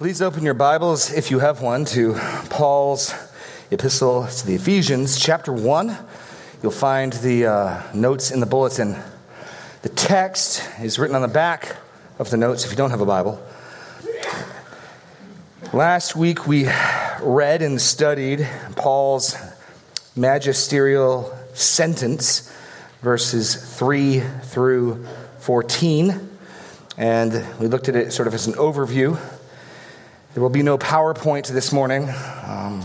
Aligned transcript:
Please 0.00 0.22
open 0.22 0.44
your 0.44 0.54
Bibles, 0.54 1.12
if 1.12 1.30
you 1.30 1.40
have 1.40 1.60
one, 1.60 1.84
to 1.84 2.14
Paul's 2.48 3.12
epistle 3.70 4.26
to 4.26 4.46
the 4.46 4.54
Ephesians, 4.54 5.20
chapter 5.20 5.52
1. 5.52 5.94
You'll 6.62 6.72
find 6.72 7.12
the 7.12 7.44
uh, 7.44 7.82
notes 7.92 8.30
in 8.30 8.40
the 8.40 8.46
bulletin. 8.46 8.96
The 9.82 9.90
text 9.90 10.66
is 10.80 10.98
written 10.98 11.14
on 11.14 11.20
the 11.20 11.28
back 11.28 11.76
of 12.18 12.30
the 12.30 12.38
notes 12.38 12.64
if 12.64 12.70
you 12.70 12.78
don't 12.78 12.92
have 12.92 13.02
a 13.02 13.04
Bible. 13.04 13.46
Last 15.74 16.16
week 16.16 16.46
we 16.46 16.66
read 17.20 17.60
and 17.60 17.78
studied 17.78 18.48
Paul's 18.76 19.36
magisterial 20.16 21.36
sentence, 21.52 22.50
verses 23.02 23.54
3 23.76 24.20
through 24.44 25.04
14. 25.40 26.30
And 26.96 27.46
we 27.58 27.66
looked 27.66 27.90
at 27.90 27.96
it 27.96 28.14
sort 28.14 28.28
of 28.28 28.32
as 28.32 28.46
an 28.46 28.54
overview 28.54 29.20
there 30.34 30.42
will 30.42 30.50
be 30.50 30.62
no 30.62 30.78
PowerPoint 30.78 31.48
this 31.48 31.72
morning. 31.72 32.04
Um, 32.44 32.84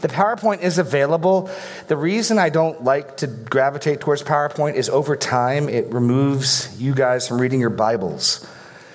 the 0.00 0.08
PowerPoint 0.08 0.62
is 0.62 0.78
available. 0.78 1.50
The 1.88 1.96
reason 1.96 2.38
I 2.38 2.48
don't 2.48 2.82
like 2.84 3.18
to 3.18 3.26
gravitate 3.26 4.00
towards 4.00 4.22
PowerPoint 4.22 4.74
is 4.74 4.88
over 4.88 5.16
time 5.16 5.68
it 5.68 5.92
removes 5.92 6.80
you 6.80 6.94
guys 6.94 7.28
from 7.28 7.40
reading 7.40 7.60
your 7.60 7.70
Bibles 7.70 8.46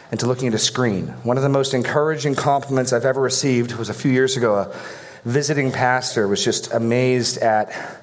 and 0.10 0.20
to 0.20 0.28
looking 0.28 0.48
at 0.48 0.54
a 0.54 0.60
screen. 0.60 1.08
One 1.24 1.38
of 1.38 1.44
the 1.44 1.50
most 1.50 1.74
encouraging 1.74 2.36
compliments 2.36 2.94
I've 2.94 3.06
ever 3.06 3.22
received 3.22 3.74
was 3.74 3.90
a 3.90 3.94
few 3.94 4.12
years 4.12 4.38
ago. 4.38 4.56
A 4.56 4.76
visiting 5.26 5.72
pastor 5.72 6.28
was 6.28 6.44
just 6.44 6.74
amazed 6.74 7.38
at 7.38 8.03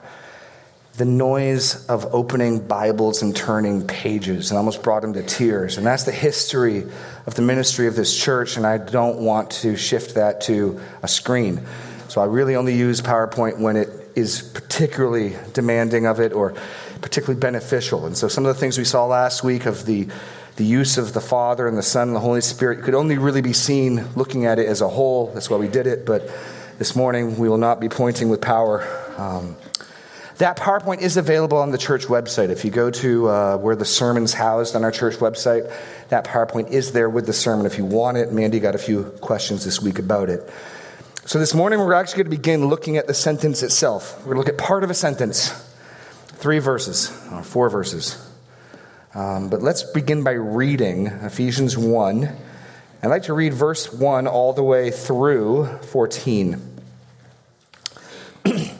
the 0.97 1.05
noise 1.05 1.87
of 1.87 2.15
opening 2.15 2.67
Bibles 2.67 3.23
and 3.23 3.35
turning 3.35 3.87
pages 3.87 4.51
and 4.51 4.59
almost 4.59 4.83
brought 4.83 5.05
him 5.05 5.13
to 5.15 5.23
tears. 5.23 5.79
And 5.79 5.87
that's 5.87 6.05
the 6.05 6.13
history 6.13 6.85
of 7.27 7.35
the 7.35 7.43
ministry 7.43 7.87
of 7.87 7.97
this 7.97 8.17
church, 8.17 8.57
and 8.57 8.67
I 8.67 8.79
don't 8.79 9.19
want 9.19 9.51
to 9.53 9.77
shift 9.77 10.17
that 10.17 10.41
to 10.43 10.81
a 11.03 11.09
screen. 11.09 11.65
So 12.09 12.21
I 12.21 12.25
really 12.25 12.57
only 12.57 12.77
use 12.77 13.01
PowerPoint 13.01 13.59
when 13.59 13.77
it 13.77 13.89
is 14.17 14.43
particularly 14.43 15.37
demanding 15.53 16.07
of 16.07 16.21
it 16.21 16.33
or 16.33 16.55
particularly 17.01 17.41
beneficial. 17.41 18.07
And 18.07 18.17
so 18.17 18.29
some 18.29 18.45
of 18.45 18.55
the 18.55 18.61
things 18.61 18.77
we 18.77 18.85
saw 18.85 19.07
last 19.07 19.45
week 19.45 19.67
of 19.67 19.87
the 19.87 20.09
the 20.57 20.65
use 20.67 20.99
of 20.99 21.15
the 21.15 21.23
Father 21.23 21.67
and 21.67 21.79
the 21.79 21.83
Son 21.83 22.09
and 22.09 22.15
the 22.15 22.21
Holy 22.21 22.43
Spirit 22.43 22.83
could 22.83 22.95
only 22.95 23.17
really 23.17 23.41
be 23.41 23.55
seen 23.55 24.07
looking 24.15 24.45
at 24.45 24.59
it 24.59 24.67
as 24.67 24.83
a 24.83 24.89
whole. 24.89 25.29
That's 25.33 25.49
why 25.49 25.57
we 25.57 25.69
did 25.69 25.87
it. 25.87 26.05
But 26.05 26.31
this 26.77 26.95
morning 26.95 27.39
we 27.39 27.49
will 27.49 27.57
not 27.57 27.81
be 27.81 27.89
pointing 27.89 28.29
with 28.29 28.43
power. 28.43 28.87
Um, 29.17 29.57
that 30.41 30.57
PowerPoint 30.57 31.03
is 31.03 31.19
available 31.19 31.59
on 31.59 31.71
the 31.71 31.77
church 31.77 32.07
website. 32.07 32.49
If 32.49 32.65
you 32.65 32.71
go 32.71 32.91
to 32.91 33.29
uh, 33.29 33.57
where 33.59 33.77
the 33.77 33.85
sermon's 33.85 34.33
housed 34.33 34.75
on 34.75 34.85
our 34.85 34.91
church 34.91 35.17
website, 35.17 35.71
that 36.09 36.25
PowerPoint 36.25 36.71
is 36.71 36.93
there 36.93 37.11
with 37.11 37.27
the 37.27 37.35
sermon 37.35 37.67
if 37.67 37.77
you 37.77 37.85
want 37.85 38.17
it. 38.17 38.33
Mandy 38.33 38.59
got 38.59 38.75
a 38.75 38.79
few 38.79 39.05
questions 39.21 39.67
this 39.67 39.83
week 39.83 39.99
about 39.99 40.31
it. 40.31 40.51
So 41.27 41.39
this 41.39 41.53
morning 41.53 41.79
we're 41.79 41.93
actually 41.93 42.25
going 42.25 42.31
to 42.31 42.39
begin 42.39 42.67
looking 42.69 42.97
at 42.97 43.07
the 43.07 43.13
sentence 43.13 43.63
itself. 43.63 44.17
We're 44.21 44.35
going 44.35 44.37
to 44.37 44.39
look 44.39 44.49
at 44.49 44.57
part 44.57 44.83
of 44.83 44.89
a 44.89 44.95
sentence, 44.95 45.51
three 46.29 46.59
verses, 46.59 47.11
or 47.31 47.43
four 47.43 47.69
verses. 47.69 48.17
Um, 49.15 49.51
but 49.51 49.61
let's 49.61 49.83
begin 49.83 50.25
by 50.25 50.33
reading 50.33 51.09
Ephesians 51.09 51.77
1. 51.77 52.37
I'd 53.03 53.09
like 53.09 53.25
to 53.25 53.35
read 53.35 53.53
verse 53.53 53.93
1 53.93 54.27
all 54.27 54.55
the 54.55 54.65
way 54.65 54.91
through 54.91 55.67
14. 55.83 56.81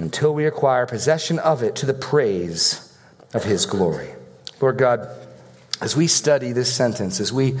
until 0.00 0.34
we 0.34 0.46
acquire 0.46 0.86
possession 0.86 1.38
of 1.38 1.62
it 1.62 1.76
to 1.76 1.86
the 1.86 1.94
praise 1.94 2.96
of 3.34 3.44
his 3.44 3.66
glory. 3.66 4.14
Lord 4.60 4.78
God, 4.78 5.08
as 5.80 5.96
we 5.96 6.06
study 6.06 6.52
this 6.52 6.72
sentence, 6.72 7.20
as 7.20 7.32
we 7.32 7.58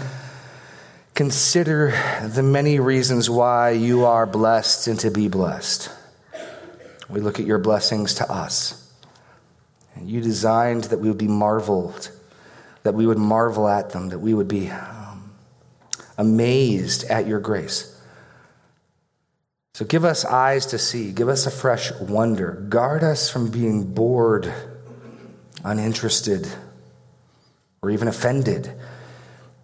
consider 1.14 1.92
the 2.24 2.42
many 2.42 2.78
reasons 2.78 3.28
why 3.28 3.70
you 3.70 4.04
are 4.04 4.26
blessed 4.26 4.88
and 4.88 4.98
to 5.00 5.10
be 5.10 5.28
blessed, 5.28 5.90
we 7.08 7.20
look 7.20 7.38
at 7.38 7.46
your 7.46 7.58
blessings 7.58 8.14
to 8.14 8.30
us. 8.30 8.92
And 9.94 10.08
you 10.08 10.20
designed 10.20 10.84
that 10.84 10.98
we 10.98 11.08
would 11.08 11.18
be 11.18 11.28
marveled, 11.28 12.10
that 12.84 12.94
we 12.94 13.06
would 13.06 13.18
marvel 13.18 13.68
at 13.68 13.90
them, 13.90 14.08
that 14.10 14.20
we 14.20 14.32
would 14.32 14.48
be 14.48 14.70
um, 14.70 15.32
amazed 16.16 17.04
at 17.04 17.26
your 17.26 17.40
grace. 17.40 17.99
So 19.74 19.84
give 19.84 20.04
us 20.04 20.24
eyes 20.24 20.66
to 20.66 20.78
see, 20.78 21.12
give 21.12 21.28
us 21.28 21.46
a 21.46 21.50
fresh 21.50 21.92
wonder. 21.92 22.66
Guard 22.68 23.04
us 23.04 23.30
from 23.30 23.50
being 23.50 23.94
bored, 23.94 24.52
uninterested, 25.64 26.48
or 27.82 27.90
even 27.90 28.08
offended 28.08 28.72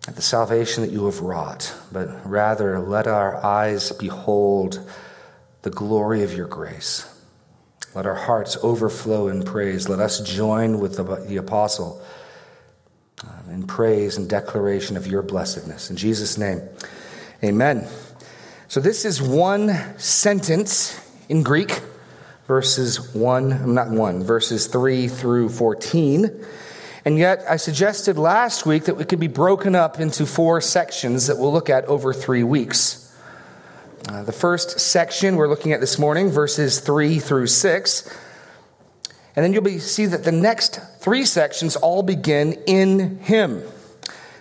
at 0.08 0.14
the 0.14 0.22
salvation 0.22 0.84
that 0.84 0.92
you 0.92 1.04
have 1.06 1.20
wrought, 1.20 1.74
but 1.90 2.08
rather 2.28 2.78
let 2.78 3.06
our 3.06 3.44
eyes 3.44 3.90
behold 3.92 4.88
the 5.62 5.70
glory 5.70 6.22
of 6.22 6.32
your 6.32 6.46
grace. 6.46 7.12
Let 7.94 8.06
our 8.06 8.14
hearts 8.14 8.56
overflow 8.62 9.28
in 9.28 9.42
praise. 9.42 9.88
Let 9.88 9.98
us 9.98 10.20
join 10.20 10.78
with 10.78 10.96
the, 10.96 11.02
the 11.26 11.38
apostle 11.38 12.00
uh, 13.24 13.50
in 13.50 13.66
praise 13.66 14.16
and 14.16 14.28
declaration 14.28 14.96
of 14.96 15.06
your 15.06 15.22
blessedness. 15.22 15.90
In 15.90 15.96
Jesus' 15.96 16.38
name, 16.38 16.60
amen. 17.42 17.88
So 18.68 18.80
this 18.80 19.04
is 19.04 19.22
one 19.22 19.96
sentence 19.96 21.00
in 21.28 21.44
Greek, 21.44 21.80
verses 22.48 23.14
1, 23.14 23.72
not 23.72 23.90
1, 23.90 24.24
verses 24.24 24.66
3 24.66 25.06
through 25.06 25.50
14. 25.50 26.44
And 27.04 27.16
yet, 27.16 27.44
I 27.48 27.58
suggested 27.58 28.18
last 28.18 28.66
week 28.66 28.86
that 28.86 29.00
it 29.00 29.08
could 29.08 29.20
be 29.20 29.28
broken 29.28 29.76
up 29.76 30.00
into 30.00 30.26
four 30.26 30.60
sections 30.60 31.28
that 31.28 31.38
we'll 31.38 31.52
look 31.52 31.70
at 31.70 31.84
over 31.84 32.12
three 32.12 32.42
weeks. 32.42 33.16
Uh, 34.08 34.24
the 34.24 34.32
first 34.32 34.80
section 34.80 35.36
we're 35.36 35.48
looking 35.48 35.72
at 35.72 35.78
this 35.80 35.96
morning, 35.96 36.28
verses 36.28 36.80
3 36.80 37.20
through 37.20 37.46
6. 37.46 38.18
And 39.36 39.44
then 39.44 39.52
you'll 39.52 39.62
be, 39.62 39.78
see 39.78 40.06
that 40.06 40.24
the 40.24 40.32
next 40.32 40.80
three 40.98 41.24
sections 41.24 41.76
all 41.76 42.02
begin 42.02 42.54
in 42.66 43.18
Him. 43.18 43.62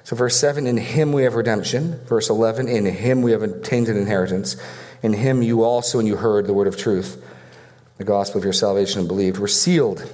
So, 0.05 0.15
verse 0.15 0.39
7, 0.39 0.67
in 0.67 0.77
him 0.77 1.13
we 1.13 1.23
have 1.23 1.33
redemption. 1.33 1.99
Verse 2.05 2.29
11, 2.29 2.67
in 2.67 2.85
him 2.85 3.23
we 3.23 3.31
have 3.31 3.41
obtained 3.41 3.89
an 3.89 3.97
inheritance. 3.97 4.55
In 5.01 5.13
him 5.13 5.41
you 5.41 5.63
also, 5.63 5.97
when 5.97 6.05
you 6.05 6.15
heard 6.15 6.45
the 6.45 6.53
word 6.53 6.67
of 6.67 6.77
truth, 6.77 7.23
the 7.97 8.03
gospel 8.03 8.37
of 8.37 8.43
your 8.43 8.53
salvation, 8.53 8.99
and 8.99 9.07
believed, 9.07 9.39
were 9.39 9.47
sealed. 9.47 10.07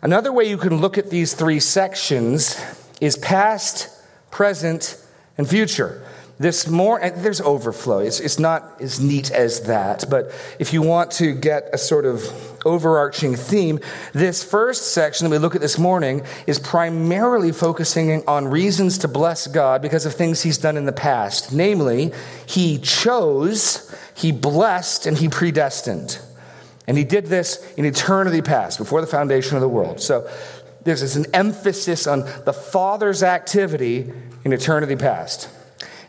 Another 0.00 0.32
way 0.32 0.48
you 0.48 0.56
can 0.56 0.80
look 0.80 0.96
at 0.96 1.10
these 1.10 1.34
three 1.34 1.58
sections 1.58 2.56
is 3.00 3.16
past, 3.16 3.88
present, 4.30 5.04
and 5.36 5.48
future. 5.48 6.06
This 6.40 6.68
more, 6.68 7.00
there's 7.00 7.40
overflow. 7.40 7.98
It's, 7.98 8.20
it's 8.20 8.38
not 8.38 8.80
as 8.80 9.00
neat 9.00 9.32
as 9.32 9.62
that, 9.62 10.04
but 10.08 10.32
if 10.60 10.72
you 10.72 10.82
want 10.82 11.10
to 11.12 11.34
get 11.34 11.68
a 11.72 11.78
sort 11.78 12.04
of 12.04 12.22
overarching 12.64 13.34
theme, 13.34 13.80
this 14.12 14.44
first 14.44 14.92
section 14.92 15.24
that 15.24 15.30
we 15.30 15.38
look 15.38 15.56
at 15.56 15.60
this 15.60 15.78
morning 15.78 16.22
is 16.46 16.60
primarily 16.60 17.50
focusing 17.50 18.22
on 18.28 18.46
reasons 18.46 18.98
to 18.98 19.08
bless 19.08 19.48
God 19.48 19.82
because 19.82 20.06
of 20.06 20.14
things 20.14 20.42
He's 20.42 20.58
done 20.58 20.76
in 20.76 20.84
the 20.84 20.92
past. 20.92 21.52
Namely, 21.52 22.12
He 22.46 22.78
chose, 22.78 23.92
He 24.14 24.30
blessed, 24.30 25.06
and 25.06 25.18
He 25.18 25.28
predestined. 25.28 26.20
And 26.86 26.96
He 26.96 27.02
did 27.02 27.26
this 27.26 27.68
in 27.76 27.84
eternity 27.84 28.42
past, 28.42 28.78
before 28.78 29.00
the 29.00 29.08
foundation 29.08 29.56
of 29.56 29.60
the 29.60 29.68
world. 29.68 30.00
So 30.00 30.30
there's 30.84 31.16
an 31.16 31.26
emphasis 31.34 32.06
on 32.06 32.20
the 32.44 32.52
Father's 32.52 33.24
activity 33.24 34.12
in 34.44 34.52
eternity 34.52 34.94
past. 34.94 35.48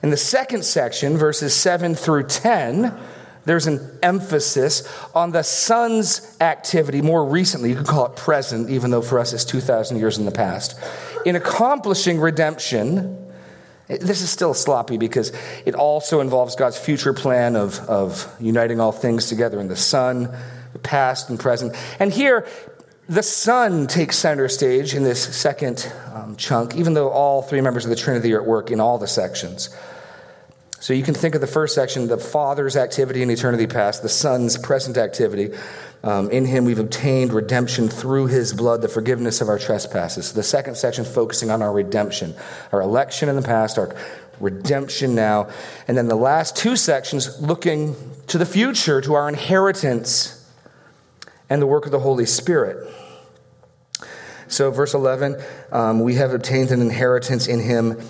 In 0.01 0.11
the 0.11 0.17
second 0.17 0.63
section, 0.63 1.17
verses 1.17 1.53
7 1.53 1.93
through 1.95 2.23
10, 2.23 2.97
there's 3.45 3.67
an 3.67 3.99
emphasis 4.01 4.87
on 5.13 5.31
the 5.31 5.43
Son's 5.43 6.37
activity 6.39 7.01
more 7.01 7.25
recently. 7.25 7.69
You 7.69 7.75
could 7.75 7.87
call 7.87 8.05
it 8.05 8.15
present, 8.15 8.69
even 8.69 8.91
though 8.91 9.01
for 9.01 9.19
us 9.19 9.33
it's 9.33 9.43
2,000 9.45 9.97
years 9.97 10.17
in 10.17 10.25
the 10.25 10.31
past. 10.31 10.79
In 11.25 11.35
accomplishing 11.35 12.19
redemption, 12.19 13.29
this 13.87 14.21
is 14.21 14.29
still 14.29 14.53
sloppy 14.53 14.97
because 14.97 15.33
it 15.65 15.75
also 15.75 16.21
involves 16.21 16.55
God's 16.55 16.77
future 16.77 17.13
plan 17.13 17.55
of, 17.55 17.79
of 17.89 18.33
uniting 18.39 18.79
all 18.79 18.91
things 18.91 19.27
together 19.27 19.59
in 19.59 19.67
the 19.67 19.75
Son, 19.75 20.31
the 20.73 20.79
past 20.79 21.29
and 21.29 21.39
present. 21.39 21.75
And 21.99 22.13
here, 22.13 22.47
the 23.09 23.23
Son 23.23 23.87
takes 23.87 24.17
center 24.17 24.47
stage 24.47 24.93
in 24.93 25.03
this 25.03 25.35
second 25.35 25.91
um, 26.13 26.35
chunk, 26.35 26.75
even 26.75 26.93
though 26.93 27.09
all 27.09 27.41
three 27.41 27.59
members 27.59 27.83
of 27.83 27.89
the 27.89 27.95
Trinity 27.95 28.31
are 28.33 28.41
at 28.41 28.47
work 28.47 28.69
in 28.69 28.79
all 28.79 28.99
the 28.99 29.07
sections. 29.07 29.75
So 30.79 30.93
you 30.93 31.01
can 31.01 31.15
think 31.15 31.33
of 31.33 31.41
the 31.41 31.47
first 31.47 31.73
section, 31.73 32.07
the 32.07 32.19
Father's 32.19 32.77
activity 32.77 33.23
in 33.23 33.31
eternity 33.31 33.65
past, 33.65 34.03
the 34.03 34.09
Son's 34.09 34.57
present 34.57 34.95
activity. 34.95 35.49
Um, 36.03 36.29
in 36.29 36.45
him 36.45 36.65
we've 36.65 36.79
obtained 36.79 37.33
redemption 37.33 37.89
through 37.89 38.27
his 38.27 38.53
blood, 38.53 38.83
the 38.83 38.87
forgiveness 38.87 39.41
of 39.41 39.49
our 39.49 39.57
trespasses. 39.57 40.31
The 40.31 40.43
second 40.43 40.77
section 40.77 41.03
focusing 41.03 41.49
on 41.49 41.63
our 41.63 41.73
redemption, 41.73 42.35
our 42.71 42.79
election 42.79 43.27
in 43.27 43.35
the 43.35 43.41
past, 43.41 43.79
our 43.79 43.93
redemption 44.39 45.15
now. 45.15 45.49
And 45.87 45.97
then 45.97 46.07
the 46.07 46.15
last 46.15 46.55
two 46.55 46.75
sections 46.75 47.41
looking 47.41 47.95
to 48.27 48.37
the 48.37 48.45
future, 48.45 49.01
to 49.01 49.15
our 49.15 49.27
inheritance 49.27 50.35
and 51.49 51.59
the 51.59 51.67
work 51.67 51.85
of 51.85 51.91
the 51.91 51.99
Holy 51.99 52.27
Spirit. 52.27 52.87
So, 54.49 54.71
verse 54.71 54.93
11, 54.93 55.41
um, 55.71 55.99
we 55.99 56.15
have 56.15 56.33
obtained 56.33 56.71
an 56.71 56.81
inheritance 56.81 57.47
in 57.47 57.59
him 57.59 58.01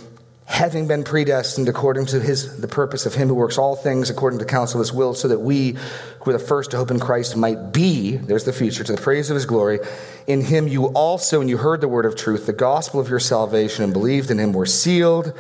having 0.46 0.88
been 0.88 1.04
predestined 1.04 1.70
according 1.70 2.08
to 2.08 2.20
his 2.20 2.60
the 2.60 2.68
purpose 2.68 3.06
of 3.06 3.14
him 3.14 3.28
who 3.28 3.36
works 3.36 3.60
all 3.60 3.76
things 3.76 4.10
according 4.10 4.40
to 4.40 4.46
the 4.46 4.50
counsel 4.50 4.80
of 4.80 4.88
his 4.88 4.92
will, 4.92 5.14
so 5.14 5.28
that 5.28 5.40
we 5.40 5.74
who 6.22 6.32
are 6.32 6.34
the 6.34 6.40
first 6.40 6.72
to 6.72 6.78
hope 6.78 6.90
in 6.90 7.00
Christ 7.00 7.38
might 7.38 7.72
be, 7.72 8.18
there's 8.18 8.46
the 8.46 8.54
future, 8.54 8.84
to 8.84 8.94
the 8.94 9.02
praise 9.02 9.30
of 9.30 9.36
his 9.36 9.46
glory. 9.46 9.80
In 10.28 10.42
him 10.42 10.68
you 10.68 10.86
also, 10.88 11.40
when 11.40 11.50
you 11.50 11.58
heard 11.58 11.82
the 11.82 11.88
word 11.88 12.06
of 12.06 12.16
truth, 12.16 12.46
the 12.46 12.54
gospel 12.54 13.00
of 13.00 13.10
your 13.10 13.20
salvation, 13.20 13.84
and 13.84 13.94
believed 13.94 14.32
in 14.32 14.40
him, 14.40 14.54
were 14.54 14.66
sealed 14.66 15.34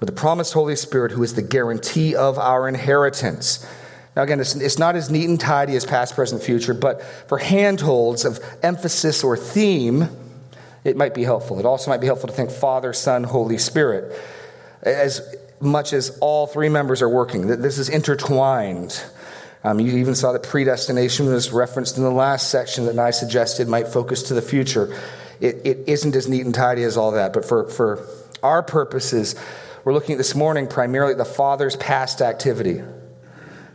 with 0.00 0.08
the 0.08 0.14
promised 0.14 0.54
Holy 0.54 0.76
Spirit, 0.76 1.12
who 1.12 1.22
is 1.22 1.34
the 1.34 1.42
guarantee 1.42 2.16
of 2.16 2.38
our 2.38 2.66
inheritance. 2.66 3.64
Now, 4.16 4.22
again, 4.22 4.40
it's, 4.40 4.56
it's 4.56 4.78
not 4.78 4.96
as 4.96 5.08
neat 5.08 5.28
and 5.28 5.38
tidy 5.38 5.76
as 5.76 5.84
past, 5.84 6.14
present, 6.16 6.42
future, 6.42 6.74
but 6.74 7.02
for 7.28 7.38
handholds 7.38 8.24
of 8.24 8.40
emphasis 8.62 9.22
or 9.22 9.36
theme, 9.36 10.08
it 10.84 10.96
might 10.96 11.14
be 11.14 11.24
helpful. 11.24 11.58
It 11.58 11.66
also 11.66 11.90
might 11.90 12.00
be 12.00 12.06
helpful 12.06 12.28
to 12.28 12.34
think 12.34 12.50
Father, 12.50 12.92
Son, 12.92 13.24
Holy 13.24 13.58
Spirit 13.58 14.18
as 14.82 15.34
much 15.60 15.92
as 15.92 16.16
all 16.20 16.46
three 16.46 16.68
members 16.68 17.02
are 17.02 17.08
working. 17.08 17.46
This 17.46 17.78
is 17.78 17.88
intertwined. 17.88 19.02
Um, 19.64 19.80
you 19.80 19.98
even 19.98 20.14
saw 20.14 20.32
that 20.32 20.44
predestination 20.44 21.26
was 21.26 21.50
referenced 21.50 21.96
in 21.96 22.04
the 22.04 22.10
last 22.10 22.50
section 22.50 22.86
that 22.86 22.98
I 22.98 23.10
suggested 23.10 23.68
might 23.68 23.88
focus 23.88 24.24
to 24.24 24.34
the 24.34 24.42
future. 24.42 24.96
It, 25.40 25.66
it 25.66 25.78
isn't 25.88 26.14
as 26.14 26.28
neat 26.28 26.44
and 26.44 26.54
tidy 26.54 26.84
as 26.84 26.96
all 26.96 27.12
that, 27.12 27.32
but 27.32 27.44
for, 27.44 27.68
for 27.68 28.06
our 28.42 28.62
purposes, 28.62 29.34
we're 29.84 29.94
looking 29.94 30.12
at 30.12 30.18
this 30.18 30.34
morning 30.34 30.68
primarily 30.68 31.12
at 31.12 31.18
the 31.18 31.24
Father's 31.24 31.76
past 31.76 32.22
activity. 32.22 32.82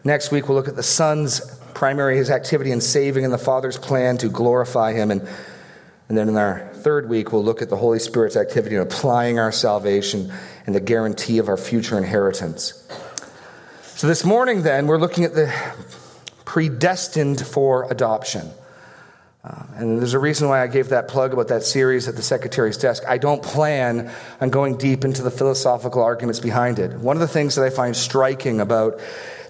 Next 0.06 0.32
week, 0.32 0.48
we'll 0.48 0.58
look 0.58 0.68
at 0.68 0.76
the 0.76 0.84
Son's 0.84 1.42
primary, 1.74 2.18
his 2.18 2.30
activity 2.30 2.72
in 2.72 2.80
saving 2.80 3.26
and 3.26 3.34
the 3.34 3.38
Father's 3.38 3.78
plan 3.78 4.18
to 4.20 4.30
glorify 4.30 4.94
him. 4.94 5.12
And, 5.12 5.28
and 6.10 6.18
then 6.18 6.28
in 6.30 6.38
our 6.38 6.70
third 6.74 7.10
week, 7.10 7.32
we'll 7.32 7.44
look 7.44 7.62
at 7.62 7.70
the 7.70 7.78
Holy 7.78 8.00
Spirit's 8.00 8.36
activity 8.36 8.76
in 8.76 8.82
applying 8.82 9.40
our 9.40 9.52
salvation 9.52 10.32
and 10.66 10.76
the 10.76 10.80
guarantee 10.80 11.38
of 11.38 11.48
our 11.48 11.58
future 11.58 11.98
inheritance. 11.98 12.88
So 13.84 14.08
this 14.08 14.26
morning, 14.26 14.64
then, 14.64 14.88
we're 14.88 14.98
looking 14.98 15.24
at 15.24 15.34
the 15.34 15.54
predestined 16.46 17.46
for 17.46 17.90
adoption. 17.92 18.50
Uh, 19.44 19.64
and 19.76 20.00
there's 20.00 20.14
a 20.14 20.20
reason 20.20 20.48
why 20.48 20.62
I 20.62 20.68
gave 20.68 20.90
that 20.90 21.08
plug 21.08 21.34
about 21.34 21.50
that 21.50 21.64
series 21.64 22.08
at 22.08 22.16
the 22.16 22.22
secretary's 22.22 22.78
desk. 22.78 23.04
I 23.08 23.18
don't 23.18 23.44
plan 23.44 24.12
on 24.40 24.50
going 24.50 24.78
deep 24.78 25.04
into 25.04 25.22
the 25.22 25.32
philosophical 25.32 26.02
arguments 26.02 26.40
behind 26.40 26.80
it. 26.80 26.92
One 26.94 27.18
of 27.18 27.22
the 27.22 27.28
things 27.28 27.56
that 27.56 27.64
I 27.66 27.70
find 27.70 27.96
striking 27.96 28.62
about 28.62 29.00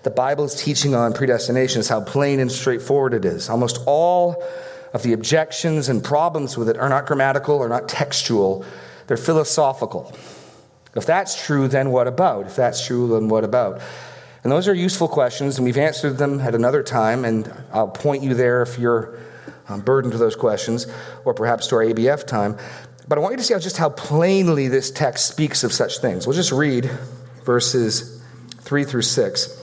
the 0.03 0.09
Bible's 0.09 0.55
teaching 0.55 0.95
on 0.95 1.13
predestination 1.13 1.79
is 1.79 1.89
how 1.89 2.01
plain 2.01 2.39
and 2.39 2.51
straightforward 2.51 3.13
it 3.13 3.25
is. 3.25 3.49
Almost 3.49 3.81
all 3.85 4.43
of 4.93 5.03
the 5.03 5.13
objections 5.13 5.89
and 5.89 6.03
problems 6.03 6.57
with 6.57 6.69
it 6.69 6.77
are 6.77 6.89
not 6.89 7.05
grammatical 7.05 7.55
or 7.55 7.67
not 7.67 7.89
textual, 7.89 8.63
they're 9.07 9.17
philosophical. 9.17 10.15
If 10.95 11.05
that's 11.05 11.45
true, 11.45 11.67
then 11.67 11.89
what 11.89 12.07
about? 12.07 12.45
If 12.45 12.55
that's 12.55 12.85
true, 12.85 13.07
then 13.07 13.27
what 13.27 13.43
about? 13.43 13.81
And 14.43 14.51
those 14.51 14.67
are 14.67 14.73
useful 14.73 15.07
questions, 15.07 15.57
and 15.57 15.65
we've 15.65 15.77
answered 15.77 16.17
them 16.17 16.39
at 16.41 16.53
another 16.53 16.83
time, 16.83 17.25
and 17.25 17.51
I'll 17.71 17.87
point 17.87 18.23
you 18.23 18.33
there 18.33 18.61
if 18.61 18.77
you're 18.77 19.17
um, 19.69 19.81
burdened 19.81 20.13
with 20.13 20.19
those 20.19 20.35
questions, 20.35 20.85
or 21.25 21.33
perhaps 21.33 21.67
to 21.67 21.75
our 21.75 21.83
ABF 21.83 22.27
time. 22.27 22.57
But 23.07 23.17
I 23.17 23.21
want 23.21 23.33
you 23.33 23.37
to 23.37 23.43
see 23.43 23.53
how, 23.53 23.59
just 23.59 23.77
how 23.77 23.89
plainly 23.89 24.67
this 24.67 24.91
text 24.91 25.27
speaks 25.27 25.63
of 25.63 25.73
such 25.73 25.99
things. 25.99 26.27
We'll 26.27 26.35
just 26.35 26.51
read 26.51 26.89
verses 27.43 28.21
3 28.59 28.83
through 28.83 29.01
6. 29.01 29.62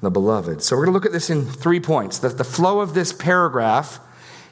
the 0.00 0.10
beloved. 0.10 0.62
So 0.62 0.76
we're 0.76 0.86
going 0.86 0.92
to 0.92 0.96
look 0.98 1.06
at 1.06 1.12
this 1.12 1.30
in 1.30 1.44
three 1.46 1.80
points. 1.80 2.18
The, 2.18 2.28
the 2.30 2.44
flow 2.44 2.80
of 2.80 2.94
this 2.94 3.12
paragraph 3.12 4.00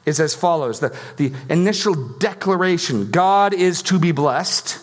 is 0.05 0.19
as 0.19 0.33
follows 0.35 0.79
the, 0.79 0.97
the 1.17 1.33
initial 1.49 1.93
declaration 1.93 3.11
God 3.11 3.53
is 3.53 3.81
to 3.83 3.99
be 3.99 4.11
blessed 4.11 4.79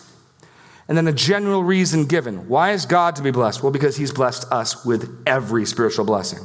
and 0.87 0.97
then 0.97 1.07
a 1.07 1.13
general 1.13 1.63
reason 1.63 2.05
given. 2.05 2.47
Why 2.47 2.71
is 2.71 2.85
God 2.85 3.17
to 3.17 3.21
be 3.21 3.31
blessed? 3.31 3.61
Well, 3.61 3.71
because 3.71 3.97
he's 3.97 4.11
blessed 4.11 4.49
us 4.51 4.85
with 4.85 5.23
every 5.25 5.65
spiritual 5.65 6.05
blessing. 6.05 6.39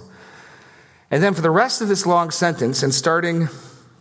And 1.11 1.23
then 1.23 1.35
for 1.35 1.43
the 1.43 1.51
rest 1.51 1.81
of 1.81 1.89
this 1.89 2.07
long 2.07 2.31
sentence, 2.31 2.83
and 2.83 2.93
starting 2.93 3.49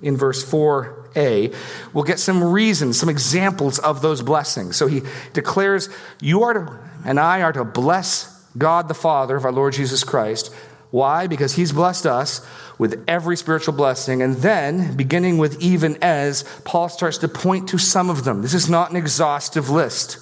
in 0.02 0.18
verse 0.18 0.44
4a, 0.44 1.54
we'll 1.94 2.04
get 2.04 2.20
some 2.20 2.44
reasons, 2.44 3.00
some 3.00 3.10
examples 3.10 3.78
of 3.80 4.02
those 4.02 4.22
blessings. 4.22 4.78
So 4.78 4.88
he 4.88 5.04
declares, 5.34 5.90
You 6.20 6.44
are 6.44 6.54
to, 6.54 6.80
and 7.06 7.20
I 7.20 7.44
are 7.44 7.54
to 7.54 7.64
bless 7.64 8.41
God 8.58 8.88
the 8.88 8.94
Father 8.94 9.36
of 9.36 9.46
our 9.46 9.52
Lord 9.52 9.74
Jesus 9.74 10.04
Christ. 10.04 10.54
Why? 10.92 11.28
Because 11.28 11.56
he's 11.56 11.72
blessed 11.72 12.06
us 12.06 12.46
with 12.78 13.04
every 13.08 13.38
spiritual 13.38 13.74
blessing. 13.74 14.22
And 14.22 14.36
then, 14.38 14.96
beginning 14.98 15.38
with 15.38 15.62
even 15.62 15.98
as, 16.02 16.44
Paul 16.66 16.90
starts 16.90 17.18
to 17.20 17.28
point 17.28 17.70
to 17.70 17.78
some 17.78 18.10
of 18.10 18.26
them. 18.26 18.42
This 18.42 18.54
is 18.54 18.70
not 18.70 18.92
an 18.92 18.98
exhaustive 18.98 19.70
list. 19.70 20.18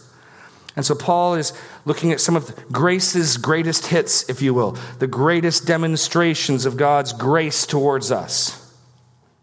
And 0.75 0.85
so 0.85 0.93
Paul 0.93 1.35
is 1.35 1.53
looking 1.85 2.11
at 2.11 2.21
some 2.21 2.35
of 2.35 2.55
grace's 2.71 3.37
greatest 3.37 3.87
hits, 3.87 4.29
if 4.29 4.41
you 4.41 4.53
will, 4.53 4.77
the 4.99 5.07
greatest 5.07 5.65
demonstrations 5.65 6.65
of 6.65 6.77
God's 6.77 7.13
grace 7.13 7.65
towards 7.65 8.11
us. 8.11 8.55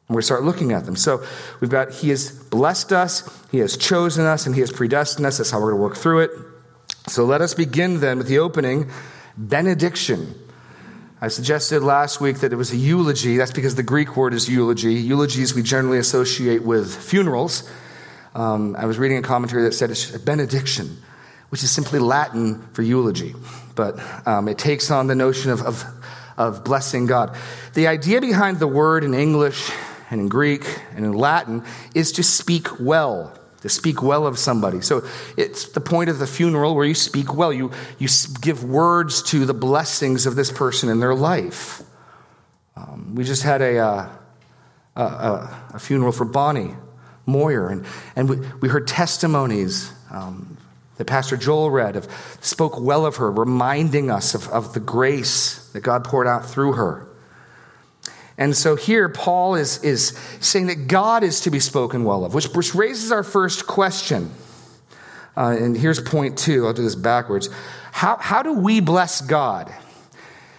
And 0.09 0.15
we 0.15 0.23
start 0.23 0.45
looking 0.45 0.73
at 0.73 0.87
them. 0.87 0.95
So 0.95 1.25
we've 1.61 1.71
got 1.71 1.93
He 1.93 2.11
has 2.11 2.31
blessed 2.31 2.93
us, 2.93 3.29
He 3.51 3.59
has 3.59 3.77
chosen 3.77 4.25
us, 4.25 4.47
and 4.47 4.55
He 4.55 4.61
has 4.61 4.71
predestined 4.71 5.27
us. 5.27 5.39
That's 5.39 5.51
how 5.51 5.59
we're 5.59 5.73
going 5.73 5.81
to 5.81 5.83
work 5.83 5.97
through 5.97 6.21
it. 6.21 6.31
So 7.09 7.25
let 7.25 7.41
us 7.41 7.55
begin 7.55 8.01
then 8.01 8.19
with 8.19 8.27
the 8.27 8.41
opening 8.41 8.91
benediction. 9.37 10.35
I 11.21 11.29
suggested 11.29 11.85
last 11.85 12.21
week 12.21 12.41
that 12.41 12.53
it 12.53 12.57
was 12.57 12.73
a 12.73 12.77
eulogy. 12.77 13.37
That's 13.37 13.53
because 13.53 13.77
the 13.77 13.85
Greek 13.85 14.17
word 14.17 14.35
is 14.35 14.49
eulogy. 14.49 14.95
Eulogies 14.95 15.55
we 15.55 15.63
generally 15.63 15.99
associate 15.99 16.65
with 16.65 16.93
funerals. 16.93 17.71
Um, 18.35 18.75
I 18.75 18.87
was 18.87 18.99
reading 18.99 19.19
a 19.19 19.23
commentary 19.23 19.63
that 19.63 19.73
said 19.73 19.93
it's 19.93 20.17
a 20.17 20.19
benediction, 20.19 21.01
which 21.51 21.63
is 21.63 21.71
simply 21.71 22.01
Latin 22.01 22.61
for 22.73 22.83
eulogy. 22.83 23.37
But 23.77 24.01
um, 24.27 24.49
it 24.49 24.59
takes 24.59 24.91
on 24.91 25.07
the 25.07 25.15
notion 25.15 25.53
of, 25.53 25.63
of, 25.63 25.85
of 26.37 26.65
blessing 26.65 27.07
God. 27.07 27.37
The 27.75 27.87
idea 27.87 28.21
behind 28.21 28.59
the 28.59 28.67
word 28.67 29.05
in 29.05 29.15
English 29.15 29.71
and 30.11 30.21
in 30.21 30.29
Greek 30.29 30.65
and 30.97 31.05
in 31.05 31.13
Latin 31.13 31.63
is 31.95 32.11
to 32.13 32.25
speak 32.25 32.81
well 32.81 33.33
to 33.63 33.69
speak 33.69 34.03
well 34.03 34.27
of 34.27 34.39
somebody. 34.39 34.81
So 34.81 35.07
it's 35.37 35.69
the 35.69 35.81
point 35.81 36.11
of 36.11 36.19
the 36.19 36.27
funeral 36.27 36.75
where 36.75 36.85
you 36.85 36.95
speak 36.95 37.35
well. 37.35 37.53
You, 37.53 37.73
you 37.99 38.09
give 38.41 38.65
words 38.65 39.23
to 39.25 39.47
the 39.47 39.55
blessings 39.55 40.27
of 40.27 40.37
this 40.37 40.53
person 40.53 40.89
in 40.89 41.01
their 41.01 41.15
life. 41.15 41.83
Um, 42.77 43.15
we 43.15 43.25
just 43.25 43.43
had 43.43 43.63
a, 43.63 43.79
uh, 43.79 44.09
a, 44.97 45.57
a, 45.75 45.79
funeral 45.79 46.13
for 46.13 46.27
Bonnie 46.27 46.75
Moyer, 47.25 47.69
and, 47.69 47.87
and 48.15 48.29
we, 48.29 48.37
we 48.61 48.69
heard 48.69 48.87
testimonies 48.87 49.91
um, 50.11 50.59
that 50.97 51.07
Pastor 51.07 51.37
Joel 51.37 51.71
read 51.71 51.97
of, 51.97 52.07
spoke 52.41 52.79
well 52.79 53.07
of 53.07 53.17
her, 53.17 53.31
reminding 53.31 54.11
us 54.11 54.35
of, 54.35 54.49
of 54.49 54.75
the 54.75 54.81
grace 54.81 55.71
that 55.73 55.81
God 55.81 56.05
poured 56.05 56.27
out 56.27 56.45
through 56.45 56.73
her. 56.73 57.09
And 58.39 58.57
so 58.57 58.77
here, 58.77 59.09
Paul 59.09 59.55
is, 59.55 59.83
is 59.83 60.09
saying 60.41 60.67
that 60.67 60.89
God 60.89 61.23
is 61.23 61.41
to 61.41 61.51
be 61.51 61.61
spoken 61.61 62.05
well 62.05 62.25
of, 62.25 62.35
which, 62.35 62.49
which 62.49 62.75
raises 62.75 63.11
our 63.11 63.23
first 63.23 63.67
question. 63.67 64.31
Uh, 65.37 65.57
and 65.59 65.77
here's 65.77 66.01
point 66.01 66.39
two. 66.39 66.67
I'll 66.67 66.73
do 66.73 66.83
this 66.83 66.95
backwards. 66.95 67.49
How, 67.93 68.17
how 68.17 68.43
do 68.43 68.53
we 68.53 68.81
bless 68.81 69.21
God? 69.21 69.73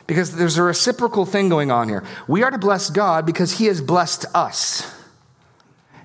Because 0.07 0.35
there's 0.35 0.57
a 0.57 0.63
reciprocal 0.63 1.25
thing 1.25 1.49
going 1.49 1.69
on 1.69 1.89
here. 1.89 2.03
We 2.27 2.41
are 2.43 2.49
to 2.49 2.57
bless 2.57 2.89
God 2.89 3.25
because 3.25 3.59
he 3.59 3.65
has 3.65 3.81
blessed 3.81 4.25
us. 4.33 4.91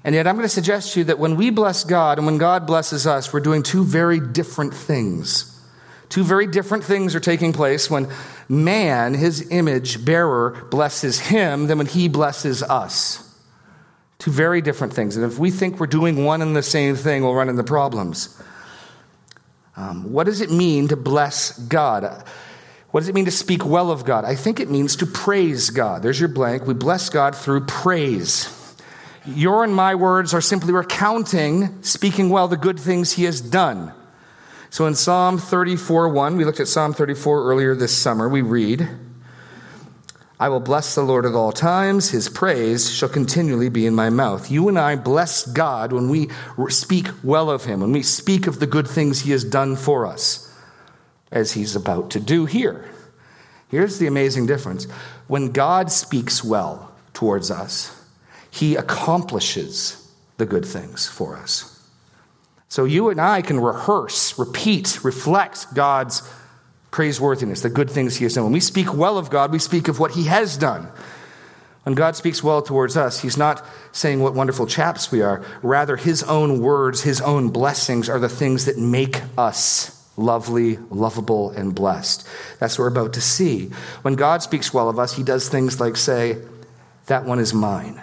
And 0.05 0.14
yet, 0.14 0.26
I'm 0.26 0.35
going 0.35 0.45
to 0.45 0.49
suggest 0.49 0.95
to 0.95 1.00
you 1.00 1.05
that 1.05 1.19
when 1.19 1.37
we 1.37 1.50
bless 1.50 1.85
God 1.85 2.19
and 2.19 2.26
when 2.26 2.37
God 2.37 2.67
blesses 2.67 3.07
us, 3.07 3.33
we're 3.33 3.41
doing 3.41 3.62
two 3.62 3.85
very 3.85 4.19
different 4.19 4.75
things. 4.75 5.49
Two 6.09 6.25
very 6.25 6.47
different 6.47 6.85
things 6.85 7.14
are 7.14 7.21
taking 7.21 7.52
place 7.52 7.88
when 7.88 8.09
man, 8.52 9.14
his 9.14 9.50
image 9.50 10.04
bearer, 10.04 10.50
blesses 10.71 11.18
him 11.18 11.68
than 11.68 11.78
when 11.78 11.87
he 11.87 12.06
blesses 12.06 12.62
us. 12.62 13.28
Two 14.18 14.30
very 14.30 14.61
different 14.61 14.92
things. 14.92 15.16
And 15.16 15.25
if 15.25 15.38
we 15.38 15.50
think 15.50 15.80
we're 15.80 15.87
doing 15.87 16.25
one 16.25 16.42
and 16.42 16.54
the 16.54 16.62
same 16.62 16.94
thing, 16.94 17.23
we'll 17.23 17.35
run 17.35 17.49
into 17.49 17.64
problems. 17.64 18.40
Um, 19.75 20.12
what 20.12 20.25
does 20.25 20.42
it 20.42 20.50
mean 20.50 20.88
to 20.88 20.97
bless 20.97 21.59
God? 21.59 22.25
What 22.90 23.00
does 23.00 23.09
it 23.09 23.14
mean 23.14 23.25
to 23.25 23.30
speak 23.30 23.64
well 23.64 23.90
of 23.90 24.04
God? 24.04 24.26
I 24.26 24.35
think 24.35 24.61
it 24.61 24.71
means 24.71 24.97
to 24.97 25.06
praise 25.06 25.71
God. 25.71 26.02
There's 26.02 26.21
your 26.21 26.28
blank. 26.28 26.66
We 26.66 26.75
bless 26.75 27.09
God 27.09 27.35
through 27.35 27.62
praise. 27.62 28.76
Your 29.25 29.64
and 29.64 29.75
my 29.75 29.94
words 29.94 30.35
are 30.35 30.42
simply 30.42 30.75
recounting, 30.75 31.82
speaking 31.82 32.28
well, 32.28 32.49
the 32.49 32.59
good 32.59 32.78
things 32.78 33.12
He 33.12 33.25
has 33.25 33.40
done. 33.40 33.94
So 34.73 34.87
in 34.87 34.95
Psalm 34.95 35.37
34 35.37 36.09
1, 36.09 36.38
we 36.38 36.47
looked 36.47 36.59
at 36.59 36.67
Psalm 36.67 36.95
34 36.95 37.45
earlier 37.45 37.75
this 37.75 37.95
summer, 37.95 38.26
we 38.26 38.41
read, 38.41 38.88
I 40.41 40.49
will 40.49 40.61
bless 40.61 40.95
the 40.95 41.02
Lord 41.02 41.26
at 41.26 41.35
all 41.35 41.52
times. 41.52 42.09
His 42.09 42.31
praise 42.31 42.91
shall 42.91 43.11
continually 43.11 43.69
be 43.69 43.85
in 43.85 43.95
my 43.95 44.09
mouth. 44.09 44.50
You 44.50 44.71
and 44.71 44.79
I 44.79 44.97
bless 44.97 45.45
God 45.45 45.93
when 45.93 46.09
we 46.09 46.31
speak 46.71 47.09
well 47.23 47.50
of 47.50 47.67
him, 47.67 47.81
when 47.81 47.93
we 47.93 48.02
speak 48.02 48.47
of 48.47 48.61
the 48.61 48.67
good 48.67 48.88
things 48.88 49.21
he 49.21 49.33
has 49.33 49.45
done 49.45 49.76
for 49.76 50.07
us, 50.07 50.50
as 51.31 51.52
he's 51.52 51.76
about 51.76 52.11
to 52.12 52.19
do 52.19 52.47
here. 52.47 52.88
Here's 53.69 53.99
the 53.99 54.07
amazing 54.07 54.47
difference 54.47 54.87
when 55.29 55.52
God 55.52 55.93
speaks 55.93 56.43
well 56.43 56.95
towards 57.12 57.50
us, 57.50 58.02
he 58.50 58.75
accomplishes 58.76 60.11
the 60.38 60.47
good 60.47 60.64
things 60.64 61.07
for 61.07 61.37
us. 61.37 61.72
So 62.73 62.87
you 62.87 63.11
and 63.11 63.21
I 63.21 63.43
can 63.43 63.61
rehearse, 63.61 64.38
repeat, 64.38 65.05
reflect 65.05 65.75
God's 65.75 66.26
praiseworthiness, 66.91 67.61
the 67.61 67.69
good 67.69 67.91
things 67.91 68.17
He 68.17 68.25
has 68.25 68.33
done. 68.33 68.45
When 68.45 68.55
we 68.55 68.61
speak 68.61 68.95
well 68.95 69.19
of 69.19 69.29
God, 69.29 69.52
we 69.52 69.59
speak 69.59 69.88
of 69.88 70.00
what 70.00 70.12
He 70.12 70.25
has 70.25 70.57
done. 70.57 70.88
When 71.83 71.95
God 71.95 72.17
speaks 72.17 72.43
well 72.43 72.62
towards 72.62 72.97
us, 72.97 73.21
He's 73.21 73.37
not 73.37 73.62
saying 73.93 74.21
what 74.21 74.33
wonderful 74.33 74.67
chaps 74.67 75.12
we 75.12 75.21
are. 75.21 75.45
Rather, 75.61 75.97
His 75.97 76.23
own 76.23 76.61
words, 76.62 77.02
His 77.02 77.21
own 77.21 77.50
blessings 77.50 78.09
are 78.09 78.19
the 78.19 78.31
things 78.31 78.64
that 78.64 78.79
make 78.79 79.21
us 79.37 80.11
lovely, 80.17 80.79
lovable, 80.88 81.50
and 81.50 81.75
blessed. 81.75 82.26
That's 82.59 82.79
what 82.79 82.85
we're 82.85 83.02
about 83.02 83.12
to 83.12 83.21
see. 83.21 83.67
When 84.00 84.14
God 84.14 84.43
speaks 84.43 84.73
well 84.73 84.88
of 84.88 84.99
us, 84.99 85.12
He 85.12 85.23
does 85.23 85.47
things 85.47 85.79
like 85.79 85.99
say, 85.99 86.38
That 87.05 87.26
one 87.26 87.38
is 87.38 87.52
mine. 87.52 88.00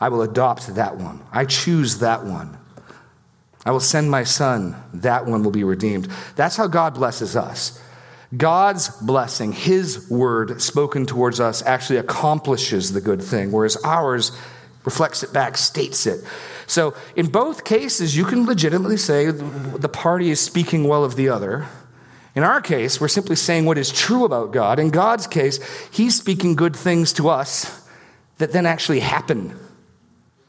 I 0.00 0.08
will 0.08 0.22
adopt 0.22 0.76
that 0.76 0.98
one. 0.98 1.20
I 1.32 1.46
choose 1.46 1.98
that 1.98 2.24
one. 2.24 2.58
I 3.66 3.72
will 3.72 3.80
send 3.80 4.12
my 4.12 4.22
son, 4.22 4.76
that 4.94 5.26
one 5.26 5.42
will 5.42 5.50
be 5.50 5.64
redeemed. 5.64 6.08
That's 6.36 6.56
how 6.56 6.68
God 6.68 6.94
blesses 6.94 7.34
us. 7.34 7.82
God's 8.36 8.88
blessing, 9.00 9.50
his 9.50 10.08
word 10.08 10.62
spoken 10.62 11.04
towards 11.04 11.40
us, 11.40 11.64
actually 11.66 11.98
accomplishes 11.98 12.92
the 12.92 13.00
good 13.00 13.20
thing, 13.20 13.50
whereas 13.50 13.76
ours 13.84 14.30
reflects 14.84 15.24
it 15.24 15.32
back, 15.32 15.56
states 15.56 16.06
it. 16.06 16.24
So, 16.68 16.94
in 17.16 17.26
both 17.26 17.64
cases, 17.64 18.16
you 18.16 18.24
can 18.24 18.46
legitimately 18.46 18.98
say 18.98 19.32
the 19.32 19.88
party 19.88 20.30
is 20.30 20.40
speaking 20.40 20.86
well 20.86 21.02
of 21.02 21.16
the 21.16 21.28
other. 21.28 21.66
In 22.36 22.44
our 22.44 22.60
case, 22.60 23.00
we're 23.00 23.08
simply 23.08 23.34
saying 23.34 23.64
what 23.64 23.78
is 23.78 23.90
true 23.90 24.24
about 24.24 24.52
God. 24.52 24.78
In 24.78 24.90
God's 24.90 25.26
case, 25.26 25.58
he's 25.90 26.14
speaking 26.14 26.54
good 26.54 26.76
things 26.76 27.12
to 27.14 27.28
us 27.28 27.84
that 28.38 28.52
then 28.52 28.64
actually 28.64 29.00
happen 29.00 29.58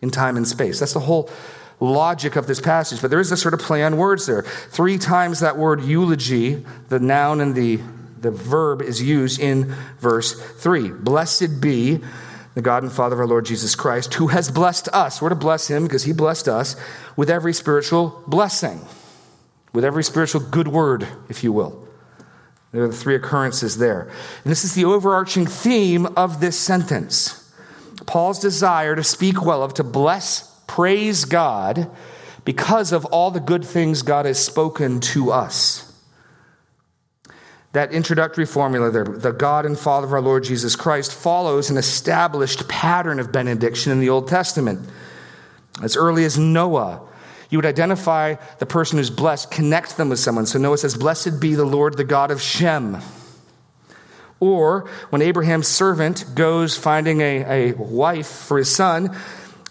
in 0.03 0.11
time 0.11 0.37
and 0.37 0.47
space. 0.47 0.79
That's 0.79 0.93
the 0.93 0.99
whole 0.99 1.31
logic 1.79 2.35
of 2.35 2.47
this 2.47 2.59
passage, 2.59 3.01
but 3.01 3.11
there 3.11 3.19
is 3.19 3.31
a 3.31 3.37
sort 3.37 3.53
of 3.53 3.59
play 3.59 3.83
on 3.83 3.97
words 3.97 4.25
there. 4.25 4.41
Three 4.41 4.97
times 4.97 5.39
that 5.39 5.57
word 5.57 5.83
eulogy, 5.83 6.65
the 6.89 6.99
noun 6.99 7.39
and 7.39 7.55
the, 7.55 7.79
the 8.19 8.31
verb, 8.31 8.81
is 8.81 9.01
used 9.01 9.39
in 9.39 9.75
verse 9.99 10.33
3. 10.33 10.89
Blessed 10.89 11.61
be 11.61 11.99
the 12.55 12.61
God 12.63 12.81
and 12.81 12.91
Father 12.91 13.13
of 13.13 13.19
our 13.19 13.27
Lord 13.27 13.45
Jesus 13.45 13.75
Christ, 13.75 14.15
who 14.15 14.27
has 14.27 14.49
blessed 14.49 14.89
us. 14.91 15.21
We're 15.21 15.29
to 15.29 15.35
bless 15.35 15.67
him 15.67 15.83
because 15.83 16.05
he 16.05 16.13
blessed 16.13 16.47
us 16.47 16.75
with 17.15 17.29
every 17.29 17.53
spiritual 17.53 18.23
blessing, 18.25 18.81
with 19.73 19.85
every 19.85 20.03
spiritual 20.03 20.41
good 20.41 20.67
word, 20.67 21.07
if 21.29 21.43
you 21.43 21.53
will. 21.53 21.87
There 22.71 22.83
are 22.83 22.87
the 22.87 22.95
three 22.95 23.13
occurrences 23.13 23.77
there. 23.77 24.09
And 24.43 24.51
this 24.51 24.63
is 24.63 24.73
the 24.73 24.85
overarching 24.85 25.45
theme 25.45 26.07
of 26.17 26.39
this 26.39 26.59
sentence. 26.59 27.53
Paul's 28.07 28.39
desire 28.39 28.95
to 28.95 29.03
speak 29.03 29.45
well 29.45 29.61
of, 29.61 29.75
to 29.75 29.83
bless 29.83 30.56
praise 30.67 31.25
God 31.25 31.89
because 32.45 32.91
of 32.91 33.05
all 33.05 33.31
the 33.31 33.39
good 33.39 33.65
things 33.65 34.01
God 34.01 34.25
has 34.25 34.43
spoken 34.43 34.99
to 34.99 35.31
us. 35.31 35.83
That 37.73 37.91
introductory 37.91 38.45
formula 38.45 38.89
there, 38.89 39.03
the 39.03 39.31
God 39.31 39.65
and 39.65 39.77
Father 39.77 40.07
of 40.07 40.13
our 40.13 40.21
Lord 40.21 40.43
Jesus 40.43 40.75
Christ, 40.75 41.13
follows 41.13 41.69
an 41.69 41.77
established 41.77 42.67
pattern 42.67 43.19
of 43.19 43.31
benediction 43.31 43.91
in 43.91 43.99
the 43.99 44.09
Old 44.09 44.27
Testament. 44.27 44.87
As 45.83 45.95
early 45.95 46.25
as 46.25 46.37
Noah, 46.37 47.01
you 47.49 47.57
would 47.57 47.65
identify 47.65 48.35
the 48.59 48.65
person 48.65 48.97
who's 48.97 49.09
blessed, 49.09 49.51
connect 49.51 49.97
them 49.97 50.09
with 50.09 50.19
someone. 50.19 50.45
So 50.45 50.57
Noah 50.57 50.77
says, 50.77 50.95
Blessed 50.95 51.39
be 51.39 51.55
the 51.55 51.65
Lord, 51.65 51.97
the 51.97 52.03
God 52.03 52.31
of 52.31 52.41
Shem. 52.41 53.01
Or 54.39 54.89
when 55.09 55.21
Abraham's 55.21 55.67
servant 55.67 56.25
goes 56.35 56.77
finding 56.77 57.21
a, 57.21 57.71
a 57.71 57.73
wife 57.73 58.27
for 58.27 58.57
his 58.57 58.73
son, 58.73 59.15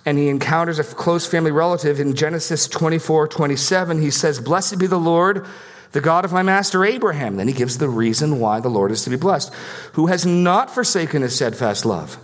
and 0.06 0.16
he 0.16 0.28
encounters 0.28 0.78
a 0.78 0.84
close 0.84 1.26
family 1.26 1.50
relative 1.50 1.98
in 1.98 2.14
Genesis 2.14 2.68
24 2.68 3.26
27. 3.26 4.00
He 4.00 4.10
says, 4.10 4.40
Blessed 4.40 4.78
be 4.78 4.86
the 4.86 4.98
Lord, 4.98 5.44
the 5.90 6.00
God 6.00 6.24
of 6.24 6.32
my 6.32 6.44
master 6.44 6.84
Abraham. 6.84 7.36
Then 7.36 7.48
he 7.48 7.52
gives 7.52 7.78
the 7.78 7.88
reason 7.88 8.38
why 8.38 8.60
the 8.60 8.68
Lord 8.68 8.92
is 8.92 9.02
to 9.02 9.10
be 9.10 9.16
blessed, 9.16 9.52
who 9.94 10.06
has 10.06 10.24
not 10.24 10.70
forsaken 10.70 11.22
his 11.22 11.34
steadfast 11.34 11.84
love. 11.84 12.18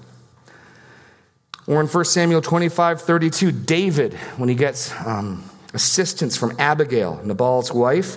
Or 1.66 1.80
in 1.80 1.88
1 1.88 2.04
Samuel 2.04 2.40
25 2.40 3.02
32, 3.02 3.50
David, 3.50 4.14
when 4.36 4.48
he 4.48 4.54
gets 4.54 4.94
um, 5.04 5.44
assistance 5.74 6.36
from 6.36 6.54
Abigail, 6.60 7.20
Nabal's 7.24 7.72
wife, 7.72 8.16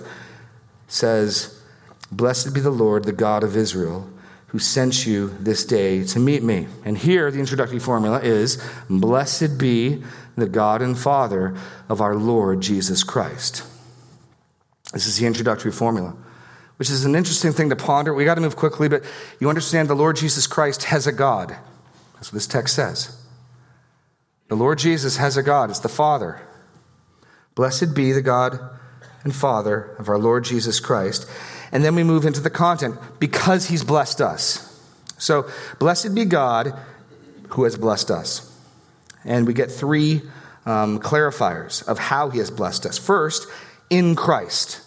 says, 0.86 1.60
Blessed 2.12 2.54
be 2.54 2.60
the 2.60 2.70
Lord, 2.70 3.02
the 3.02 3.12
God 3.12 3.42
of 3.42 3.56
Israel 3.56 4.08
who 4.48 4.58
sent 4.58 5.06
you 5.06 5.36
this 5.40 5.64
day 5.64 6.04
to 6.04 6.18
meet 6.18 6.42
me. 6.42 6.68
And 6.84 6.96
here, 6.96 7.30
the 7.30 7.40
introductory 7.40 7.78
formula 7.78 8.20
is 8.20 8.62
Blessed 8.88 9.58
be 9.58 10.02
the 10.36 10.48
God 10.48 10.82
and 10.82 10.96
Father 10.96 11.56
of 11.88 12.00
our 12.00 12.14
Lord 12.14 12.60
Jesus 12.60 13.02
Christ. 13.02 13.64
This 14.92 15.06
is 15.06 15.18
the 15.18 15.26
introductory 15.26 15.72
formula, 15.72 16.16
which 16.76 16.90
is 16.90 17.04
an 17.04 17.16
interesting 17.16 17.52
thing 17.52 17.70
to 17.70 17.76
ponder. 17.76 18.14
We 18.14 18.24
got 18.24 18.36
to 18.36 18.40
move 18.40 18.56
quickly, 18.56 18.88
but 18.88 19.02
you 19.40 19.48
understand 19.48 19.88
the 19.88 19.94
Lord 19.94 20.16
Jesus 20.16 20.46
Christ 20.46 20.84
has 20.84 21.06
a 21.06 21.12
God. 21.12 21.56
That's 22.14 22.32
what 22.32 22.34
this 22.34 22.46
text 22.46 22.76
says. 22.76 23.16
The 24.48 24.54
Lord 24.54 24.78
Jesus 24.78 25.16
has 25.16 25.36
a 25.36 25.42
God, 25.42 25.70
it's 25.70 25.80
the 25.80 25.88
Father. 25.88 26.40
Blessed 27.54 27.94
be 27.94 28.12
the 28.12 28.22
God 28.22 28.60
and 29.24 29.34
Father 29.34 29.96
of 29.98 30.08
our 30.08 30.18
Lord 30.18 30.44
Jesus 30.44 30.78
Christ. 30.78 31.28
And 31.72 31.84
then 31.84 31.94
we 31.94 32.04
move 32.04 32.24
into 32.24 32.40
the 32.40 32.50
content 32.50 32.96
because 33.18 33.68
he's 33.68 33.84
blessed 33.84 34.20
us. 34.20 34.62
So, 35.18 35.48
blessed 35.78 36.14
be 36.14 36.24
God 36.24 36.74
who 37.50 37.64
has 37.64 37.76
blessed 37.76 38.10
us. 38.10 38.52
And 39.24 39.46
we 39.46 39.54
get 39.54 39.70
three 39.70 40.22
um, 40.66 41.00
clarifiers 41.00 41.86
of 41.86 41.98
how 41.98 42.28
he 42.30 42.38
has 42.38 42.50
blessed 42.50 42.86
us. 42.86 42.98
First, 42.98 43.48
in 43.90 44.16
Christ. 44.16 44.80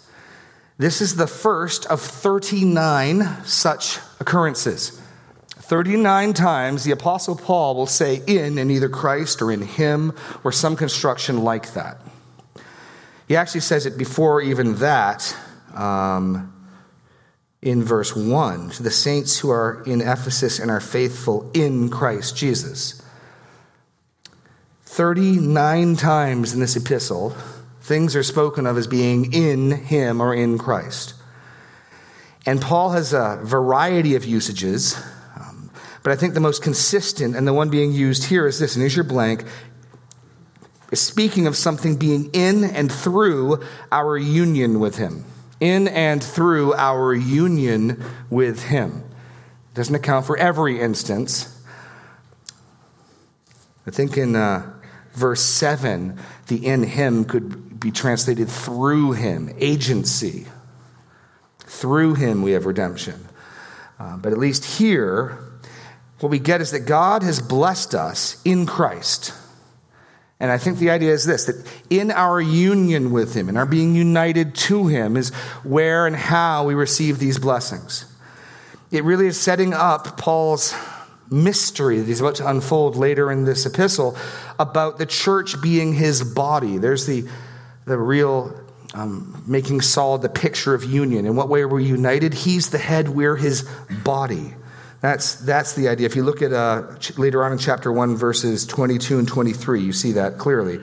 This 0.78 1.00
is 1.00 1.16
the 1.16 1.26
first 1.26 1.86
of 1.86 2.00
39 2.00 3.44
such 3.44 3.98
occurrences. 4.18 5.00
39 5.56 6.32
times 6.32 6.84
the 6.84 6.90
Apostle 6.90 7.36
Paul 7.36 7.76
will 7.76 7.86
say 7.86 8.22
in 8.26 8.58
in 8.58 8.70
either 8.70 8.88
Christ 8.88 9.40
or 9.40 9.52
in 9.52 9.62
him 9.62 10.12
or 10.42 10.52
some 10.52 10.76
construction 10.76 11.44
like 11.44 11.74
that. 11.74 12.00
He 13.28 13.36
actually 13.36 13.60
says 13.60 13.86
it 13.86 13.96
before 13.96 14.40
even 14.40 14.76
that 14.76 15.36
um, 15.74 16.52
in 17.62 17.82
verse 17.84 18.16
1 18.16 18.70
to 18.70 18.82
the 18.82 18.90
saints 18.90 19.38
who 19.38 19.50
are 19.50 19.82
in 19.84 20.00
Ephesus 20.00 20.58
and 20.58 20.70
are 20.70 20.80
faithful 20.80 21.50
in 21.52 21.90
Christ 21.90 22.36
Jesus. 22.36 23.02
39 24.84 25.96
times 25.96 26.54
in 26.54 26.60
this 26.60 26.74
epistle, 26.74 27.36
things 27.82 28.16
are 28.16 28.22
spoken 28.22 28.66
of 28.66 28.78
as 28.78 28.86
being 28.86 29.32
in 29.32 29.70
him 29.70 30.20
or 30.20 30.34
in 30.34 30.58
Christ. 30.58 31.14
And 32.46 32.60
Paul 32.62 32.90
has 32.92 33.12
a 33.12 33.38
variety 33.42 34.14
of 34.16 34.24
usages, 34.24 34.96
um, 35.36 35.70
but 36.02 36.12
I 36.12 36.16
think 36.16 36.32
the 36.32 36.40
most 36.40 36.62
consistent 36.62 37.36
and 37.36 37.46
the 37.46 37.52
one 37.52 37.68
being 37.68 37.92
used 37.92 38.24
here 38.24 38.46
is 38.46 38.58
this, 38.58 38.74
and 38.74 38.82
here's 38.82 38.96
your 38.96 39.04
blank, 39.04 39.44
is 40.90 41.00
speaking 41.00 41.46
of 41.46 41.56
something 41.56 41.96
being 41.96 42.30
in 42.32 42.64
and 42.64 42.90
through 42.90 43.62
our 43.92 44.16
union 44.16 44.80
with 44.80 44.96
him 44.96 45.24
in 45.60 45.88
and 45.88 46.24
through 46.24 46.74
our 46.74 47.14
union 47.14 48.02
with 48.30 48.64
Him. 48.64 49.04
It 49.70 49.74
doesn't 49.74 49.94
account 49.94 50.26
for 50.26 50.36
every 50.36 50.80
instance. 50.80 51.56
I 53.86 53.90
think 53.90 54.16
in 54.16 54.34
uh, 54.34 54.72
verse 55.12 55.42
7, 55.42 56.18
the 56.48 56.66
in 56.66 56.82
Him 56.82 57.24
could 57.24 57.78
be 57.78 57.90
translated 57.90 58.48
through 58.48 59.12
Him, 59.12 59.54
agency. 59.58 60.46
Through 61.60 62.14
Him 62.14 62.42
we 62.42 62.52
have 62.52 62.66
redemption. 62.66 63.28
Uh, 63.98 64.16
but 64.16 64.32
at 64.32 64.38
least 64.38 64.78
here, 64.78 65.38
what 66.20 66.30
we 66.30 66.38
get 66.38 66.60
is 66.60 66.70
that 66.70 66.80
God 66.80 67.22
has 67.22 67.40
blessed 67.40 67.94
us 67.94 68.40
in 68.44 68.66
Christ. 68.66 69.34
And 70.40 70.50
I 70.50 70.56
think 70.56 70.78
the 70.78 70.90
idea 70.90 71.12
is 71.12 71.26
this 71.26 71.44
that 71.44 71.70
in 71.90 72.10
our 72.10 72.40
union 72.40 73.12
with 73.12 73.34
Him, 73.34 73.48
in 73.48 73.56
our 73.56 73.66
being 73.66 73.94
united 73.94 74.54
to 74.56 74.86
Him, 74.86 75.16
is 75.16 75.30
where 75.62 76.06
and 76.06 76.16
how 76.16 76.64
we 76.64 76.74
receive 76.74 77.18
these 77.18 77.38
blessings. 77.38 78.06
It 78.90 79.04
really 79.04 79.26
is 79.26 79.38
setting 79.38 79.74
up 79.74 80.16
Paul's 80.16 80.74
mystery 81.30 81.98
that 81.98 82.06
he's 82.06 82.20
about 82.20 82.34
to 82.36 82.48
unfold 82.48 82.96
later 82.96 83.30
in 83.30 83.44
this 83.44 83.64
epistle 83.64 84.16
about 84.58 84.98
the 84.98 85.06
church 85.06 85.60
being 85.62 85.94
his 85.94 86.24
body. 86.24 86.76
There's 86.76 87.06
the, 87.06 87.28
the 87.84 87.96
real 87.96 88.52
um, 88.94 89.44
making 89.46 89.82
solid 89.82 90.22
the 90.22 90.28
picture 90.28 90.74
of 90.74 90.84
union. 90.84 91.26
In 91.26 91.36
what 91.36 91.48
way 91.48 91.60
are 91.60 91.68
we 91.68 91.84
united? 91.84 92.34
He's 92.34 92.70
the 92.70 92.78
head, 92.78 93.08
we're 93.08 93.36
his 93.36 93.62
body. 94.02 94.54
That's, 95.00 95.36
that's 95.36 95.74
the 95.74 95.88
idea. 95.88 96.06
If 96.06 96.14
you 96.14 96.22
look 96.22 96.42
at 96.42 96.52
uh, 96.52 96.82
later 97.16 97.42
on 97.42 97.52
in 97.52 97.58
chapter 97.58 97.90
1, 97.90 98.16
verses 98.16 98.66
22 98.66 99.18
and 99.18 99.26
23, 99.26 99.80
you 99.80 99.92
see 99.92 100.12
that 100.12 100.36
clearly. 100.36 100.80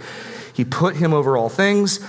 He 0.53 0.65
put 0.65 0.95
him 0.95 1.13
over 1.13 1.37
all 1.37 1.49
things. 1.49 2.03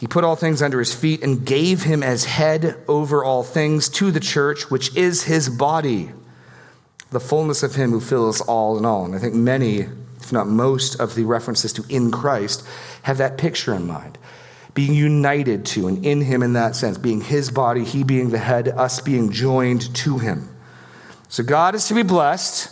He 0.00 0.08
put 0.08 0.24
all 0.24 0.34
things 0.34 0.60
under 0.60 0.80
his 0.80 0.92
feet 0.92 1.22
and 1.22 1.46
gave 1.46 1.84
him 1.84 2.02
as 2.02 2.24
head 2.24 2.76
over 2.88 3.22
all 3.22 3.44
things 3.44 3.88
to 3.90 4.10
the 4.10 4.18
church, 4.18 4.68
which 4.70 4.96
is 4.96 5.22
his 5.22 5.48
body, 5.48 6.10
the 7.10 7.20
fullness 7.20 7.62
of 7.62 7.76
him 7.76 7.90
who 7.90 8.00
fills 8.00 8.40
all 8.40 8.76
in 8.76 8.84
all. 8.84 9.04
And 9.04 9.14
I 9.14 9.18
think 9.18 9.34
many, 9.34 9.82
if 10.20 10.32
not 10.32 10.48
most, 10.48 10.98
of 10.98 11.14
the 11.14 11.24
references 11.24 11.72
to 11.74 11.84
in 11.88 12.10
Christ 12.10 12.66
have 13.02 13.18
that 13.18 13.38
picture 13.38 13.72
in 13.72 13.86
mind. 13.86 14.18
Being 14.74 14.94
united 14.94 15.64
to 15.66 15.86
and 15.86 16.04
in 16.04 16.22
him 16.22 16.42
in 16.42 16.54
that 16.54 16.74
sense, 16.74 16.98
being 16.98 17.20
his 17.20 17.52
body, 17.52 17.84
he 17.84 18.02
being 18.02 18.30
the 18.30 18.38
head, 18.38 18.66
us 18.66 18.98
being 18.98 19.30
joined 19.30 19.94
to 19.96 20.18
him. 20.18 20.51
So 21.32 21.42
God 21.42 21.74
is 21.74 21.88
to 21.88 21.94
be 21.94 22.02
blessed 22.02 22.68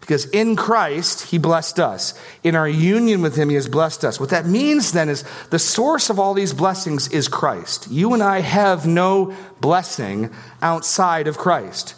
because 0.00 0.24
in 0.30 0.56
Christ, 0.56 1.26
He 1.26 1.36
blessed 1.36 1.78
us. 1.78 2.18
In 2.42 2.54
our 2.54 2.66
union 2.66 3.20
with 3.20 3.36
Him, 3.36 3.50
He 3.50 3.54
has 3.54 3.68
blessed 3.68 4.02
us. 4.02 4.18
What 4.18 4.30
that 4.30 4.46
means 4.46 4.92
then 4.92 5.10
is 5.10 5.24
the 5.50 5.58
source 5.58 6.08
of 6.08 6.18
all 6.18 6.32
these 6.32 6.54
blessings 6.54 7.08
is 7.08 7.28
Christ. 7.28 7.86
You 7.90 8.14
and 8.14 8.22
I 8.22 8.40
have 8.40 8.86
no 8.86 9.36
blessing 9.60 10.34
outside 10.62 11.28
of 11.28 11.36
Christ. 11.36 11.96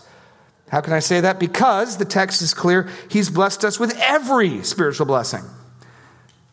How 0.70 0.80
can 0.80 0.94
I 0.94 0.98
say 0.98 1.20
that? 1.20 1.38
Because 1.38 1.98
the 1.98 2.04
text 2.04 2.42
is 2.42 2.54
clear, 2.54 2.88
He's 3.08 3.30
blessed 3.30 3.64
us 3.64 3.78
with 3.78 3.96
every 4.00 4.64
spiritual 4.64 5.06
blessing. 5.06 5.44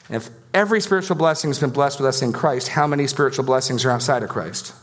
If 0.08 0.30
every 0.54 0.82
spiritual 0.82 1.15
blessing 1.15 1.50
has 1.50 1.60
been 1.60 1.72
blessed 1.72 2.00
with 2.00 2.06
us 2.08 2.22
in 2.22 2.32
Christ, 2.32 2.67
how 2.67 2.86
many 2.86 3.08
spiritual 3.08 3.43
blessings 3.43 3.86
are 3.86 3.89
outside 3.89 4.22
of 4.22 4.30
Christ? 4.30 4.76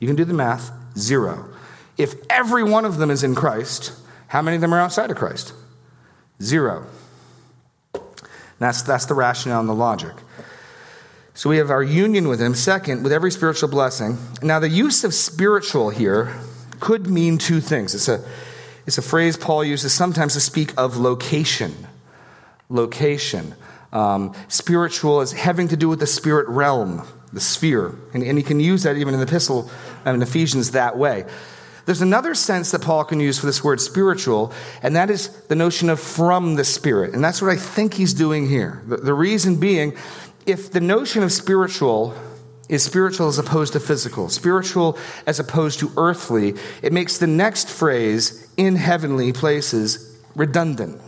You 0.00 0.06
can 0.06 0.16
do 0.16 0.26
the 0.26 0.34
math 0.34 0.70
zero. 0.98 1.48
If 2.00 2.14
every 2.30 2.64
one 2.64 2.86
of 2.86 2.96
them 2.96 3.10
is 3.10 3.22
in 3.22 3.34
Christ, 3.34 3.92
how 4.28 4.40
many 4.40 4.54
of 4.54 4.60
them 4.60 4.72
are 4.72 4.80
outside 4.80 5.10
of 5.10 5.18
Christ? 5.18 5.52
Zero. 6.42 6.86
That's, 8.58 8.82
that's 8.82 9.04
the 9.04 9.14
rationale 9.14 9.60
and 9.60 9.68
the 9.68 9.74
logic. 9.74 10.14
So 11.34 11.50
we 11.50 11.58
have 11.58 11.70
our 11.70 11.82
union 11.82 12.26
with 12.28 12.40
Him. 12.40 12.54
Second, 12.54 13.02
with 13.02 13.12
every 13.12 13.30
spiritual 13.30 13.68
blessing. 13.68 14.18
Now, 14.42 14.58
the 14.58 14.68
use 14.68 15.04
of 15.04 15.12
spiritual 15.12 15.90
here 15.90 16.34
could 16.80 17.06
mean 17.06 17.36
two 17.36 17.60
things. 17.60 17.94
It's 17.94 18.08
a, 18.08 18.24
it's 18.86 18.96
a 18.98 19.02
phrase 19.02 19.36
Paul 19.36 19.64
uses 19.64 19.92
sometimes 19.92 20.32
to 20.34 20.40
speak 20.40 20.72
of 20.78 20.96
location. 20.96 21.86
Location. 22.70 23.54
Um, 23.92 24.34
spiritual 24.48 25.20
is 25.20 25.32
having 25.32 25.68
to 25.68 25.76
do 25.76 25.88
with 25.88 26.00
the 26.00 26.06
spirit 26.06 26.48
realm, 26.48 27.06
the 27.32 27.40
sphere. 27.40 27.94
And, 28.14 28.22
and 28.22 28.38
he 28.38 28.44
can 28.44 28.58
use 28.58 28.84
that 28.84 28.96
even 28.96 29.12
in 29.12 29.20
the 29.20 29.26
epistle 29.26 29.70
in 30.06 30.22
Ephesians 30.22 30.70
that 30.70 30.96
way. 30.96 31.26
There's 31.86 32.02
another 32.02 32.34
sense 32.34 32.70
that 32.70 32.82
Paul 32.82 33.04
can 33.04 33.20
use 33.20 33.38
for 33.38 33.46
this 33.46 33.64
word 33.64 33.80
spiritual, 33.80 34.52
and 34.82 34.94
that 34.96 35.10
is 35.10 35.28
the 35.48 35.54
notion 35.54 35.90
of 35.90 36.00
from 36.00 36.56
the 36.56 36.64
Spirit. 36.64 37.14
And 37.14 37.24
that's 37.24 37.40
what 37.40 37.50
I 37.50 37.56
think 37.56 37.94
he's 37.94 38.14
doing 38.14 38.48
here. 38.48 38.82
The, 38.86 38.98
the 38.98 39.14
reason 39.14 39.58
being, 39.58 39.96
if 40.46 40.70
the 40.70 40.80
notion 40.80 41.22
of 41.22 41.32
spiritual 41.32 42.14
is 42.68 42.84
spiritual 42.84 43.28
as 43.28 43.38
opposed 43.38 43.72
to 43.72 43.80
physical, 43.80 44.28
spiritual 44.28 44.96
as 45.26 45.40
opposed 45.40 45.80
to 45.80 45.90
earthly, 45.96 46.54
it 46.82 46.92
makes 46.92 47.18
the 47.18 47.26
next 47.26 47.68
phrase, 47.68 48.48
in 48.56 48.76
heavenly 48.76 49.32
places, 49.32 50.18
redundant. 50.36 51.00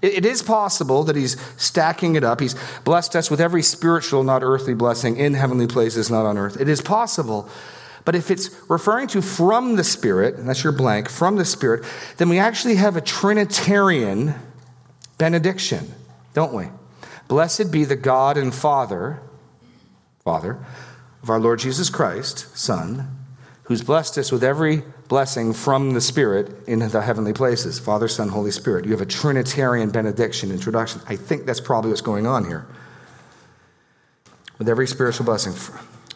It 0.00 0.24
is 0.24 0.42
possible 0.42 1.02
that 1.04 1.16
he's 1.16 1.40
stacking 1.56 2.14
it 2.14 2.22
up. 2.22 2.40
He's 2.40 2.54
blessed 2.84 3.16
us 3.16 3.30
with 3.30 3.40
every 3.40 3.62
spiritual, 3.62 4.22
not 4.22 4.44
earthly 4.44 4.74
blessing 4.74 5.16
in 5.16 5.34
heavenly 5.34 5.66
places, 5.66 6.08
not 6.08 6.24
on 6.24 6.38
earth. 6.38 6.60
It 6.60 6.68
is 6.68 6.80
possible 6.80 7.48
but 8.08 8.14
if 8.14 8.30
it's 8.30 8.48
referring 8.70 9.06
to 9.08 9.20
from 9.20 9.76
the 9.76 9.84
Spirit, 9.84 10.36
and 10.36 10.48
that's 10.48 10.64
your 10.64 10.72
blank, 10.72 11.10
from 11.10 11.36
the 11.36 11.44
Spirit, 11.44 11.84
then 12.16 12.30
we 12.30 12.38
actually 12.38 12.76
have 12.76 12.96
a 12.96 13.02
Trinitarian 13.02 14.34
benediction, 15.18 15.92
don't 16.32 16.54
we? 16.54 16.68
Blessed 17.28 17.70
be 17.70 17.84
the 17.84 17.96
God 17.96 18.38
and 18.38 18.54
Father, 18.54 19.20
Father, 20.24 20.58
of 21.22 21.28
our 21.28 21.38
Lord 21.38 21.58
Jesus 21.58 21.90
Christ, 21.90 22.56
Son, 22.56 23.14
who's 23.64 23.82
blessed 23.82 24.16
us 24.16 24.32
with 24.32 24.42
every 24.42 24.84
blessing 25.08 25.52
from 25.52 25.92
the 25.92 26.00
Spirit 26.00 26.66
in 26.66 26.78
the 26.78 27.02
heavenly 27.02 27.34
places 27.34 27.78
Father, 27.78 28.08
Son, 28.08 28.30
Holy 28.30 28.52
Spirit. 28.52 28.86
You 28.86 28.92
have 28.92 29.02
a 29.02 29.04
Trinitarian 29.04 29.90
benediction 29.90 30.50
introduction. 30.50 31.02
I 31.06 31.16
think 31.16 31.44
that's 31.44 31.60
probably 31.60 31.90
what's 31.90 32.00
going 32.00 32.26
on 32.26 32.46
here. 32.46 32.66
With 34.56 34.66
every 34.66 34.86
spiritual 34.86 35.26
blessing 35.26 35.52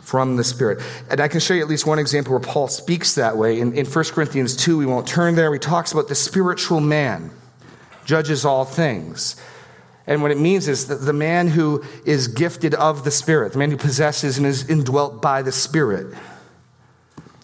from 0.02 0.36
the 0.36 0.44
Spirit. 0.44 0.82
And 1.08 1.20
I 1.20 1.28
can 1.28 1.40
show 1.40 1.54
you 1.54 1.62
at 1.62 1.68
least 1.68 1.86
one 1.86 1.98
example 1.98 2.32
where 2.32 2.40
Paul 2.40 2.68
speaks 2.68 3.14
that 3.14 3.36
way. 3.36 3.60
In, 3.60 3.72
in 3.72 3.86
1 3.86 4.04
Corinthians 4.06 4.56
2, 4.56 4.76
we 4.76 4.84
won't 4.84 5.06
turn 5.06 5.36
there. 5.36 5.52
He 5.52 5.58
talks 5.58 5.92
about 5.92 6.08
the 6.08 6.14
spiritual 6.14 6.80
man, 6.80 7.30
judges 8.04 8.44
all 8.44 8.64
things. 8.64 9.36
And 10.06 10.20
what 10.20 10.32
it 10.32 10.38
means 10.38 10.66
is 10.66 10.88
that 10.88 10.96
the 10.96 11.12
man 11.12 11.48
who 11.48 11.84
is 12.04 12.26
gifted 12.28 12.74
of 12.74 13.04
the 13.04 13.10
Spirit, 13.10 13.52
the 13.52 13.58
man 13.58 13.70
who 13.70 13.76
possesses 13.76 14.36
and 14.36 14.46
is 14.46 14.68
indwelt 14.68 15.22
by 15.22 15.42
the 15.42 15.52
Spirit. 15.52 16.14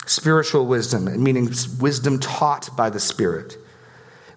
Spiritual 0.05 0.67
wisdom, 0.67 1.23
meaning 1.23 1.51
wisdom 1.79 2.19
taught 2.19 2.77
by 2.77 2.91
the 2.91 2.99
Spirit. 2.99 3.57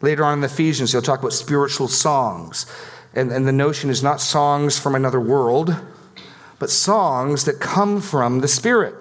Later 0.02 0.24
on 0.24 0.38
in 0.38 0.44
Ephesians, 0.44 0.92
he'll 0.92 1.02
talk 1.02 1.20
about 1.20 1.34
spiritual 1.34 1.88
songs. 1.88 2.66
And, 3.14 3.32
and 3.32 3.48
the 3.48 3.52
notion 3.52 3.90
is 3.90 4.04
not 4.04 4.22
songs 4.22 4.80
from 4.80 4.96
another 4.96 5.20
world, 5.20 5.76
but 6.62 6.70
songs 6.70 7.46
that 7.46 7.60
come 7.60 8.00
from 8.00 8.42
the 8.42 8.48
Spirit. 8.48 8.94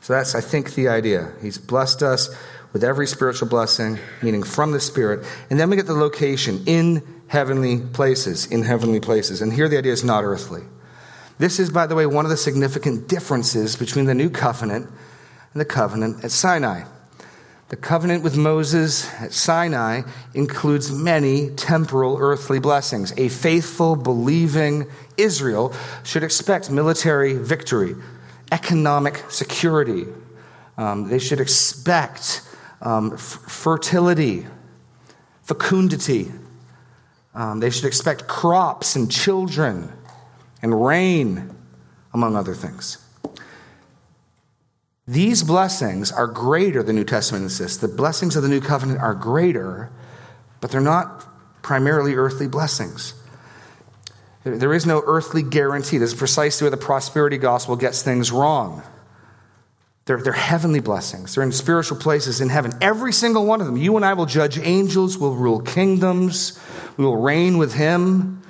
So 0.00 0.12
that's, 0.12 0.34
I 0.34 0.40
think, 0.40 0.74
the 0.74 0.88
idea. 0.88 1.32
He's 1.40 1.56
blessed 1.56 2.02
us 2.02 2.34
with 2.72 2.82
every 2.82 3.06
spiritual 3.06 3.46
blessing, 3.46 4.00
meaning 4.20 4.42
from 4.42 4.72
the 4.72 4.80
Spirit. 4.80 5.24
And 5.50 5.60
then 5.60 5.70
we 5.70 5.76
get 5.76 5.86
the 5.86 5.94
location 5.94 6.64
in 6.66 7.22
heavenly 7.28 7.78
places, 7.78 8.44
in 8.46 8.64
heavenly 8.64 8.98
places. 8.98 9.40
And 9.40 9.52
here 9.52 9.68
the 9.68 9.78
idea 9.78 9.92
is 9.92 10.02
not 10.02 10.24
earthly. 10.24 10.62
This 11.38 11.60
is, 11.60 11.70
by 11.70 11.86
the 11.86 11.94
way, 11.94 12.06
one 12.06 12.24
of 12.24 12.30
the 12.32 12.36
significant 12.36 13.06
differences 13.06 13.76
between 13.76 14.06
the 14.06 14.14
new 14.14 14.30
covenant 14.30 14.88
and 15.52 15.60
the 15.60 15.64
covenant 15.64 16.24
at 16.24 16.32
Sinai. 16.32 16.88
The 17.74 17.80
covenant 17.80 18.22
with 18.22 18.36
Moses 18.36 19.12
at 19.14 19.32
Sinai 19.32 20.02
includes 20.32 20.92
many 20.92 21.50
temporal 21.50 22.18
earthly 22.20 22.60
blessings. 22.60 23.12
A 23.16 23.28
faithful, 23.28 23.96
believing 23.96 24.86
Israel 25.16 25.74
should 26.04 26.22
expect 26.22 26.70
military 26.70 27.34
victory, 27.34 27.96
economic 28.52 29.28
security. 29.28 30.06
Um, 30.78 31.08
they 31.08 31.18
should 31.18 31.40
expect 31.40 32.42
um, 32.80 33.14
f- 33.14 33.20
fertility, 33.20 34.46
fecundity. 35.42 36.30
Um, 37.34 37.58
they 37.58 37.70
should 37.70 37.86
expect 37.86 38.28
crops 38.28 38.94
and 38.94 39.10
children 39.10 39.92
and 40.62 40.86
rain, 40.86 41.56
among 42.12 42.36
other 42.36 42.54
things. 42.54 43.03
These 45.06 45.42
blessings 45.42 46.10
are 46.10 46.26
greater, 46.26 46.82
the 46.82 46.92
New 46.92 47.04
Testament 47.04 47.44
insists. 47.44 47.76
The 47.76 47.88
blessings 47.88 48.36
of 48.36 48.42
the 48.42 48.48
New 48.48 48.60
Covenant 48.60 49.00
are 49.00 49.14
greater, 49.14 49.90
but 50.60 50.70
they're 50.70 50.80
not 50.80 51.26
primarily 51.62 52.14
earthly 52.14 52.48
blessings. 52.48 53.14
There 54.44 54.72
is 54.72 54.86
no 54.86 55.02
earthly 55.06 55.42
guarantee. 55.42 55.98
This 55.98 56.12
is 56.12 56.18
precisely 56.18 56.64
where 56.64 56.70
the 56.70 56.76
prosperity 56.76 57.38
gospel 57.38 57.76
gets 57.76 58.02
things 58.02 58.30
wrong. 58.30 58.82
They're, 60.06 60.20
they're 60.20 60.32
heavenly 60.34 60.80
blessings. 60.80 61.34
They're 61.34 61.44
in 61.44 61.52
spiritual 61.52 61.98
places 61.98 62.42
in 62.42 62.50
heaven. 62.50 62.72
Every 62.82 63.12
single 63.12 63.46
one 63.46 63.62
of 63.62 63.66
them. 63.66 63.78
You 63.78 63.96
and 63.96 64.04
I 64.04 64.12
will 64.12 64.26
judge 64.26 64.58
angels, 64.58 65.16
we'll 65.16 65.34
rule 65.34 65.60
kingdoms, 65.60 66.60
we 66.98 67.04
will 67.04 67.22
reign 67.22 67.56
with 67.56 67.74
him. 67.74 68.42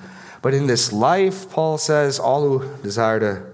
But 0.43 0.53
in 0.53 0.67
this 0.67 0.93
life, 0.93 1.49
Paul 1.51 1.79
says, 1.79 2.19
all 2.19 2.59
who 2.59 2.83
desire 2.83 3.21
to 3.21 3.54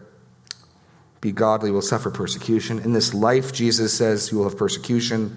be 1.21 1.33
godly 1.33 1.71
will 1.71 1.83
suffer 1.83 2.11
persecution. 2.11 2.79
In 2.79 2.93
this 2.93 3.13
life, 3.13 3.53
Jesus 3.53 3.93
says, 3.93 4.33
you 4.33 4.39
will 4.39 4.49
have 4.49 4.57
persecution. 4.57 5.37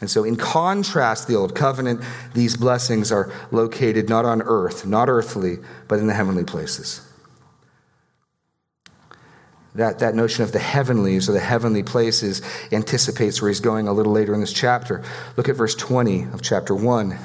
And 0.00 0.10
so, 0.10 0.24
in 0.24 0.36
contrast 0.36 1.26
to 1.26 1.32
the 1.32 1.38
Old 1.38 1.54
Covenant, 1.54 2.02
these 2.34 2.56
blessings 2.56 3.10
are 3.10 3.32
located 3.50 4.08
not 4.08 4.24
on 4.24 4.42
earth, 4.42 4.86
not 4.86 5.08
earthly, 5.08 5.56
but 5.88 5.98
in 5.98 6.06
the 6.06 6.14
heavenly 6.14 6.44
places. 6.44 7.04
That, 9.74 9.98
that 10.00 10.14
notion 10.14 10.44
of 10.44 10.52
the 10.52 10.58
heavenlies 10.58 11.28
or 11.28 11.32
the 11.32 11.40
heavenly 11.40 11.82
places 11.82 12.42
anticipates 12.72 13.40
where 13.40 13.48
he's 13.48 13.60
going 13.60 13.86
a 13.86 13.92
little 13.92 14.12
later 14.12 14.34
in 14.34 14.40
this 14.40 14.52
chapter. 14.52 15.04
Look 15.36 15.48
at 15.48 15.56
verse 15.56 15.74
20 15.74 16.24
of 16.32 16.42
chapter 16.42 16.74
1. 16.74 17.16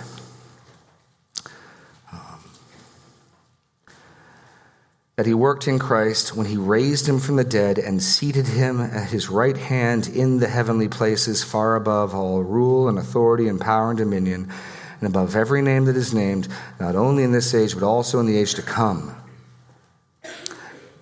That 5.16 5.28
he 5.28 5.34
worked 5.34 5.68
in 5.68 5.78
Christ 5.78 6.36
when 6.36 6.48
he 6.48 6.58
raised 6.58 7.08
him 7.08 7.20
from 7.20 7.36
the 7.36 7.44
dead 7.44 7.78
and 7.78 8.02
seated 8.02 8.48
him 8.48 8.82
at 8.82 9.12
his 9.12 9.30
right 9.30 9.58
hand 9.58 10.08
in 10.08 10.40
the 10.40 10.48
heavenly 10.48 10.88
places, 10.88 11.44
far 11.44 11.76
above 11.76 12.16
all 12.16 12.42
rule 12.42 12.90
and 12.90 12.98
authority 12.98 13.48
and 13.48 13.62
power 13.62 13.90
and 13.90 14.00
dominion, 14.00 14.52
and 15.00 15.08
above 15.08 15.36
every 15.36 15.62
name 15.62 15.86
that 15.86 15.96
is 15.96 16.14
named, 16.14 16.48
not 16.80 16.96
only 16.96 17.24
in 17.24 17.32
this 17.32 17.54
age, 17.54 17.76
but 17.76 17.84
also 17.84 18.20
in 18.20 18.26
the 18.26 18.38
age 18.38 18.56
to 18.56 18.64
come. 18.64 19.16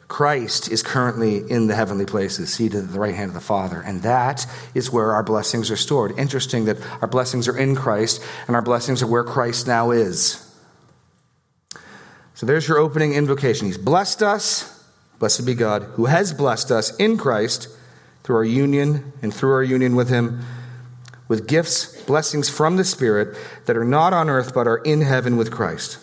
Christ 0.09 0.69
is 0.69 0.83
currently 0.83 1.37
in 1.49 1.67
the 1.67 1.75
heavenly 1.75 2.05
places, 2.05 2.51
seated 2.51 2.83
at 2.83 2.91
the 2.91 2.99
right 2.99 3.15
hand 3.15 3.29
of 3.29 3.33
the 3.33 3.39
Father, 3.39 3.79
and 3.79 4.01
that 4.01 4.45
is 4.75 4.91
where 4.91 5.13
our 5.13 5.23
blessings 5.23 5.71
are 5.71 5.77
stored. 5.77 6.19
Interesting 6.19 6.65
that 6.65 6.77
our 7.01 7.07
blessings 7.07 7.47
are 7.47 7.57
in 7.57 7.75
Christ, 7.75 8.21
and 8.47 8.57
our 8.57 8.61
blessings 8.61 9.01
are 9.01 9.07
where 9.07 9.23
Christ 9.23 9.67
now 9.67 9.91
is. 9.91 10.40
So 12.41 12.47
there's 12.47 12.67
your 12.67 12.79
opening 12.79 13.13
invocation. 13.13 13.67
He's 13.67 13.77
blessed 13.77 14.23
us, 14.23 14.83
blessed 15.19 15.45
be 15.45 15.53
God, 15.53 15.83
who 15.93 16.05
has 16.05 16.33
blessed 16.33 16.71
us 16.71 16.95
in 16.95 17.15
Christ 17.15 17.67
through 18.23 18.37
our 18.37 18.43
union 18.43 19.13
and 19.21 19.31
through 19.31 19.51
our 19.51 19.61
union 19.61 19.95
with 19.95 20.09
Him 20.09 20.43
with 21.27 21.47
gifts, 21.47 22.01
blessings 22.01 22.49
from 22.49 22.77
the 22.77 22.83
Spirit 22.83 23.37
that 23.67 23.77
are 23.77 23.85
not 23.85 24.11
on 24.11 24.27
earth 24.27 24.55
but 24.55 24.65
are 24.65 24.79
in 24.79 25.01
heaven 25.01 25.37
with 25.37 25.51
Christ. 25.51 25.99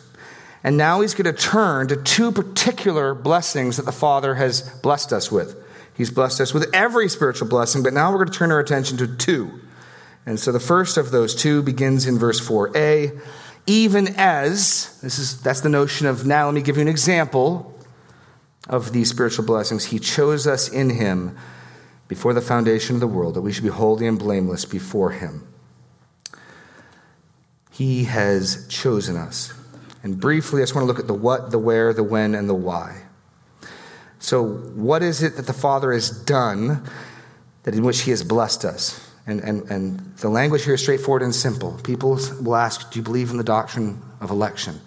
And 0.62 0.77
now 0.77 1.01
he's 1.01 1.12
going 1.12 1.24
to 1.24 1.33
turn 1.33 1.88
to 1.88 1.96
two 1.96 2.31
particular 2.31 3.14
blessings 3.14 3.77
that 3.77 3.87
the 3.87 3.90
Father 3.90 4.37
has 4.37 4.62
blessed 4.81 5.12
us 5.12 5.33
with. 5.33 5.61
He's 5.96 6.12
blessed 6.12 6.40
us 6.40 6.55
with 6.55 6.72
every 6.72 7.09
spiritual 7.09 7.48
blessing, 7.48 7.83
but 7.83 7.92
now 7.92 8.12
we're 8.12 8.18
going 8.18 8.31
to 8.31 8.38
turn 8.38 8.53
our 8.53 8.61
attention 8.61 8.96
to 8.98 9.09
two. 9.09 9.59
And 10.24 10.38
so 10.38 10.53
the 10.53 10.61
first 10.61 10.98
of 10.98 11.11
those 11.11 11.35
two 11.35 11.64
begins 11.64 12.07
in 12.07 12.16
verse 12.16 12.40
4a 12.40 13.20
even 13.68 14.09
as 14.16 14.98
this 15.02 15.18
is 15.18 15.40
that's 15.42 15.61
the 15.61 15.68
notion 15.68 16.07
of 16.07 16.26
now 16.26 16.46
let 16.46 16.54
me 16.54 16.62
give 16.62 16.76
you 16.76 16.83
an 16.83 16.88
example 16.88 17.74
of 18.66 18.92
these 18.92 19.11
spiritual 19.11 19.44
blessings. 19.44 19.87
He 19.87 19.98
chose 19.98 20.46
us 20.46 20.68
in 20.68 20.90
him 20.90 21.37
before 22.09 22.33
the 22.33 22.40
foundation 22.40 22.96
of 22.96 23.00
the 23.00 23.07
world 23.07 23.35
that 23.35 23.42
we 23.42 23.52
should 23.52 23.64
be 23.64 23.70
holy 23.70 24.07
and 24.07 24.18
blameless 24.18 24.64
before 24.64 25.11
him. 25.11 25.46
He 27.70 28.04
has 28.04 28.66
chosen 28.68 29.16
us. 29.16 29.52
And 30.02 30.18
briefly 30.18 30.62
i 30.62 30.62
just 30.62 30.74
want 30.74 30.85
to 30.85 30.87
look 30.87 30.98
at 30.98 31.07
the 31.07 31.14
what 31.14 31.50
the 31.50 31.59
where 31.59 31.92
the 31.92 32.02
when 32.02 32.35
and 32.35 32.48
the 32.48 32.54
why. 32.54 33.02
So 34.18 34.42
what 34.42 35.02
is 35.02 35.22
it 35.22 35.37
that 35.37 35.46
the 35.46 35.52
father 35.52 35.92
has 35.92 36.09
done 36.09 36.88
that 37.64 37.74
in 37.74 37.85
which 37.85 38.00
he 38.02 38.12
has 38.12 38.24
blessed 38.24 38.64
us 38.64 39.08
and, 39.29 39.41
and, 39.41 39.71
and 39.71 40.17
the 40.17 40.31
language 40.31 40.64
here 40.64 40.75
is 40.75 40.81
straightforward 40.81 41.23
and 41.23 41.35
simple. 41.35 41.79
People 41.85 42.19
will 42.41 42.57
ask, 42.57 42.91
Do 42.91 42.99
you 42.99 43.03
believe 43.03 43.31
in 43.31 43.37
the 43.37 43.45
doctrine 43.45 44.01
of 44.23 44.31
election? 44.31 44.81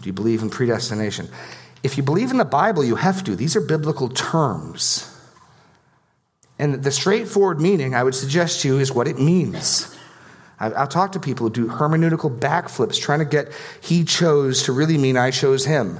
Do 0.00 0.06
you 0.06 0.12
believe 0.12 0.42
in 0.42 0.48
predestination? 0.48 1.28
If 1.82 1.96
you 1.96 2.04
believe 2.04 2.30
in 2.30 2.38
the 2.38 2.44
Bible, 2.44 2.84
you 2.84 2.94
have 2.94 3.24
to. 3.24 3.34
These 3.34 3.56
are 3.56 3.60
biblical 3.60 4.08
terms. 4.08 5.10
And 6.56 6.84
the 6.84 6.92
straightforward 6.92 7.60
meaning, 7.60 7.96
I 7.96 8.04
would 8.04 8.14
suggest 8.14 8.60
to 8.60 8.68
you, 8.68 8.78
is 8.78 8.92
what 8.92 9.08
it 9.08 9.18
means. 9.18 9.94
I'll 10.60 10.86
talk 10.86 11.12
to 11.12 11.20
people 11.20 11.48
who 11.48 11.52
do 11.52 11.66
hermeneutical 11.66 12.38
backflips 12.38 13.00
trying 13.00 13.18
to 13.18 13.24
get 13.24 13.52
he 13.80 14.04
chose 14.04 14.62
to 14.62 14.72
really 14.72 14.96
mean 14.96 15.16
I 15.16 15.32
chose 15.32 15.66
him. 15.66 15.98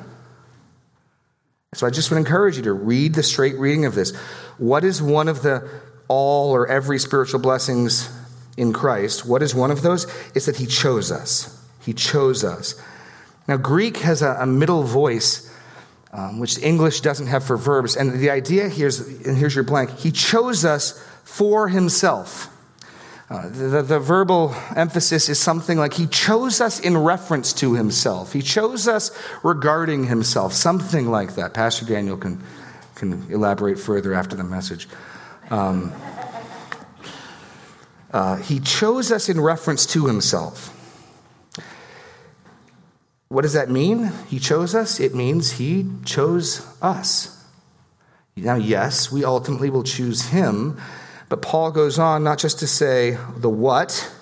So 1.75 1.89
I 1.89 1.91
just 1.91 2.09
would 2.13 2.19
encourage 2.19 2.57
you 2.57 2.63
to 2.63 2.73
read 2.73 3.15
the 3.15 3.25
straight 3.25 3.59
reading 3.59 3.85
of 3.85 3.97
this. 3.97 4.15
What 4.59 4.85
is 4.85 5.03
one 5.03 5.27
of 5.27 5.43
the 5.43 5.69
all 6.09 6.55
or 6.55 6.67
every 6.67 6.99
spiritual 6.99 7.40
blessings 7.40 8.11
in 8.57 8.73
Christ, 8.73 9.27
what 9.27 9.43
is 9.43 9.55
one 9.55 9.71
of 9.71 9.83
those? 9.83 10.07
Is 10.35 10.47
that 10.47 10.57
He 10.57 10.67
chose 10.67 11.11
us. 11.11 11.62
He 11.85 11.93
chose 11.93 12.45
us. 12.45 12.81
Now, 13.47 13.57
Greek 13.57 13.99
has 13.99 14.23
a, 14.23 14.37
a 14.40 14.47
middle 14.47 14.85
voice, 14.85 15.51
um, 16.12 16.38
which 16.38 16.59
English 16.59 17.01
doesn't 17.01 17.27
have 17.27 17.45
for 17.45 17.57
verbs. 17.57 17.97
And 17.97 18.12
the 18.12 18.31
idea 18.31 18.69
here 18.69 18.87
is, 18.87 19.27
and 19.27 19.37
here's 19.37 19.55
your 19.55 19.64
blank, 19.64 19.90
He 19.99 20.11
chose 20.11 20.64
us 20.64 21.03
for 21.25 21.69
Himself. 21.69 22.51
Uh, 23.31 23.49
the, 23.49 23.83
the, 23.83 23.99
verbal 23.99 24.55
emphasis 24.77 25.31
is 25.31 25.38
something 25.38 25.79
like 25.79 25.95
he 25.95 26.07
chose 26.07 26.61
us 26.61 26.79
in 26.79 26.97
reference 26.97 27.55
to 27.55 27.73
himself. 27.73 28.35
He 28.35 28.43
chose 28.43 28.87
us 28.87 29.11
regarding 29.43 30.05
himself, 30.05 30.53
something 30.53 31.11
like 31.11 31.35
that. 31.37 31.55
Pastor 31.55 31.87
Daniel 31.87 32.19
can, 32.19 32.43
can 32.95 33.27
elaborate 33.31 33.79
further 33.79 34.12
after 34.12 34.37
the 34.37 34.45
message. 34.45 34.88
Um, 35.51 35.93
uh, 38.13 38.37
he 38.37 38.61
chose 38.61 39.11
us 39.11 39.29
in 39.29 39.41
reference 39.41 39.87
to 39.87 40.07
himself. 40.07 40.71
What 43.29 43.43
does 43.43 43.55
that 43.55 43.69
mean? 43.69 44.13
He 44.29 44.39
chose 44.39 44.75
us? 44.75 45.01
It 45.01 45.15
means 45.15 45.53
he 45.53 45.91
chose 46.05 46.67
us. 46.81 47.45
Now, 48.37 48.55
yes, 48.55 49.11
we 49.11 49.25
ultimately 49.25 49.71
will 49.71 49.83
choose 49.83 50.27
him, 50.29 50.81
but 51.29 51.43
Paul 51.43 51.73
goes 51.73 51.99
on 51.99 52.23
not 52.23 52.39
just 52.39 52.61
to 52.61 52.67
say 52.67 53.19
the 53.37 53.51
what 53.51 54.13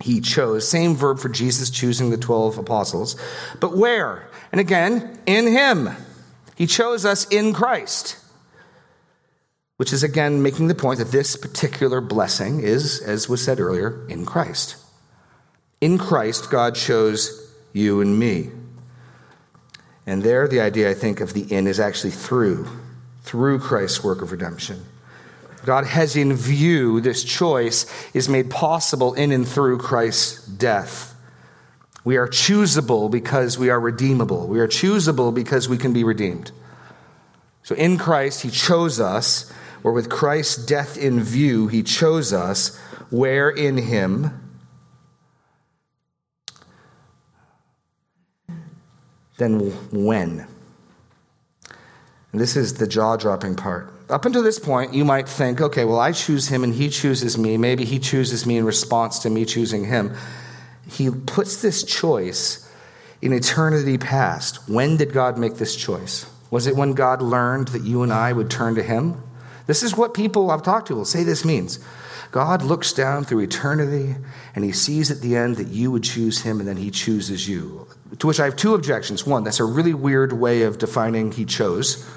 he 0.00 0.20
chose, 0.20 0.68
same 0.68 0.94
verb 0.94 1.18
for 1.18 1.28
Jesus 1.28 1.70
choosing 1.70 2.10
the 2.10 2.16
12 2.16 2.58
apostles, 2.58 3.16
but 3.60 3.76
where? 3.76 4.28
And 4.52 4.60
again, 4.60 5.18
in 5.26 5.46
him. 5.46 5.90
He 6.56 6.66
chose 6.66 7.04
us 7.04 7.26
in 7.28 7.52
Christ 7.52 8.16
which 9.76 9.92
is 9.92 10.02
again 10.02 10.42
making 10.42 10.68
the 10.68 10.74
point 10.74 10.98
that 10.98 11.12
this 11.12 11.36
particular 11.36 12.00
blessing 12.00 12.60
is, 12.60 13.00
as 13.00 13.28
was 13.28 13.44
said 13.44 13.60
earlier, 13.60 14.06
in 14.08 14.24
Christ. 14.24 14.76
In 15.80 15.98
Christ, 15.98 16.50
God 16.50 16.74
chose 16.74 17.52
you 17.72 18.00
and 18.00 18.18
me. 18.18 18.50
And 20.06 20.22
there, 20.22 20.48
the 20.48 20.60
idea, 20.60 20.90
I 20.90 20.94
think, 20.94 21.20
of 21.20 21.34
the 21.34 21.52
in 21.52 21.66
is 21.66 21.80
actually 21.80 22.12
through, 22.12 22.68
through 23.22 23.58
Christ's 23.58 24.02
work 24.02 24.22
of 24.22 24.32
redemption. 24.32 24.84
God 25.64 25.84
has 25.84 26.16
in 26.16 26.32
view 26.32 27.00
this 27.00 27.24
choice 27.24 27.86
is 28.14 28.28
made 28.28 28.50
possible 28.50 29.14
in 29.14 29.32
and 29.32 29.46
through 29.46 29.78
Christ's 29.78 30.46
death. 30.46 31.14
We 32.04 32.16
are 32.16 32.28
choosable 32.28 33.10
because 33.10 33.58
we 33.58 33.68
are 33.68 33.80
redeemable. 33.80 34.46
We 34.46 34.60
are 34.60 34.68
choosable 34.68 35.34
because 35.34 35.68
we 35.68 35.76
can 35.76 35.92
be 35.92 36.04
redeemed. 36.04 36.52
So 37.64 37.74
in 37.74 37.98
Christ, 37.98 38.42
He 38.42 38.50
chose 38.50 39.00
us 39.00 39.52
or 39.86 39.92
with 39.92 40.10
Christ's 40.10 40.66
death 40.66 40.98
in 40.98 41.22
view, 41.22 41.68
he 41.68 41.80
chose 41.80 42.32
us, 42.32 42.76
where 43.08 43.48
in 43.48 43.76
him 43.76 44.58
then 49.38 49.60
when? 49.92 50.48
And 52.32 52.40
this 52.40 52.56
is 52.56 52.74
the 52.74 52.88
jaw 52.88 53.16
dropping 53.16 53.54
part. 53.54 53.92
up 54.10 54.24
until 54.24 54.42
this 54.42 54.58
point, 54.58 54.92
you 54.92 55.04
might 55.04 55.28
think, 55.28 55.60
okay, 55.60 55.84
well, 55.84 56.00
I 56.00 56.10
choose 56.10 56.48
him 56.48 56.64
and 56.64 56.74
he 56.74 56.88
chooses 56.88 57.38
me. 57.38 57.56
Maybe 57.56 57.84
he 57.84 58.00
chooses 58.00 58.44
me 58.44 58.56
in 58.56 58.64
response 58.64 59.20
to 59.20 59.30
me 59.30 59.44
choosing 59.44 59.84
him. 59.84 60.16
He 60.90 61.10
puts 61.10 61.62
this 61.62 61.84
choice 61.84 62.68
in 63.22 63.32
eternity 63.32 63.98
past. 63.98 64.68
When 64.68 64.96
did 64.96 65.12
God 65.12 65.38
make 65.38 65.58
this 65.58 65.76
choice? 65.76 66.28
Was 66.50 66.66
it 66.66 66.74
when 66.74 66.94
God 66.94 67.22
learned 67.22 67.68
that 67.68 67.82
you 67.82 68.02
and 68.02 68.12
I 68.12 68.32
would 68.32 68.50
turn 68.50 68.74
to 68.74 68.82
him? 68.82 69.22
This 69.66 69.82
is 69.82 69.96
what 69.96 70.14
people 70.14 70.50
I've 70.50 70.62
talked 70.62 70.88
to 70.88 70.94
will 70.94 71.04
say 71.04 71.24
this 71.24 71.44
means. 71.44 71.78
God 72.30 72.62
looks 72.62 72.92
down 72.92 73.24
through 73.24 73.40
eternity 73.40 74.16
and 74.54 74.64
he 74.64 74.72
sees 74.72 75.10
at 75.10 75.20
the 75.20 75.36
end 75.36 75.56
that 75.56 75.68
you 75.68 75.90
would 75.90 76.02
choose 76.02 76.42
him 76.42 76.58
and 76.58 76.68
then 76.68 76.76
he 76.76 76.90
chooses 76.90 77.48
you. 77.48 77.86
To 78.18 78.26
which 78.26 78.40
I 78.40 78.44
have 78.44 78.56
two 78.56 78.74
objections. 78.74 79.26
One, 79.26 79.44
that's 79.44 79.60
a 79.60 79.64
really 79.64 79.94
weird 79.94 80.32
way 80.32 80.62
of 80.62 80.78
defining 80.78 81.32
he 81.32 81.44
chose. 81.44 82.08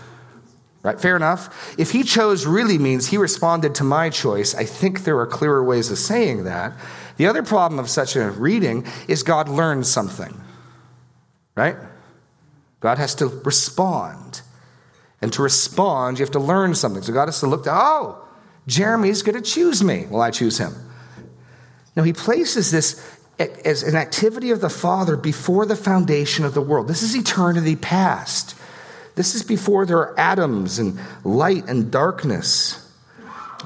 Right? 0.81 0.99
Fair 0.99 1.15
enough. 1.15 1.75
If 1.77 1.91
he 1.91 2.03
chose 2.03 2.45
really 2.45 2.77
means 2.77 3.07
he 3.07 3.17
responded 3.17 3.75
to 3.75 3.83
my 3.83 4.09
choice, 4.09 4.55
I 4.55 4.63
think 4.63 5.03
there 5.03 5.19
are 5.19 5.27
clearer 5.27 5.63
ways 5.63 5.91
of 5.91 5.97
saying 5.97 6.45
that. 6.45 6.73
The 7.17 7.27
other 7.27 7.43
problem 7.43 7.79
of 7.79 7.89
such 7.89 8.15
a 8.15 8.31
reading 8.31 8.85
is 9.07 9.23
God 9.23 9.49
learned 9.49 9.85
something. 9.85 10.39
Right? 11.55 11.75
God 12.79 12.97
has 12.97 13.13
to 13.15 13.27
respond. 13.27 14.41
And 15.21 15.33
to 15.33 15.41
respond, 15.41 16.19
you 16.19 16.23
have 16.23 16.31
to 16.31 16.39
learn 16.39 16.75
something. 16.75 17.03
So 17.03 17.13
God 17.13 17.27
has 17.27 17.39
to 17.41 17.47
look 17.47 17.65
to, 17.65 17.73
oh, 17.73 18.23
Jeremy's 18.67 19.21
going 19.21 19.35
to 19.35 19.41
choose 19.41 19.83
me. 19.83 20.05
Well, 20.09 20.21
I 20.21 20.31
choose 20.31 20.57
him. 20.57 20.73
Now, 21.95 22.03
he 22.03 22.13
places 22.13 22.71
this 22.71 23.17
as 23.37 23.83
an 23.83 23.95
activity 23.95 24.51
of 24.51 24.61
the 24.61 24.69
Father 24.69 25.15
before 25.15 25.65
the 25.65 25.75
foundation 25.75 26.45
of 26.45 26.53
the 26.53 26.61
world. 26.61 26.87
This 26.87 27.01
is 27.01 27.15
eternity 27.15 27.75
past. 27.75 28.55
This 29.15 29.35
is 29.35 29.43
before 29.43 29.85
there 29.85 29.97
are 29.97 30.19
atoms 30.19 30.79
and 30.79 30.99
light 31.23 31.67
and 31.67 31.91
darkness. 31.91 32.85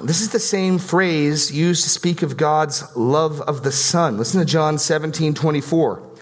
This 0.02 0.22
is 0.22 0.30
the 0.30 0.40
same 0.40 0.80
phrase 0.80 1.52
used 1.52 1.84
to 1.84 1.90
speak 1.90 2.24
of 2.24 2.38
God's 2.38 2.96
love 2.96 3.42
of 3.42 3.64
the 3.64 3.72
Son. 3.72 4.18
Listen 4.18 4.40
to 4.40 4.46
John 4.46 4.80
17 4.80 5.34
24. 5.34 6.13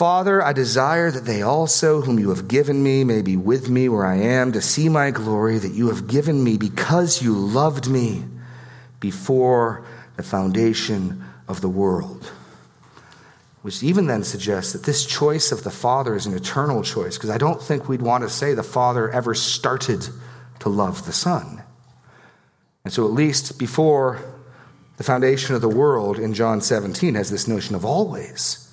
Father, 0.00 0.42
I 0.42 0.54
desire 0.54 1.10
that 1.10 1.26
they 1.26 1.42
also, 1.42 2.00
whom 2.00 2.18
you 2.18 2.30
have 2.30 2.48
given 2.48 2.82
me, 2.82 3.04
may 3.04 3.20
be 3.20 3.36
with 3.36 3.68
me 3.68 3.86
where 3.86 4.06
I 4.06 4.16
am, 4.16 4.50
to 4.52 4.62
see 4.62 4.88
my 4.88 5.10
glory 5.10 5.58
that 5.58 5.74
you 5.74 5.88
have 5.88 6.08
given 6.08 6.42
me 6.42 6.56
because 6.56 7.20
you 7.20 7.34
loved 7.34 7.86
me 7.86 8.24
before 8.98 9.84
the 10.16 10.22
foundation 10.22 11.22
of 11.46 11.60
the 11.60 11.68
world 11.68 12.32
which 13.60 13.82
even 13.82 14.06
then 14.06 14.24
suggests 14.24 14.72
that 14.72 14.84
this 14.84 15.04
choice 15.04 15.52
of 15.52 15.64
the 15.64 15.70
Father 15.70 16.16
is 16.16 16.24
an 16.24 16.34
eternal 16.34 16.82
choice, 16.82 17.18
because 17.18 17.28
I 17.28 17.36
don't 17.36 17.62
think 17.62 17.86
we'd 17.86 18.00
want 18.00 18.24
to 18.24 18.30
say 18.30 18.54
the 18.54 18.62
Father 18.62 19.10
ever 19.10 19.34
started 19.34 20.08
to 20.60 20.70
love 20.70 21.04
the 21.04 21.12
Son. 21.12 21.62
And 22.86 22.90
so, 22.90 23.04
at 23.04 23.12
least 23.12 23.58
before 23.58 24.18
the 24.96 25.04
foundation 25.04 25.54
of 25.54 25.60
the 25.60 25.68
world 25.68 26.18
in 26.18 26.32
John 26.32 26.62
17 26.62 27.16
has 27.16 27.30
this 27.30 27.46
notion 27.46 27.74
of 27.74 27.84
always. 27.84 28.66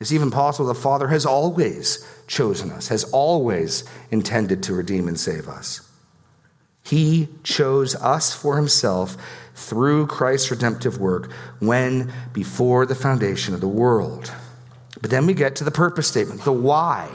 It's 0.00 0.12
even 0.12 0.30
possible 0.30 0.68
the 0.68 0.74
Father 0.74 1.08
has 1.08 1.26
always 1.26 2.06
chosen 2.26 2.70
us, 2.70 2.88
has 2.88 3.04
always 3.04 3.84
intended 4.10 4.62
to 4.64 4.74
redeem 4.74 5.08
and 5.08 5.18
save 5.18 5.48
us. 5.48 5.80
He 6.84 7.28
chose 7.42 7.94
us 7.96 8.34
for 8.34 8.56
himself 8.56 9.16
through 9.54 10.06
Christ's 10.06 10.50
redemptive 10.50 10.98
work 10.98 11.32
when 11.58 12.12
before 12.32 12.86
the 12.86 12.94
foundation 12.94 13.54
of 13.54 13.60
the 13.60 13.68
world. 13.68 14.32
But 15.00 15.10
then 15.10 15.26
we 15.26 15.34
get 15.34 15.56
to 15.56 15.64
the 15.64 15.70
purpose 15.70 16.08
statement, 16.08 16.44
the 16.44 16.52
why. 16.52 17.10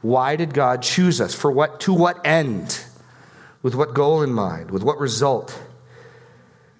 Why 0.00 0.36
did 0.36 0.54
God 0.54 0.82
choose 0.82 1.20
us? 1.20 1.34
For 1.34 1.50
what 1.50 1.80
to 1.80 1.92
what 1.92 2.24
end? 2.26 2.80
With 3.62 3.74
what 3.74 3.94
goal 3.94 4.22
in 4.22 4.32
mind? 4.32 4.70
With 4.70 4.82
what 4.82 4.98
result? 4.98 5.60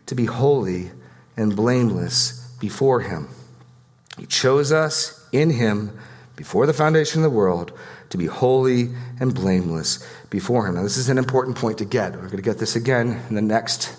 To 0.07 0.14
be 0.14 0.25
holy 0.25 0.91
and 1.37 1.55
blameless 1.55 2.57
before 2.61 3.01
him. 3.01 3.29
He 4.17 4.27
chose 4.27 4.73
us 4.73 5.18
in 5.33 5.51
him 5.51 5.99
before 6.37 6.67
the 6.67 6.73
foundation 6.73 7.25
of 7.25 7.31
the 7.31 7.37
world 7.37 7.73
to 8.11 8.19
be 8.19 8.27
holy 8.27 8.91
and 9.21 9.35
blameless 9.35 10.07
before 10.31 10.67
him. 10.67 10.77
Now, 10.77 10.83
this 10.83 10.97
is 10.97 11.09
an 11.09 11.19
important 11.19 11.57
point 11.57 11.79
to 11.79 11.85
get. 11.85 12.12
We're 12.12 12.23
going 12.23 12.37
to 12.37 12.43
get 12.43 12.59
this 12.59 12.77
again 12.77 13.23
in 13.29 13.35
the 13.35 13.43
next 13.43 13.97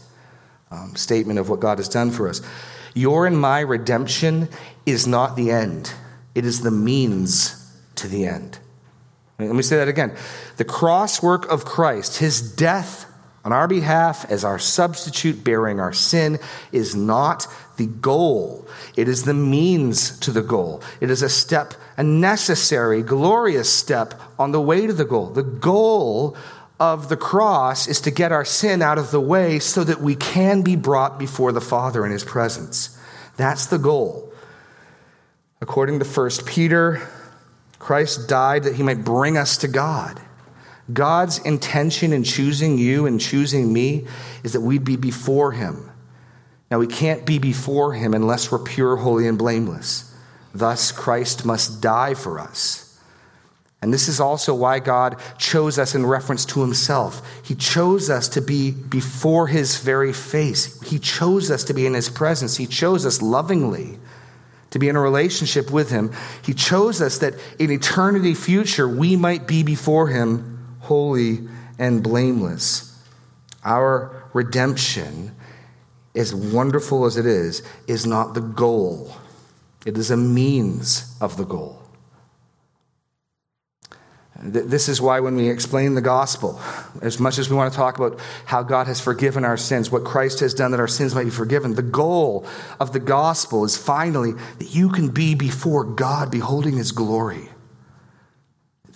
um, 0.72 0.96
statement 0.96 1.40
of 1.40 1.50
what 1.50 1.60
God 1.60 1.78
has 1.78 1.90
done 1.90 2.12
for 2.12 2.30
us. 2.30 2.42
Your 2.94 3.28
and 3.28 3.40
my 3.40 3.60
redemption 3.60 4.50
is 4.86 5.06
not 5.06 5.36
the 5.36 5.52
end, 5.52 5.94
it 6.34 6.46
is 6.46 6.62
the 6.62 6.72
means 6.72 7.56
to 7.96 8.08
the 8.08 8.26
end. 8.26 8.60
Let 9.38 9.56
me 9.56 9.62
say 9.62 9.78
that 9.78 9.88
again. 9.88 10.16
The 10.58 10.66
cross 10.66 11.24
work 11.24 11.50
of 11.50 11.64
Christ, 11.64 12.18
his 12.18 12.42
death 12.42 13.09
on 13.50 13.54
our 13.54 13.68
behalf 13.68 14.30
as 14.30 14.44
our 14.44 14.60
substitute 14.60 15.44
bearing 15.44 15.80
our 15.80 15.92
sin, 15.92 16.38
is 16.72 16.96
not 16.96 17.48
the 17.78 17.88
goal. 17.88 18.68
It 18.96 19.08
is 19.08 19.24
the 19.24 19.34
means 19.34 20.20
to 20.20 20.30
the 20.30 20.44
goal. 20.44 20.84
It 21.02 21.10
is 21.10 21.24
a 21.24 21.30
step, 21.30 21.74
a 21.98 22.04
necessary, 22.04 23.02
glorious 23.02 23.74
step 23.74 24.14
on 24.38 24.52
the 24.52 24.62
way 24.62 24.86
to 24.86 24.94
the 24.94 25.04
goal. 25.04 25.32
The 25.32 25.42
goal 25.42 26.38
of 26.80 27.10
the 27.10 27.18
cross 27.18 27.88
is 27.88 28.00
to 28.02 28.12
get 28.12 28.32
our 28.32 28.46
sin 28.46 28.84
out 28.84 29.00
of 29.00 29.10
the 29.10 29.20
way 29.20 29.58
so 29.58 29.84
that 29.84 30.00
we 30.00 30.16
can 30.16 30.62
be 30.62 30.76
brought 30.76 31.18
before 31.18 31.52
the 31.52 31.60
Father 31.60 32.06
in 32.06 32.12
his 32.12 32.24
presence. 32.24 33.00
That's 33.36 33.66
the 33.66 33.80
goal. 33.80 34.32
According 35.60 35.98
to 35.98 36.06
1 36.06 36.30
Peter, 36.46 37.02
Christ 37.80 38.30
died 38.30 38.62
that 38.66 38.76
he 38.76 38.84
might 38.84 39.04
bring 39.04 39.38
us 39.38 39.58
to 39.58 39.68
God. 39.68 40.22
God's 40.92 41.40
intention 41.40 42.14
in 42.14 42.24
choosing 42.24 42.78
you 42.78 43.06
and 43.06 43.20
choosing 43.20 43.72
me 43.72 44.06
is 44.44 44.54
that 44.54 44.62
we'd 44.62 44.84
be 44.84 44.96
before 44.96 45.52
him. 45.52 45.90
Now, 46.72 46.80
we 46.80 46.88
can't 46.88 47.26
be 47.26 47.40
before 47.40 47.94
him 47.94 48.14
unless 48.14 48.52
we're 48.52 48.60
pure, 48.60 48.98
holy, 48.98 49.28
and 49.28 49.38
blameless. 49.38 50.14
Thus, 50.54 50.92
Christ 50.92 51.46
must 51.46 51.82
die 51.82 52.14
for 52.14 52.40
us. 52.40 52.86
And 53.82 53.94
this 53.94 54.08
is 54.08 54.20
also 54.20 54.54
why 54.54 54.80
God 54.80 55.16
chose 55.38 55.80
us 55.80 55.96
in 55.96 56.06
reference 56.06 56.46
to 56.48 56.62
himself. 56.62 57.22
He 57.44 57.56
chose 57.56 58.10
us 58.10 58.28
to 58.30 58.42
be 58.42 58.72
before 58.72 59.48
his 59.48 59.78
very 59.78 60.12
face. 60.12 60.82
He 60.82 61.00
chose 61.00 61.50
us 61.50 61.64
to 61.66 61.74
be 61.74 61.86
in 61.86 61.94
his 61.94 62.10
presence. 62.10 62.58
He 62.58 62.68
chose 62.68 63.06
us 63.06 63.22
lovingly 63.22 63.98
to 64.72 64.80
be 64.80 64.90
in 64.90 64.96
a 64.96 65.02
relationship 65.02 65.72
with 65.72 65.90
him. 65.90 66.12
He 66.44 66.54
chose 66.54 67.02
us 67.02 67.20
that 67.20 67.36
in 67.58 67.72
eternity 67.72 68.34
future 68.34 68.88
we 68.88 69.16
might 69.16 69.48
be 69.48 69.64
before 69.64 70.08
him 70.08 70.49
holy 70.90 71.48
and 71.78 72.02
blameless. 72.02 73.00
Our 73.64 74.26
redemption, 74.34 75.36
as 76.16 76.34
wonderful 76.34 77.06
as 77.06 77.16
it 77.16 77.28
is, 77.28 77.62
is 77.88 78.08
not 78.08 78.34
the 78.34 78.42
goal. 78.42 79.14
It 79.86 79.98
is 80.00 80.10
a 80.10 80.18
means 80.18 81.16
of 81.22 81.38
the 81.38 81.46
goal. 81.46 81.80
This 84.42 84.90
is 84.90 85.00
why, 85.00 85.20
when 85.20 85.36
we 85.36 85.48
explain 85.50 85.94
the 85.94 86.02
gospel, 86.02 86.60
as 87.04 87.20
much 87.20 87.38
as 87.38 87.50
we 87.50 87.56
want 87.56 87.72
to 87.72 87.78
talk 87.78 88.00
about 88.00 88.20
how 88.46 88.64
God 88.64 88.88
has 88.88 89.00
forgiven 89.00 89.46
our 89.46 89.58
sins, 89.58 89.92
what 89.92 90.06
Christ 90.06 90.40
has 90.40 90.56
done 90.56 90.72
that 90.72 90.80
our 90.80 90.88
sins 90.88 91.14
might 91.14 91.26
be 91.26 91.30
forgiven, 91.30 91.76
the 91.76 91.84
goal 91.84 92.48
of 92.80 92.94
the 92.94 93.00
gospel 93.00 93.64
is 93.64 93.78
finally 93.78 94.32
that 94.58 94.74
you 94.74 94.90
can 94.90 95.10
be 95.10 95.36
before 95.36 95.84
God, 95.84 96.32
beholding 96.32 96.78
his 96.78 96.92
glory. 96.92 97.50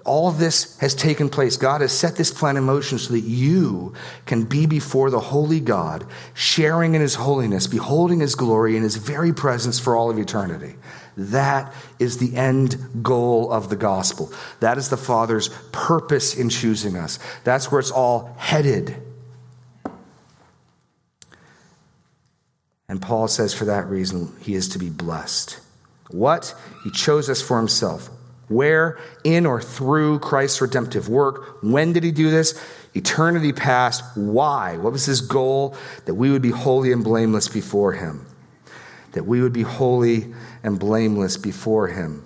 All 0.06 0.32
this 0.32 0.78
has 0.80 0.94
taken 0.94 1.30
place. 1.30 1.56
God 1.56 1.82
has 1.82 1.98
set 1.98 2.18
this 2.18 2.32
plan 2.32 2.58
in 2.58 2.64
motion 2.64 3.00
so 3.00 3.14
that 3.14 3.22
you 3.22 3.94
can 4.26 4.44
be 4.44 4.66
before 4.66 5.10
the 5.10 5.20
holy 5.20 5.62
God, 5.62 6.06
sharing 6.34 6.94
in 6.94 7.02
his 7.02 7.16
holiness, 7.16 7.68
beholding 7.68 8.20
his 8.20 8.36
glory 8.36 8.76
in 8.76 8.84
his 8.84 8.98
very 8.98 9.32
presence 9.32 9.80
for 9.80 9.96
all 9.96 10.10
of 10.10 10.20
eternity. 10.20 10.76
That 11.16 11.74
is 12.00 12.18
the 12.18 12.36
end 12.36 12.76
goal 13.02 13.52
of 13.52 13.70
the 13.70 13.76
gospel. 13.76 14.34
That 14.60 14.78
is 14.78 14.90
the 14.90 14.98
Father's 14.98 15.50
purpose 15.72 16.36
in 16.36 16.50
choosing 16.50 16.98
us. 16.98 17.20
That's 17.44 17.72
where 17.72 17.80
it's 17.80 17.92
all 17.92 18.36
headed. 18.38 18.96
And 22.90 23.02
Paul 23.02 23.28
says 23.28 23.54
for 23.54 23.66
that 23.66 23.88
reason, 23.88 24.36
he 24.42 24.56
is 24.56 24.68
to 24.70 24.80
be 24.80 24.90
blessed. 24.90 25.60
What? 26.10 26.54
He 26.84 26.92
chose 26.92 27.30
us 27.30 27.42
for 27.42 27.58
himself. 27.58 28.10
Where? 28.48 29.00
In 29.24 29.46
or 29.46 29.62
through 29.62 30.20
Christ's 30.20 30.62
redemptive 30.62 31.10
work. 31.10 31.64
When 31.64 31.94
did 31.94 32.04
he 32.04 32.12
do 32.12 32.30
this? 32.30 32.62
Eternity 32.94 33.54
past. 33.54 34.04
Why? 34.16 34.78
What 34.78 34.94
was 34.94 35.06
his 35.06 35.22
goal? 35.22 35.76
That 36.06 36.16
we 36.16 36.30
would 36.30 36.42
be 36.42 36.52
holy 36.52 36.92
and 36.92 37.04
blameless 37.04 37.48
before 37.48 37.94
him. 37.94 38.26
That 39.14 39.26
we 39.26 39.42
would 39.42 39.54
be 39.54 39.64
holy 39.64 40.34
and 40.64 40.80
blameless 40.80 41.38
before 41.38 41.88
him. 41.88 42.26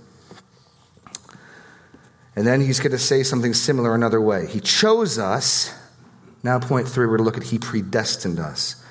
And 2.36 2.46
then 2.46 2.62
he's 2.62 2.80
going 2.80 2.92
to 2.92 3.00
say 3.00 3.24
something 3.24 3.54
similar 3.54 3.96
another 3.96 4.22
way. 4.22 4.48
He 4.48 4.60
chose 4.60 5.18
us. 5.18 5.74
Now, 6.44 6.60
point 6.60 6.88
three, 6.88 7.08
we're 7.08 7.18
going 7.18 7.30
to 7.30 7.36
look 7.36 7.38
at 7.38 7.52
He 7.52 7.58
predestined 7.58 8.40
us. 8.40 8.84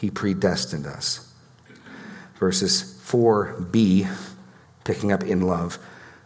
He 0.00 0.10
predestined 0.10 0.86
us. 0.86 1.32
Verses 2.38 3.00
4b, 3.04 4.08
picking 4.84 5.12
up 5.12 5.22
in 5.24 5.40
love 5.40 5.78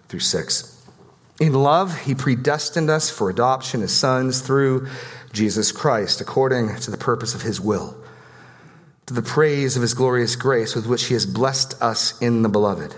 through 0.09 0.21
6. 0.21 0.75
In 1.41 1.53
love, 1.53 2.03
he 2.03 2.15
predestined 2.15 2.91
us 2.91 3.11
for 3.11 3.31
adoption 3.31 3.83
as 3.83 3.93
sons 3.93 4.41
through 4.41 4.89
Jesus 5.33 5.71
Christ, 5.71 6.21
according 6.21 6.77
to 6.77 6.91
the 6.91 6.97
purpose 6.97 7.35
of 7.35 7.43
his 7.43 7.61
will, 7.61 7.97
to 9.07 9.15
the 9.15 9.23
praise 9.23 9.77
of 9.77 9.83
his 9.83 9.95
glorious 9.95 10.35
grace 10.35 10.75
with 10.75 10.87
which 10.87 11.05
he 11.05 11.15
has 11.15 11.27
blessed 11.27 11.81
us 11.81 12.21
in 12.21 12.43
the 12.43 12.49
beloved. 12.49 12.95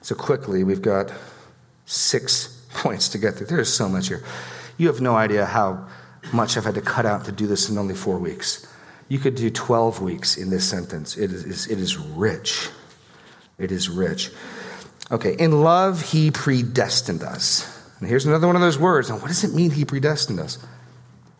So, 0.00 0.14
quickly, 0.14 0.64
we've 0.64 0.80
got 0.80 1.12
six 1.84 2.64
points 2.74 3.08
to 3.10 3.18
get 3.18 3.34
through. 3.34 3.48
There's 3.48 3.72
so 3.72 3.88
much 3.88 4.08
here. 4.08 4.22
You 4.78 4.86
have 4.86 5.00
no 5.00 5.16
idea 5.16 5.44
how 5.44 5.88
much 6.32 6.56
I've 6.56 6.64
had 6.64 6.74
to 6.76 6.80
cut 6.80 7.04
out 7.04 7.24
to 7.26 7.32
do 7.32 7.46
this 7.46 7.68
in 7.68 7.76
only 7.76 7.94
four 7.94 8.18
weeks. 8.18 8.66
You 9.08 9.18
could 9.18 9.34
do 9.34 9.50
12 9.50 10.00
weeks 10.00 10.36
in 10.36 10.50
this 10.50 10.68
sentence. 10.68 11.16
It 11.16 11.32
is, 11.32 11.66
it 11.66 11.78
is 11.78 11.96
rich. 11.96 12.68
It 13.58 13.72
is 13.72 13.88
rich. 13.88 14.30
Okay, 15.10 15.34
in 15.38 15.62
love, 15.62 16.02
he 16.02 16.30
predestined 16.30 17.22
us. 17.22 17.74
And 18.00 18.08
here's 18.08 18.26
another 18.26 18.46
one 18.46 18.56
of 18.56 18.62
those 18.62 18.78
words. 18.78 19.08
Now, 19.08 19.16
what 19.16 19.28
does 19.28 19.42
it 19.42 19.54
mean 19.54 19.70
he 19.70 19.84
predestined 19.84 20.38
us? 20.38 20.58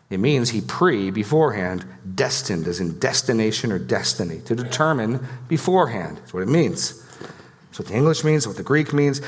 It 0.09 0.19
means 0.19 0.49
he 0.49 0.61
pre, 0.61 1.11
beforehand, 1.11 1.85
destined, 2.15 2.67
as 2.67 2.79
in 2.79 2.97
destination 2.97 3.71
or 3.71 3.77
destiny, 3.77 4.39
to 4.45 4.55
determine 4.55 5.25
beforehand. 5.47 6.17
That's 6.17 6.33
what 6.33 6.43
it 6.43 6.49
means. 6.49 6.99
That's 7.67 7.79
what 7.79 7.87
the 7.89 7.95
English 7.95 8.23
means, 8.23 8.47
what 8.47 8.57
the 8.57 8.63
Greek 8.63 8.91
means. 8.91 9.21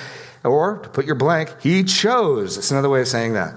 Or, 0.43 0.79
to 0.79 0.89
put 0.89 1.05
your 1.05 1.15
blank, 1.15 1.53
he 1.61 1.83
chose. 1.83 2.55
That's 2.55 2.71
another 2.71 2.89
way 2.89 3.01
of 3.01 3.07
saying 3.07 3.33
that. 3.33 3.53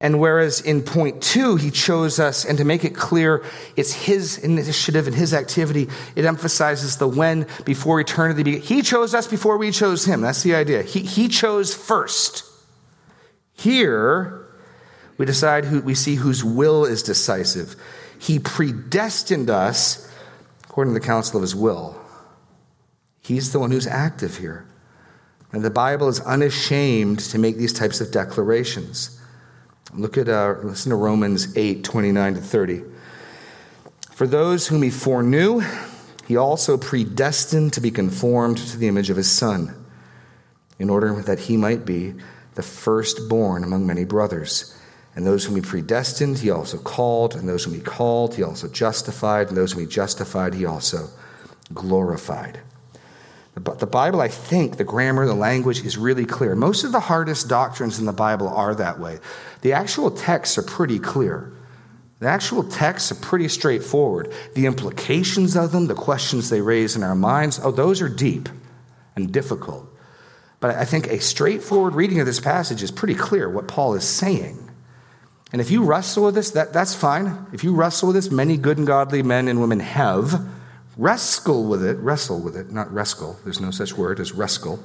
And 0.00 0.20
whereas 0.20 0.60
in 0.60 0.82
point 0.82 1.20
two, 1.20 1.56
he 1.56 1.72
chose 1.72 2.20
us, 2.20 2.44
and 2.44 2.56
to 2.58 2.64
make 2.64 2.84
it 2.84 2.94
clear, 2.94 3.44
it's 3.74 3.92
his 3.92 4.38
initiative 4.38 5.08
and 5.08 5.16
his 5.16 5.34
activity, 5.34 5.88
it 6.14 6.24
emphasizes 6.24 6.98
the 6.98 7.08
when 7.08 7.48
before 7.64 7.98
eternity. 7.98 8.60
He 8.60 8.82
chose 8.82 9.12
us 9.12 9.26
before 9.26 9.58
we 9.58 9.72
chose 9.72 10.04
him. 10.04 10.20
That's 10.20 10.44
the 10.44 10.54
idea. 10.54 10.82
He, 10.82 11.00
he 11.00 11.26
chose 11.26 11.74
first. 11.74 12.44
Here, 13.54 14.46
we 15.16 15.26
decide 15.26 15.64
who, 15.64 15.80
we 15.80 15.96
see 15.96 16.14
whose 16.14 16.44
will 16.44 16.84
is 16.84 17.02
decisive. 17.02 17.74
He 18.20 18.38
predestined 18.38 19.50
us 19.50 20.08
according 20.62 20.94
to 20.94 21.00
the 21.00 21.04
counsel 21.04 21.38
of 21.38 21.42
his 21.42 21.56
will. 21.56 22.00
He's 23.20 23.50
the 23.50 23.58
one 23.58 23.72
who's 23.72 23.88
active 23.88 24.36
here. 24.36 24.64
And 25.50 25.64
the 25.64 25.70
Bible 25.70 26.06
is 26.06 26.20
unashamed 26.20 27.18
to 27.18 27.38
make 27.38 27.56
these 27.56 27.72
types 27.72 28.00
of 28.00 28.12
declarations. 28.12 29.17
Look 29.94 30.18
at, 30.18 30.28
uh, 30.28 30.56
listen 30.62 30.90
to 30.90 30.96
Romans 30.96 31.56
8, 31.56 31.82
29 31.82 32.34
to 32.34 32.40
30. 32.40 32.82
For 34.12 34.26
those 34.26 34.66
whom 34.66 34.82
he 34.82 34.90
foreknew, 34.90 35.62
he 36.26 36.36
also 36.36 36.76
predestined 36.76 37.72
to 37.72 37.80
be 37.80 37.90
conformed 37.90 38.58
to 38.58 38.76
the 38.76 38.88
image 38.88 39.08
of 39.08 39.16
his 39.16 39.30
Son, 39.30 39.74
in 40.78 40.90
order 40.90 41.22
that 41.22 41.38
he 41.38 41.56
might 41.56 41.86
be 41.86 42.14
the 42.54 42.62
firstborn 42.62 43.64
among 43.64 43.86
many 43.86 44.04
brothers. 44.04 44.74
And 45.14 45.26
those 45.26 45.44
whom 45.44 45.56
he 45.56 45.62
predestined, 45.62 46.38
he 46.38 46.50
also 46.50 46.78
called. 46.78 47.34
And 47.34 47.48
those 47.48 47.64
whom 47.64 47.74
he 47.74 47.80
called, 47.80 48.34
he 48.34 48.42
also 48.42 48.68
justified. 48.68 49.48
And 49.48 49.56
those 49.56 49.72
whom 49.72 49.80
he 49.80 49.88
justified, 49.88 50.54
he 50.54 50.64
also 50.64 51.08
glorified. 51.72 52.60
But 53.60 53.78
the 53.78 53.86
Bible, 53.86 54.20
I 54.20 54.28
think, 54.28 54.76
the 54.76 54.84
grammar, 54.84 55.26
the 55.26 55.34
language 55.34 55.84
is 55.84 55.96
really 55.96 56.24
clear. 56.24 56.54
Most 56.54 56.84
of 56.84 56.92
the 56.92 57.00
hardest 57.00 57.48
doctrines 57.48 57.98
in 57.98 58.06
the 58.06 58.12
Bible 58.12 58.48
are 58.48 58.74
that 58.74 58.98
way. 58.98 59.18
The 59.62 59.72
actual 59.72 60.10
texts 60.10 60.58
are 60.58 60.62
pretty 60.62 60.98
clear. 60.98 61.52
The 62.20 62.28
actual 62.28 62.64
texts 62.64 63.12
are 63.12 63.16
pretty 63.16 63.48
straightforward. 63.48 64.32
The 64.54 64.66
implications 64.66 65.56
of 65.56 65.72
them, 65.72 65.86
the 65.86 65.94
questions 65.94 66.50
they 66.50 66.60
raise 66.60 66.96
in 66.96 67.02
our 67.02 67.14
minds, 67.14 67.60
oh, 67.62 67.70
those 67.70 68.02
are 68.02 68.08
deep 68.08 68.48
and 69.14 69.32
difficult. 69.32 69.86
But 70.60 70.74
I 70.74 70.84
think 70.84 71.06
a 71.06 71.20
straightforward 71.20 71.94
reading 71.94 72.20
of 72.20 72.26
this 72.26 72.40
passage 72.40 72.82
is 72.82 72.90
pretty 72.90 73.14
clear 73.14 73.48
what 73.48 73.68
Paul 73.68 73.94
is 73.94 74.04
saying. 74.04 74.68
And 75.52 75.60
if 75.60 75.70
you 75.70 75.84
wrestle 75.84 76.24
with 76.24 76.34
this, 76.34 76.50
that, 76.50 76.72
that's 76.72 76.94
fine. 76.94 77.46
If 77.52 77.64
you 77.64 77.74
wrestle 77.74 78.08
with 78.08 78.16
this, 78.16 78.30
many 78.30 78.56
good 78.56 78.78
and 78.78 78.86
godly 78.86 79.22
men 79.22 79.48
and 79.48 79.60
women 79.60 79.80
have. 79.80 80.46
Wrestle 80.98 81.64
with 81.64 81.84
it, 81.84 81.96
wrestle 81.98 82.40
with 82.40 82.56
it, 82.56 82.72
not 82.72 82.92
wrestle. 82.92 83.38
There's 83.44 83.60
no 83.60 83.70
such 83.70 83.96
word 83.96 84.18
as 84.18 84.32
wrestle. 84.32 84.82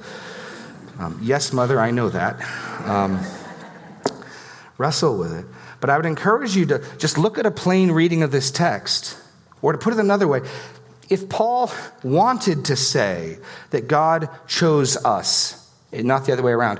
Um, 1.00 1.18
yes, 1.20 1.52
mother, 1.52 1.80
I 1.80 1.90
know 1.90 2.08
that. 2.08 2.40
Um, 2.88 3.20
wrestle 4.78 5.18
with 5.18 5.32
it. 5.32 5.44
But 5.80 5.90
I 5.90 5.96
would 5.96 6.06
encourage 6.06 6.54
you 6.54 6.66
to 6.66 6.84
just 6.98 7.18
look 7.18 7.36
at 7.36 7.46
a 7.46 7.50
plain 7.50 7.90
reading 7.90 8.22
of 8.22 8.30
this 8.30 8.52
text, 8.52 9.18
or 9.60 9.72
to 9.72 9.78
put 9.78 9.92
it 9.92 9.98
another 9.98 10.28
way, 10.28 10.42
if 11.10 11.28
Paul 11.28 11.70
wanted 12.04 12.64
to 12.66 12.76
say 12.76 13.38
that 13.70 13.88
God 13.88 14.28
chose 14.46 14.96
us, 15.04 15.68
not 15.92 16.26
the 16.26 16.32
other 16.32 16.42
way 16.42 16.52
around, 16.52 16.78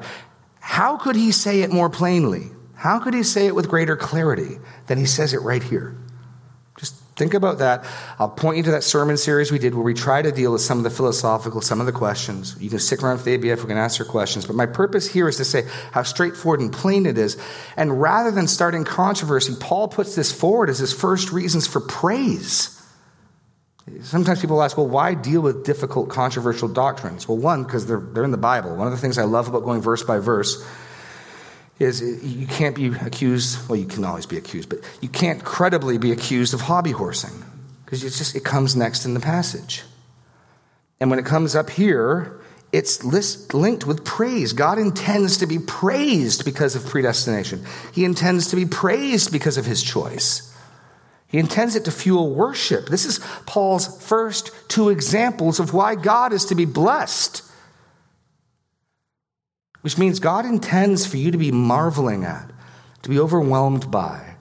how 0.60 0.96
could 0.96 1.16
he 1.16 1.32
say 1.32 1.62
it 1.62 1.72
more 1.72 1.90
plainly? 1.90 2.52
How 2.76 3.00
could 3.00 3.14
he 3.14 3.24
say 3.24 3.46
it 3.46 3.54
with 3.54 3.68
greater 3.68 3.96
clarity 3.96 4.58
than 4.86 4.96
he 4.96 5.06
says 5.06 5.34
it 5.34 5.40
right 5.42 5.62
here? 5.62 5.96
Think 7.16 7.34
about 7.34 7.58
that. 7.58 7.84
I'll 8.18 8.28
point 8.28 8.56
you 8.56 8.64
to 8.64 8.72
that 8.72 8.82
sermon 8.82 9.16
series 9.16 9.52
we 9.52 9.60
did 9.60 9.74
where 9.74 9.84
we 9.84 9.94
try 9.94 10.20
to 10.20 10.32
deal 10.32 10.50
with 10.50 10.62
some 10.62 10.78
of 10.78 10.84
the 10.84 10.90
philosophical, 10.90 11.60
some 11.60 11.78
of 11.78 11.86
the 11.86 11.92
questions. 11.92 12.56
You 12.58 12.68
can 12.68 12.80
stick 12.80 13.04
around 13.04 13.18
for 13.18 13.24
the 13.24 13.38
ABF, 13.38 13.58
we 13.58 13.68
can 13.68 13.78
answer 13.78 14.04
questions. 14.04 14.46
But 14.46 14.56
my 14.56 14.66
purpose 14.66 15.12
here 15.12 15.28
is 15.28 15.36
to 15.36 15.44
say 15.44 15.62
how 15.92 16.02
straightforward 16.02 16.60
and 16.60 16.72
plain 16.72 17.06
it 17.06 17.16
is. 17.16 17.40
And 17.76 18.00
rather 18.00 18.32
than 18.32 18.48
starting 18.48 18.84
controversy, 18.84 19.54
Paul 19.60 19.86
puts 19.86 20.16
this 20.16 20.32
forward 20.32 20.68
as 20.68 20.78
his 20.78 20.92
first 20.92 21.30
reasons 21.30 21.68
for 21.68 21.80
praise. 21.80 22.70
Sometimes 24.00 24.40
people 24.40 24.60
ask, 24.60 24.76
well, 24.76 24.88
why 24.88 25.14
deal 25.14 25.42
with 25.42 25.64
difficult, 25.64 26.08
controversial 26.08 26.68
doctrines? 26.68 27.28
Well, 27.28 27.38
one, 27.38 27.62
because 27.62 27.86
they're, 27.86 28.00
they're 28.00 28.24
in 28.24 28.32
the 28.32 28.36
Bible. 28.38 28.74
One 28.74 28.88
of 28.88 28.92
the 28.92 28.98
things 28.98 29.18
I 29.18 29.24
love 29.24 29.46
about 29.46 29.62
going 29.62 29.82
verse 29.82 30.02
by 30.02 30.18
verse 30.18 30.66
is 31.78 32.02
uh, 32.02 32.04
you 32.22 32.46
can't 32.46 32.76
be 32.76 32.86
accused, 32.86 33.68
well, 33.68 33.78
you 33.78 33.86
can 33.86 34.04
always 34.04 34.26
be 34.26 34.36
accused, 34.36 34.68
but 34.68 34.80
you 35.00 35.08
can't 35.08 35.44
credibly 35.44 35.98
be 35.98 36.12
accused 36.12 36.54
of 36.54 36.62
hobby 36.62 36.92
horsing 36.92 37.44
because 37.84 38.04
it's 38.04 38.18
just, 38.18 38.36
it 38.36 38.44
comes 38.44 38.76
next 38.76 39.04
in 39.04 39.14
the 39.14 39.20
passage. 39.20 39.82
And 41.00 41.10
when 41.10 41.18
it 41.18 41.24
comes 41.24 41.54
up 41.54 41.70
here, 41.70 42.40
it's 42.72 43.04
list, 43.04 43.54
linked 43.54 43.86
with 43.86 44.04
praise. 44.04 44.52
God 44.52 44.78
intends 44.78 45.36
to 45.38 45.46
be 45.46 45.58
praised 45.58 46.44
because 46.44 46.74
of 46.74 46.86
predestination. 46.86 47.64
He 47.92 48.04
intends 48.04 48.48
to 48.48 48.56
be 48.56 48.66
praised 48.66 49.30
because 49.30 49.56
of 49.56 49.66
his 49.66 49.82
choice. 49.82 50.52
He 51.28 51.38
intends 51.38 51.76
it 51.76 51.84
to 51.84 51.90
fuel 51.90 52.34
worship. 52.34 52.86
This 52.86 53.04
is 53.04 53.18
Paul's 53.46 54.00
first 54.04 54.52
two 54.68 54.88
examples 54.88 55.58
of 55.58 55.74
why 55.74 55.94
God 55.94 56.32
is 56.32 56.44
to 56.46 56.54
be 56.54 56.64
blessed 56.64 57.42
which 59.84 59.98
means 59.98 60.18
God 60.18 60.46
intends 60.46 61.04
for 61.04 61.18
you 61.18 61.30
to 61.30 61.36
be 61.36 61.52
marveling 61.52 62.24
at, 62.24 62.50
to 63.02 63.10
be 63.10 63.20
overwhelmed 63.20 63.90
by, 63.90 64.36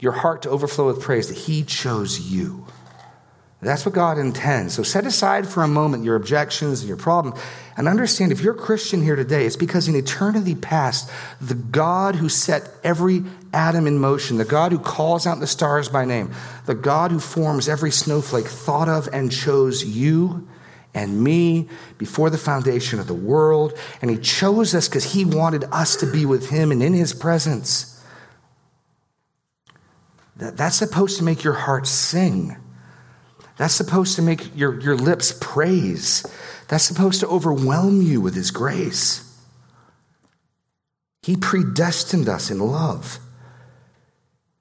your 0.00 0.12
heart 0.12 0.42
to 0.42 0.50
overflow 0.50 0.88
with 0.88 1.00
praise 1.00 1.28
that 1.28 1.38
He 1.38 1.62
chose 1.62 2.20
you. 2.20 2.66
That's 3.62 3.86
what 3.86 3.94
God 3.94 4.18
intends. 4.18 4.74
So 4.74 4.82
set 4.82 5.06
aside 5.06 5.48
for 5.48 5.62
a 5.62 5.68
moment 5.68 6.04
your 6.04 6.14
objections 6.14 6.80
and 6.80 6.88
your 6.88 6.98
problem 6.98 7.34
and 7.78 7.88
understand 7.88 8.32
if 8.32 8.42
you're 8.42 8.54
a 8.54 8.58
Christian 8.58 9.02
here 9.02 9.16
today, 9.16 9.46
it's 9.46 9.56
because 9.56 9.88
in 9.88 9.96
eternity 9.96 10.54
past, 10.54 11.10
the 11.40 11.54
God 11.54 12.16
who 12.16 12.28
set 12.28 12.68
every 12.84 13.24
atom 13.54 13.86
in 13.86 13.98
motion, 13.98 14.36
the 14.36 14.44
God 14.44 14.72
who 14.72 14.78
calls 14.78 15.26
out 15.26 15.40
the 15.40 15.46
stars 15.46 15.88
by 15.88 16.04
name, 16.04 16.32
the 16.66 16.74
God 16.74 17.10
who 17.10 17.18
forms 17.18 17.66
every 17.66 17.90
snowflake, 17.90 18.46
thought 18.46 18.90
of 18.90 19.08
and 19.10 19.32
chose 19.32 19.86
you 19.86 20.46
and 20.96 21.22
me 21.22 21.68
before 21.98 22.30
the 22.30 22.38
foundation 22.38 22.98
of 22.98 23.06
the 23.06 23.14
world. 23.14 23.78
And 24.00 24.10
He 24.10 24.16
chose 24.16 24.74
us 24.74 24.88
because 24.88 25.12
He 25.12 25.26
wanted 25.26 25.64
us 25.64 25.94
to 25.96 26.10
be 26.10 26.24
with 26.24 26.48
Him 26.48 26.72
and 26.72 26.82
in 26.82 26.94
His 26.94 27.12
presence. 27.12 28.02
That, 30.36 30.56
that's 30.56 30.76
supposed 30.76 31.18
to 31.18 31.24
make 31.24 31.44
your 31.44 31.52
heart 31.52 31.86
sing. 31.86 32.56
That's 33.58 33.74
supposed 33.74 34.16
to 34.16 34.22
make 34.22 34.56
your, 34.56 34.80
your 34.80 34.96
lips 34.96 35.36
praise. 35.38 36.26
That's 36.68 36.84
supposed 36.84 37.20
to 37.20 37.28
overwhelm 37.28 38.00
you 38.00 38.22
with 38.22 38.34
His 38.34 38.50
grace. 38.50 39.22
He 41.22 41.36
predestined 41.36 42.28
us 42.28 42.50
in 42.50 42.58
love. 42.58 43.18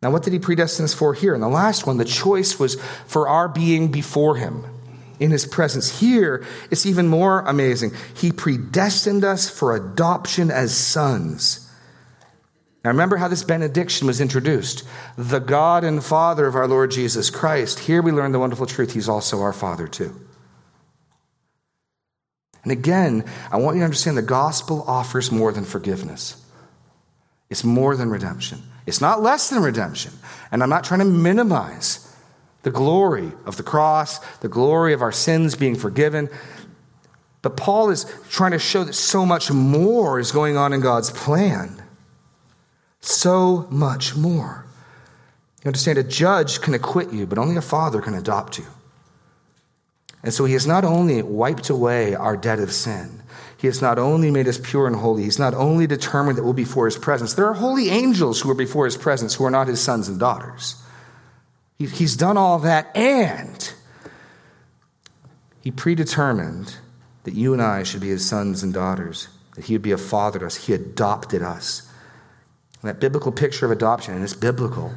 Now, 0.01 0.11
what 0.11 0.23
did 0.23 0.33
He 0.33 0.39
predestine 0.39 0.83
us 0.83 0.93
for 0.93 1.13
here? 1.13 1.33
In 1.33 1.39
the 1.39 1.47
last 1.47 1.87
one, 1.87 1.95
the 1.95 2.03
choice 2.03 2.59
was 2.59 2.75
for 3.07 3.29
our 3.29 3.47
being 3.47 3.89
before 3.89 4.35
Him 4.35 4.65
in 5.19 5.31
his 5.31 5.45
presence. 5.45 5.99
Here, 5.99 6.45
it's 6.71 6.85
even 6.85 7.07
more 7.07 7.41
amazing. 7.41 7.91
He 8.15 8.31
predestined 8.31 9.23
us 9.23 9.49
for 9.49 9.75
adoption 9.75 10.51
as 10.51 10.75
sons. 10.75 11.61
Now, 12.83 12.91
remember 12.91 13.17
how 13.17 13.27
this 13.27 13.43
benediction 13.43 14.05
was 14.05 14.21
introduced. 14.21 14.83
The 15.17 15.39
God 15.39 15.83
and 15.83 16.03
Father 16.03 16.45
of 16.45 16.55
our 16.55 16.67
Lord 16.67 16.91
Jesus 16.91 17.31
Christ. 17.31 17.79
Here 17.79 18.01
we 18.01 18.11
learn 18.11 18.31
the 18.31 18.39
wonderful 18.39 18.67
truth. 18.67 18.93
He's 18.93 19.09
also 19.09 19.41
our 19.41 19.53
Father, 19.53 19.87
too. 19.87 20.15
And 22.61 22.71
again, 22.71 23.23
I 23.51 23.57
want 23.57 23.75
you 23.75 23.81
to 23.81 23.85
understand 23.85 24.17
the 24.17 24.23
gospel 24.23 24.83
offers 24.87 25.31
more 25.31 25.51
than 25.51 25.65
forgiveness, 25.65 26.43
it's 27.49 27.63
more 27.63 27.95
than 27.95 28.09
redemption. 28.09 28.61
It's 28.85 29.01
not 29.01 29.21
less 29.21 29.49
than 29.49 29.63
redemption. 29.63 30.11
And 30.51 30.61
I'm 30.61 30.69
not 30.69 30.83
trying 30.83 30.99
to 30.99 31.05
minimize 31.05 32.04
the 32.65 32.71
glory 32.71 33.31
of 33.45 33.57
the 33.57 33.63
cross, 33.63 34.17
the 34.39 34.47
glory 34.47 34.91
of 34.91 35.03
our 35.03 35.11
sins 35.11 35.53
being 35.53 35.75
forgiven. 35.75 36.27
But 37.43 37.55
Paul 37.55 37.91
is 37.91 38.11
trying 38.31 38.53
to 38.53 38.59
show 38.59 38.83
that 38.83 38.93
so 38.93 39.23
much 39.23 39.51
more 39.51 40.19
is 40.19 40.31
going 40.31 40.57
on 40.57 40.73
in 40.73 40.81
God's 40.81 41.11
plan. 41.11 41.79
So 43.01 43.67
much 43.69 44.15
more. 44.15 44.65
You 45.63 45.67
understand, 45.67 45.99
a 45.99 46.03
judge 46.03 46.59
can 46.59 46.73
acquit 46.73 47.13
you, 47.13 47.27
but 47.27 47.37
only 47.37 47.55
a 47.55 47.61
father 47.61 48.01
can 48.01 48.15
adopt 48.15 48.57
you. 48.57 48.65
And 50.23 50.33
so 50.33 50.45
he 50.45 50.53
has 50.53 50.65
not 50.65 50.83
only 50.83 51.21
wiped 51.21 51.69
away 51.69 52.15
our 52.15 52.35
debt 52.35 52.57
of 52.57 52.71
sin, 52.71 53.21
he 53.57 53.67
has 53.67 53.79
not 53.79 53.99
only 53.99 54.31
made 54.31 54.47
us 54.47 54.57
pure 54.57 54.87
and 54.87 54.95
holy, 54.95 55.21
he's 55.21 55.37
not 55.37 55.53
only 55.53 55.85
determined 55.85 56.39
that 56.39 56.43
we'll 56.43 56.53
be 56.53 56.63
before 56.63 56.85
his 56.85 56.97
presence. 56.97 57.35
There 57.35 57.45
are 57.45 57.53
holy 57.53 57.89
angels 57.89 58.41
who 58.41 58.49
are 58.49 58.55
before 58.55 58.85
his 58.85 58.97
presence 58.97 59.35
who 59.35 59.45
are 59.45 59.51
not 59.51 59.67
his 59.67 59.79
sons 59.79 60.07
and 60.07 60.19
daughters. 60.19 60.81
He's 61.77 62.15
done 62.15 62.37
all 62.37 62.59
that, 62.59 62.95
and 62.95 63.73
he 65.61 65.71
predetermined 65.71 66.77
that 67.23 67.33
you 67.33 67.53
and 67.53 67.61
I 67.61 67.83
should 67.83 68.01
be 68.01 68.09
his 68.09 68.27
sons 68.27 68.63
and 68.63 68.73
daughters, 68.73 69.27
that 69.55 69.65
he 69.65 69.73
would 69.73 69.81
be 69.81 69.91
a 69.91 69.97
father 69.97 70.39
to 70.39 70.45
us. 70.45 70.67
He 70.67 70.73
adopted 70.73 71.41
us. 71.41 71.91
And 72.81 72.89
that 72.89 72.99
biblical 72.99 73.31
picture 73.31 73.65
of 73.65 73.71
adoption, 73.71 74.13
and 74.13 74.23
it's 74.23 74.33
biblical. 74.33 74.93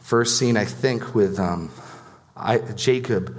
First 0.00 0.38
seen, 0.38 0.56
I 0.56 0.64
think, 0.64 1.14
with 1.14 1.38
um, 1.38 1.70
I, 2.36 2.58
Jacob 2.58 3.36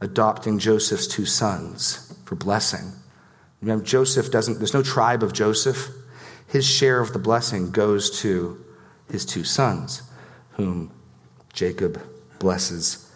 adopting 0.00 0.58
Joseph's 0.58 1.06
two 1.06 1.26
sons 1.26 2.14
for 2.24 2.36
blessing. 2.36 2.92
Remember, 3.60 3.84
Joseph 3.84 4.30
doesn't, 4.30 4.58
there's 4.58 4.74
no 4.74 4.82
tribe 4.82 5.22
of 5.22 5.32
Joseph. 5.32 5.88
His 6.46 6.66
share 6.66 7.00
of 7.00 7.12
the 7.12 7.18
blessing 7.18 7.70
goes 7.70 8.20
to 8.20 8.64
his 9.10 9.24
two 9.24 9.44
sons, 9.44 10.02
whom 10.52 10.92
Jacob 11.56 12.00
blesses. 12.38 13.10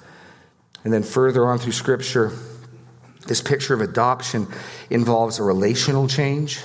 And 0.83 0.93
then 0.93 1.05
further 1.05 1.47
on 1.47 1.59
through 1.59 1.73
Scripture, 1.73 2.33
this 3.27 3.41
picture 3.41 3.75
of 3.75 3.83
adoption 3.83 4.49
involves 4.89 5.39
a 5.39 5.45
relational 5.45 6.09
change. 6.09 6.61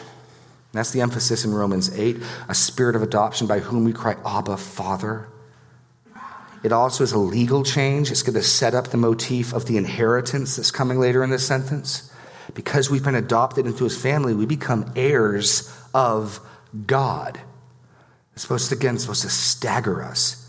That's 0.72 0.92
the 0.92 1.02
emphasis 1.02 1.46
in 1.46 1.54
Romans 1.54 1.96
8 1.98 2.18
a 2.50 2.56
spirit 2.56 2.96
of 2.96 3.04
adoption 3.04 3.46
by 3.46 3.60
whom 3.60 3.84
we 3.84 3.94
cry, 3.94 4.16
Abba, 4.26 4.58
Father. 4.58 5.28
It 6.64 6.72
also 6.72 7.04
is 7.04 7.12
a 7.12 7.20
legal 7.20 7.64
change. 7.64 8.10
It's 8.10 8.24
going 8.24 8.34
to 8.34 8.42
set 8.42 8.74
up 8.74 8.88
the 8.88 8.98
motif 8.98 9.54
of 9.54 9.68
the 9.68 9.78
inheritance 9.78 10.56
that's 10.56 10.72
coming 10.72 11.00
later 11.00 11.24
in 11.24 11.30
this 11.30 11.46
sentence. 11.46 12.12
Because 12.54 12.90
we've 12.90 13.04
been 13.04 13.16
adopted 13.16 13.68
into 13.68 13.84
his 13.84 14.02
family, 14.02 14.34
we 14.34 14.46
become 14.46 14.92
heirs 14.96 15.72
of 15.94 16.40
God. 16.88 17.40
It's 18.34 18.42
supposed 18.42 18.70
to, 18.70 18.76
again, 18.76 18.98
supposed 18.98 19.22
to 19.22 19.30
stagger 19.30 20.02
us. 20.02 20.45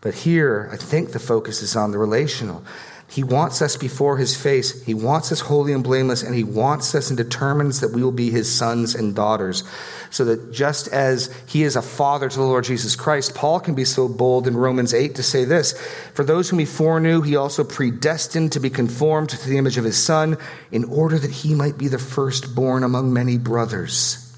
But 0.00 0.14
here, 0.14 0.68
I 0.72 0.76
think 0.76 1.12
the 1.12 1.18
focus 1.18 1.62
is 1.62 1.76
on 1.76 1.90
the 1.90 1.98
relational. 1.98 2.62
He 3.08 3.22
wants 3.22 3.62
us 3.62 3.76
before 3.76 4.16
his 4.16 4.36
face. 4.36 4.82
He 4.84 4.92
wants 4.92 5.30
us 5.30 5.40
holy 5.40 5.72
and 5.72 5.84
blameless, 5.84 6.24
and 6.24 6.34
he 6.34 6.42
wants 6.42 6.92
us 6.94 7.08
and 7.08 7.16
determines 7.16 7.80
that 7.80 7.92
we 7.92 8.02
will 8.02 8.12
be 8.12 8.30
his 8.30 8.52
sons 8.52 8.96
and 8.96 9.14
daughters. 9.14 9.62
So 10.10 10.24
that 10.24 10.52
just 10.52 10.88
as 10.88 11.32
he 11.46 11.62
is 11.62 11.76
a 11.76 11.82
father 11.82 12.28
to 12.28 12.36
the 12.36 12.44
Lord 12.44 12.64
Jesus 12.64 12.96
Christ, 12.96 13.34
Paul 13.34 13.60
can 13.60 13.74
be 13.74 13.84
so 13.84 14.08
bold 14.08 14.48
in 14.48 14.56
Romans 14.56 14.92
8 14.92 15.14
to 15.14 15.22
say 15.22 15.44
this 15.44 15.72
For 16.14 16.24
those 16.24 16.50
whom 16.50 16.58
he 16.58 16.64
foreknew, 16.64 17.22
he 17.22 17.36
also 17.36 17.62
predestined 17.62 18.52
to 18.52 18.60
be 18.60 18.70
conformed 18.70 19.28
to 19.30 19.48
the 19.48 19.56
image 19.56 19.78
of 19.78 19.84
his 19.84 20.02
son, 20.02 20.36
in 20.72 20.84
order 20.84 21.16
that 21.16 21.30
he 21.30 21.54
might 21.54 21.78
be 21.78 21.86
the 21.86 21.98
firstborn 21.98 22.82
among 22.82 23.12
many 23.12 23.38
brothers. 23.38 24.36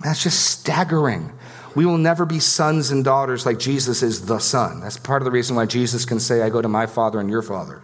That's 0.00 0.22
just 0.22 0.44
staggering. 0.44 1.32
We 1.74 1.86
will 1.86 1.98
never 1.98 2.26
be 2.26 2.38
sons 2.38 2.90
and 2.90 3.04
daughters 3.04 3.46
like 3.46 3.58
Jesus 3.58 4.02
is 4.02 4.26
the 4.26 4.38
Son. 4.38 4.80
That's 4.80 4.98
part 4.98 5.22
of 5.22 5.24
the 5.24 5.30
reason 5.30 5.56
why 5.56 5.66
Jesus 5.66 6.04
can 6.04 6.20
say, 6.20 6.42
I 6.42 6.50
go 6.50 6.60
to 6.60 6.68
my 6.68 6.86
Father 6.86 7.18
and 7.18 7.30
your 7.30 7.42
Father. 7.42 7.82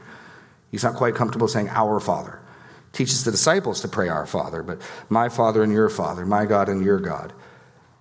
He's 0.71 0.85
not 0.85 0.95
quite 0.95 1.15
comfortable 1.15 1.49
saying 1.49 1.71
our 1.71 1.99
Father. 2.01 2.41
Teaches 2.93 3.25
the 3.25 3.31
disciples 3.31 3.81
to 3.81 3.89
pray 3.89 4.09
our 4.09 4.27
Father, 4.27 4.63
but 4.63 4.81
my 5.09 5.29
Father 5.29 5.63
and 5.63 5.73
your 5.73 5.89
Father, 5.89 6.27
my 6.27 6.45
God 6.45 6.69
and 6.69 6.85
your 6.85 7.01
God. 7.01 7.33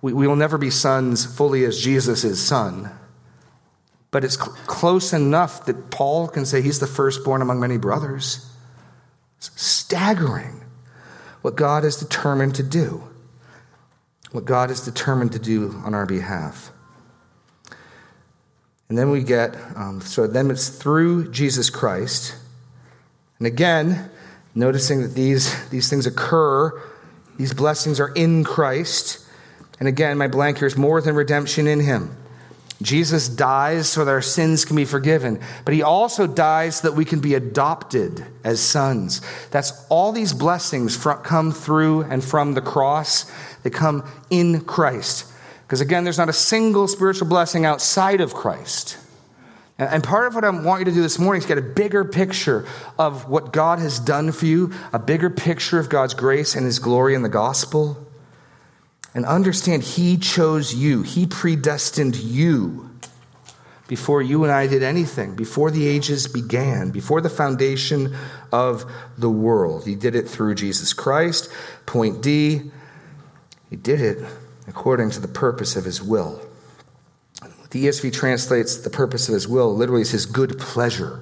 We, 0.02 0.12
we 0.12 0.26
will 0.26 0.36
never 0.36 0.58
be 0.58 0.70
sons 0.70 1.24
fully 1.24 1.64
as 1.64 1.80
Jesus 1.80 2.24
is 2.24 2.44
Son, 2.44 2.90
but 4.10 4.24
it's 4.24 4.36
cl- 4.36 4.56
close 4.66 5.12
enough 5.12 5.64
that 5.66 5.90
Paul 5.90 6.28
can 6.28 6.46
say 6.46 6.62
he's 6.62 6.80
the 6.80 6.86
firstborn 6.86 7.42
among 7.42 7.60
many 7.60 7.78
brothers. 7.78 8.50
It's 9.38 9.50
staggering 9.60 10.64
what 11.42 11.56
God 11.56 11.84
is 11.84 11.96
determined 11.96 12.54
to 12.56 12.62
do. 12.62 13.04
What 14.32 14.44
God 14.44 14.70
is 14.70 14.80
determined 14.80 15.32
to 15.32 15.38
do 15.38 15.72
on 15.84 15.94
our 15.94 16.06
behalf. 16.06 16.70
And 18.88 18.96
then 18.96 19.10
we 19.10 19.22
get, 19.22 19.56
um, 19.76 20.00
so 20.00 20.26
then 20.26 20.50
it's 20.50 20.68
through 20.68 21.30
Jesus 21.30 21.70
Christ 21.70 22.34
and 23.38 23.46
again, 23.46 24.10
noticing 24.54 25.02
that 25.02 25.14
these, 25.14 25.68
these 25.70 25.88
things 25.88 26.06
occur, 26.06 26.80
these 27.36 27.54
blessings 27.54 28.00
are 28.00 28.12
in 28.14 28.44
Christ. 28.44 29.24
And 29.78 29.88
again, 29.88 30.18
my 30.18 30.26
blank 30.26 30.58
here 30.58 30.66
is 30.66 30.76
more 30.76 31.00
than 31.00 31.14
redemption 31.14 31.66
in 31.66 31.80
Him. 31.80 32.16
Jesus 32.80 33.28
dies 33.28 33.88
so 33.88 34.04
that 34.04 34.10
our 34.10 34.22
sins 34.22 34.64
can 34.64 34.76
be 34.76 34.84
forgiven, 34.84 35.40
but 35.64 35.74
He 35.74 35.82
also 35.82 36.28
dies 36.28 36.76
so 36.76 36.88
that 36.88 36.96
we 36.96 37.04
can 37.04 37.20
be 37.20 37.34
adopted 37.34 38.24
as 38.44 38.60
sons. 38.60 39.20
That's 39.50 39.84
all 39.88 40.12
these 40.12 40.32
blessings 40.32 40.96
come 40.96 41.50
through 41.50 42.02
and 42.02 42.22
from 42.22 42.54
the 42.54 42.60
cross. 42.60 43.30
They 43.68 43.76
come 43.76 44.02
in 44.30 44.62
Christ. 44.62 45.30
Because 45.66 45.82
again, 45.82 46.02
there's 46.04 46.16
not 46.16 46.30
a 46.30 46.32
single 46.32 46.88
spiritual 46.88 47.28
blessing 47.28 47.66
outside 47.66 48.22
of 48.22 48.32
Christ. 48.32 48.96
And 49.76 50.02
part 50.02 50.26
of 50.26 50.34
what 50.34 50.42
I 50.42 50.48
want 50.48 50.80
you 50.80 50.84
to 50.86 50.90
do 50.90 51.02
this 51.02 51.18
morning 51.18 51.42
is 51.42 51.46
get 51.46 51.58
a 51.58 51.62
bigger 51.62 52.02
picture 52.02 52.66
of 52.98 53.28
what 53.28 53.52
God 53.52 53.78
has 53.78 54.00
done 54.00 54.32
for 54.32 54.46
you, 54.46 54.72
a 54.90 54.98
bigger 54.98 55.28
picture 55.28 55.78
of 55.78 55.90
God's 55.90 56.14
grace 56.14 56.56
and 56.56 56.64
His 56.64 56.78
glory 56.78 57.14
in 57.14 57.20
the 57.20 57.28
gospel. 57.28 58.06
And 59.14 59.26
understand 59.26 59.82
He 59.82 60.16
chose 60.16 60.74
you, 60.74 61.02
He 61.02 61.26
predestined 61.26 62.16
you 62.16 62.88
before 63.86 64.22
you 64.22 64.44
and 64.44 64.52
I 64.52 64.66
did 64.66 64.82
anything, 64.82 65.34
before 65.36 65.70
the 65.70 65.86
ages 65.86 66.26
began, 66.26 66.90
before 66.90 67.20
the 67.20 67.30
foundation 67.30 68.16
of 68.50 68.90
the 69.18 69.30
world. 69.30 69.84
He 69.84 69.94
did 69.94 70.14
it 70.14 70.26
through 70.26 70.54
Jesus 70.54 70.94
Christ. 70.94 71.50
Point 71.84 72.22
D, 72.22 72.70
He 73.70 73.76
did 73.76 74.00
it 74.00 74.18
according 74.66 75.10
to 75.10 75.20
the 75.20 75.28
purpose 75.28 75.76
of 75.76 75.84
His 75.84 76.02
will. 76.02 76.48
The 77.70 77.86
ESV 77.86 78.12
translates 78.12 78.78
the 78.78 78.90
purpose 78.90 79.28
of 79.28 79.34
his 79.34 79.46
will, 79.46 79.74
literally, 79.74 80.00
as 80.00 80.10
his 80.10 80.26
good 80.26 80.58
pleasure. 80.58 81.20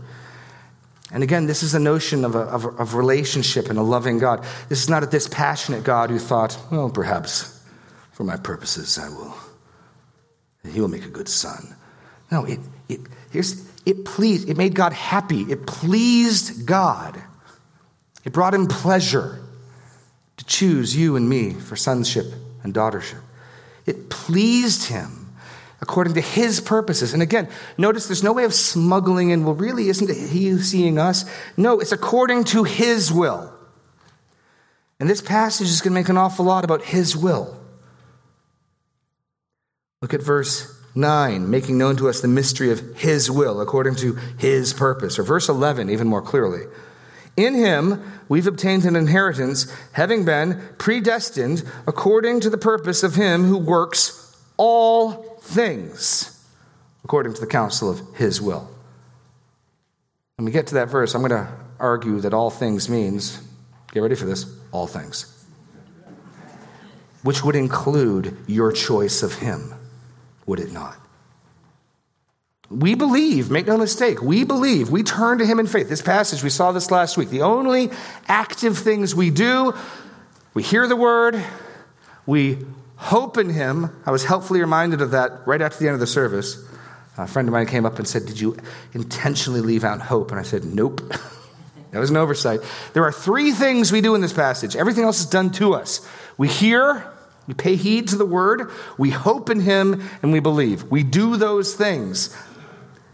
And 1.10 1.22
again, 1.22 1.46
this 1.46 1.62
is 1.62 1.74
a 1.74 1.80
notion 1.80 2.24
of, 2.24 2.34
a, 2.34 2.40
of, 2.40 2.64
of 2.78 2.94
relationship 2.94 3.68
and 3.68 3.78
a 3.78 3.82
loving 3.82 4.18
God. 4.18 4.44
This 4.68 4.82
is 4.82 4.88
not 4.88 5.02
a 5.02 5.06
dispassionate 5.06 5.82
God 5.82 6.10
who 6.10 6.18
thought, 6.18 6.58
well, 6.70 6.90
perhaps 6.90 7.60
for 8.12 8.24
my 8.24 8.36
purposes 8.36 8.98
I 8.98 9.08
will. 9.08 9.34
He 10.70 10.80
will 10.80 10.88
make 10.88 11.04
a 11.04 11.10
good 11.10 11.28
son. 11.28 11.76
No, 12.30 12.44
it, 12.44 12.58
it, 12.88 13.00
here's, 13.30 13.68
it 13.84 14.04
pleased, 14.04 14.48
it 14.48 14.56
made 14.56 14.74
God 14.74 14.92
happy. 14.92 15.42
It 15.42 15.66
pleased 15.66 16.66
God. 16.66 17.20
It 18.24 18.32
brought 18.32 18.54
him 18.54 18.66
pleasure 18.66 19.40
to 20.36 20.44
choose 20.44 20.96
you 20.96 21.16
and 21.16 21.28
me 21.28 21.52
for 21.52 21.76
sonship 21.76 22.26
and 22.62 22.74
daughtership. 22.74 23.20
It 23.86 24.10
pleased 24.10 24.88
him 24.88 25.34
according 25.80 26.14
to 26.14 26.20
his 26.20 26.60
purposes. 26.60 27.12
And 27.12 27.22
again, 27.22 27.48
notice 27.78 28.06
there's 28.06 28.22
no 28.22 28.32
way 28.32 28.44
of 28.44 28.54
smuggling 28.54 29.30
in, 29.30 29.44
well, 29.44 29.54
really, 29.54 29.88
isn't 29.88 30.10
it 30.10 30.30
he 30.30 30.56
seeing 30.58 30.98
us? 30.98 31.24
No, 31.56 31.80
it's 31.80 31.92
according 31.92 32.44
to 32.44 32.64
his 32.64 33.12
will. 33.12 33.52
And 34.98 35.08
this 35.08 35.20
passage 35.20 35.68
is 35.68 35.80
going 35.80 35.92
to 35.92 36.00
make 36.00 36.08
an 36.08 36.16
awful 36.16 36.44
lot 36.44 36.64
about 36.64 36.82
his 36.82 37.16
will. 37.16 37.60
Look 40.00 40.14
at 40.14 40.22
verse 40.22 40.74
9, 40.94 41.50
making 41.50 41.76
known 41.76 41.96
to 41.96 42.08
us 42.08 42.20
the 42.20 42.28
mystery 42.28 42.70
of 42.70 42.96
his 42.96 43.30
will 43.30 43.60
according 43.60 43.96
to 43.96 44.14
his 44.38 44.72
purpose. 44.72 45.18
Or 45.18 45.22
verse 45.22 45.48
11, 45.48 45.90
even 45.90 46.08
more 46.08 46.22
clearly. 46.22 46.62
In 47.36 47.54
him 47.54 48.02
we've 48.28 48.46
obtained 48.46 48.84
an 48.84 48.96
inheritance, 48.96 49.72
having 49.92 50.24
been 50.24 50.60
predestined 50.78 51.62
according 51.86 52.40
to 52.40 52.50
the 52.50 52.58
purpose 52.58 53.02
of 53.02 53.14
him 53.14 53.44
who 53.44 53.58
works 53.58 54.36
all 54.56 55.38
things 55.42 56.32
according 57.04 57.34
to 57.34 57.40
the 57.40 57.46
counsel 57.46 57.88
of 57.88 58.02
his 58.16 58.42
will. 58.42 58.68
When 60.36 60.44
we 60.44 60.50
get 60.50 60.66
to 60.68 60.74
that 60.74 60.88
verse, 60.88 61.14
I'm 61.14 61.22
going 61.22 61.30
to 61.30 61.52
argue 61.78 62.20
that 62.20 62.34
all 62.34 62.50
things 62.50 62.88
means, 62.88 63.40
get 63.92 64.00
ready 64.00 64.16
for 64.16 64.26
this, 64.26 64.44
all 64.72 64.86
things. 64.86 65.32
Which 67.22 67.44
would 67.44 67.54
include 67.54 68.36
your 68.46 68.72
choice 68.72 69.22
of 69.22 69.34
him, 69.34 69.72
would 70.46 70.58
it 70.58 70.72
not? 70.72 70.96
We 72.68 72.94
believe, 72.94 73.50
make 73.50 73.66
no 73.66 73.76
mistake, 73.76 74.20
we 74.20 74.44
believe, 74.44 74.90
we 74.90 75.04
turn 75.04 75.38
to 75.38 75.46
him 75.46 75.60
in 75.60 75.66
faith. 75.66 75.88
This 75.88 76.02
passage, 76.02 76.42
we 76.42 76.50
saw 76.50 76.72
this 76.72 76.90
last 76.90 77.16
week. 77.16 77.30
The 77.30 77.42
only 77.42 77.90
active 78.26 78.76
things 78.76 79.14
we 79.14 79.30
do, 79.30 79.72
we 80.52 80.64
hear 80.64 80.88
the 80.88 80.96
word, 80.96 81.42
we 82.26 82.58
hope 82.96 83.38
in 83.38 83.50
him. 83.50 83.90
I 84.04 84.10
was 84.10 84.24
helpfully 84.24 84.60
reminded 84.60 85.00
of 85.00 85.12
that 85.12 85.46
right 85.46 85.62
after 85.62 85.78
the 85.78 85.86
end 85.86 85.94
of 85.94 86.00
the 86.00 86.08
service. 86.08 86.64
A 87.18 87.26
friend 87.26 87.48
of 87.48 87.52
mine 87.52 87.66
came 87.66 87.86
up 87.86 87.98
and 87.98 88.06
said, 88.06 88.26
Did 88.26 88.40
you 88.40 88.56
intentionally 88.92 89.60
leave 89.60 89.84
out 89.84 90.00
hope? 90.00 90.30
And 90.30 90.40
I 90.40 90.42
said, 90.42 90.64
Nope. 90.64 91.00
That 91.92 92.00
was 92.00 92.10
an 92.10 92.18
oversight. 92.18 92.60
There 92.92 93.04
are 93.04 93.12
three 93.12 93.52
things 93.52 93.90
we 93.90 94.02
do 94.02 94.14
in 94.14 94.20
this 94.20 94.32
passage. 94.32 94.76
Everything 94.76 95.04
else 95.04 95.20
is 95.20 95.26
done 95.26 95.50
to 95.52 95.72
us. 95.72 96.06
We 96.36 96.46
hear, 96.46 97.10
we 97.46 97.54
pay 97.54 97.76
heed 97.76 98.08
to 98.08 98.16
the 98.16 98.26
word, 98.26 98.70
we 98.98 99.10
hope 99.10 99.48
in 99.48 99.60
him, 99.60 100.06
and 100.20 100.30
we 100.30 100.40
believe. 100.40 100.84
We 100.90 101.02
do 101.02 101.38
those 101.38 101.74
things. 101.74 102.36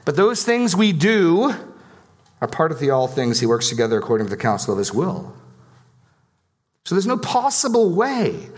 But 0.05 0.16
those 0.16 0.44
things 0.44 0.74
we 0.74 0.92
do 0.92 1.55
are 2.40 2.48
part 2.48 2.72
of 2.72 2.80
the 2.80 2.90
all 2.90 3.07
things 3.07 3.40
he 3.40 3.46
works 3.46 3.68
together 3.68 3.98
according 3.98 4.26
to 4.26 4.30
the 4.30 4.36
counsel 4.36 4.72
of 4.72 4.78
his 4.78 4.92
will. 4.92 5.34
So 6.84 6.94
there's 6.94 7.07
no 7.07 7.18
possible 7.18 7.90
way 7.90 8.48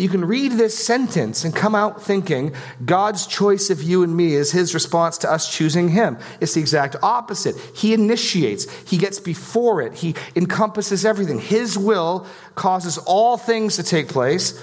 you 0.00 0.08
can 0.08 0.24
read 0.24 0.52
this 0.52 0.78
sentence 0.78 1.44
and 1.44 1.54
come 1.54 1.74
out 1.74 2.02
thinking 2.02 2.54
God's 2.84 3.26
choice 3.26 3.70
of 3.70 3.82
you 3.82 4.02
and 4.02 4.16
me 4.16 4.34
is 4.34 4.52
his 4.52 4.72
response 4.72 5.18
to 5.18 5.30
us 5.30 5.52
choosing 5.52 5.90
him. 5.90 6.16
It's 6.40 6.54
the 6.54 6.60
exact 6.60 6.96
opposite. 7.02 7.56
He 7.74 7.92
initiates, 7.92 8.70
he 8.88 8.96
gets 8.96 9.18
before 9.18 9.82
it, 9.82 9.94
he 9.94 10.14
encompasses 10.36 11.04
everything. 11.04 11.40
His 11.40 11.76
will 11.76 12.26
causes 12.54 12.98
all 12.98 13.36
things 13.36 13.76
to 13.76 13.82
take 13.82 14.08
place. 14.08 14.62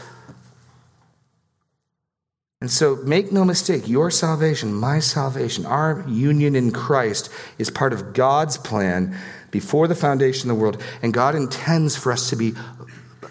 And 2.68 2.72
so 2.74 2.97
make 2.97 3.32
no 3.32 3.45
mistake, 3.45 3.88
your 3.88 4.11
salvation, 4.11 4.74
my 4.74 4.99
salvation, 4.99 5.65
our 5.65 6.03
union 6.05 6.53
in 6.53 6.72
Christ 6.74 7.30
is 7.57 7.70
part 7.70 7.93
of 7.93 8.11
God's 8.11 8.57
plan 8.57 9.18
before 9.51 9.88
the 9.88 9.95
foundation 9.95 10.51
of 10.51 10.57
the 10.57 10.61
world. 10.61 10.84
And 11.01 11.13
God 11.13 11.34
intends 11.34 11.95
for 11.95 12.11
us 12.11 12.30
to 12.30 12.36
be 12.36 12.55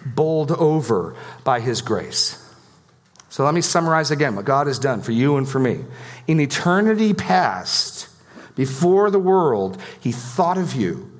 bowled 0.06 0.52
over 0.52 1.14
by 1.44 1.60
his 1.60 1.82
grace. 1.82 2.42
So 3.28 3.44
let 3.44 3.52
me 3.52 3.60
summarize 3.60 4.10
again 4.10 4.36
what 4.36 4.46
God 4.46 4.68
has 4.68 4.78
done 4.78 5.02
for 5.02 5.12
you 5.12 5.36
and 5.36 5.46
for 5.46 5.58
me. 5.58 5.84
In 6.26 6.40
eternity 6.40 7.12
past, 7.12 8.08
before 8.54 9.10
the 9.10 9.18
world, 9.18 9.78
he 10.00 10.12
thought 10.12 10.56
of 10.56 10.72
you. 10.72 11.12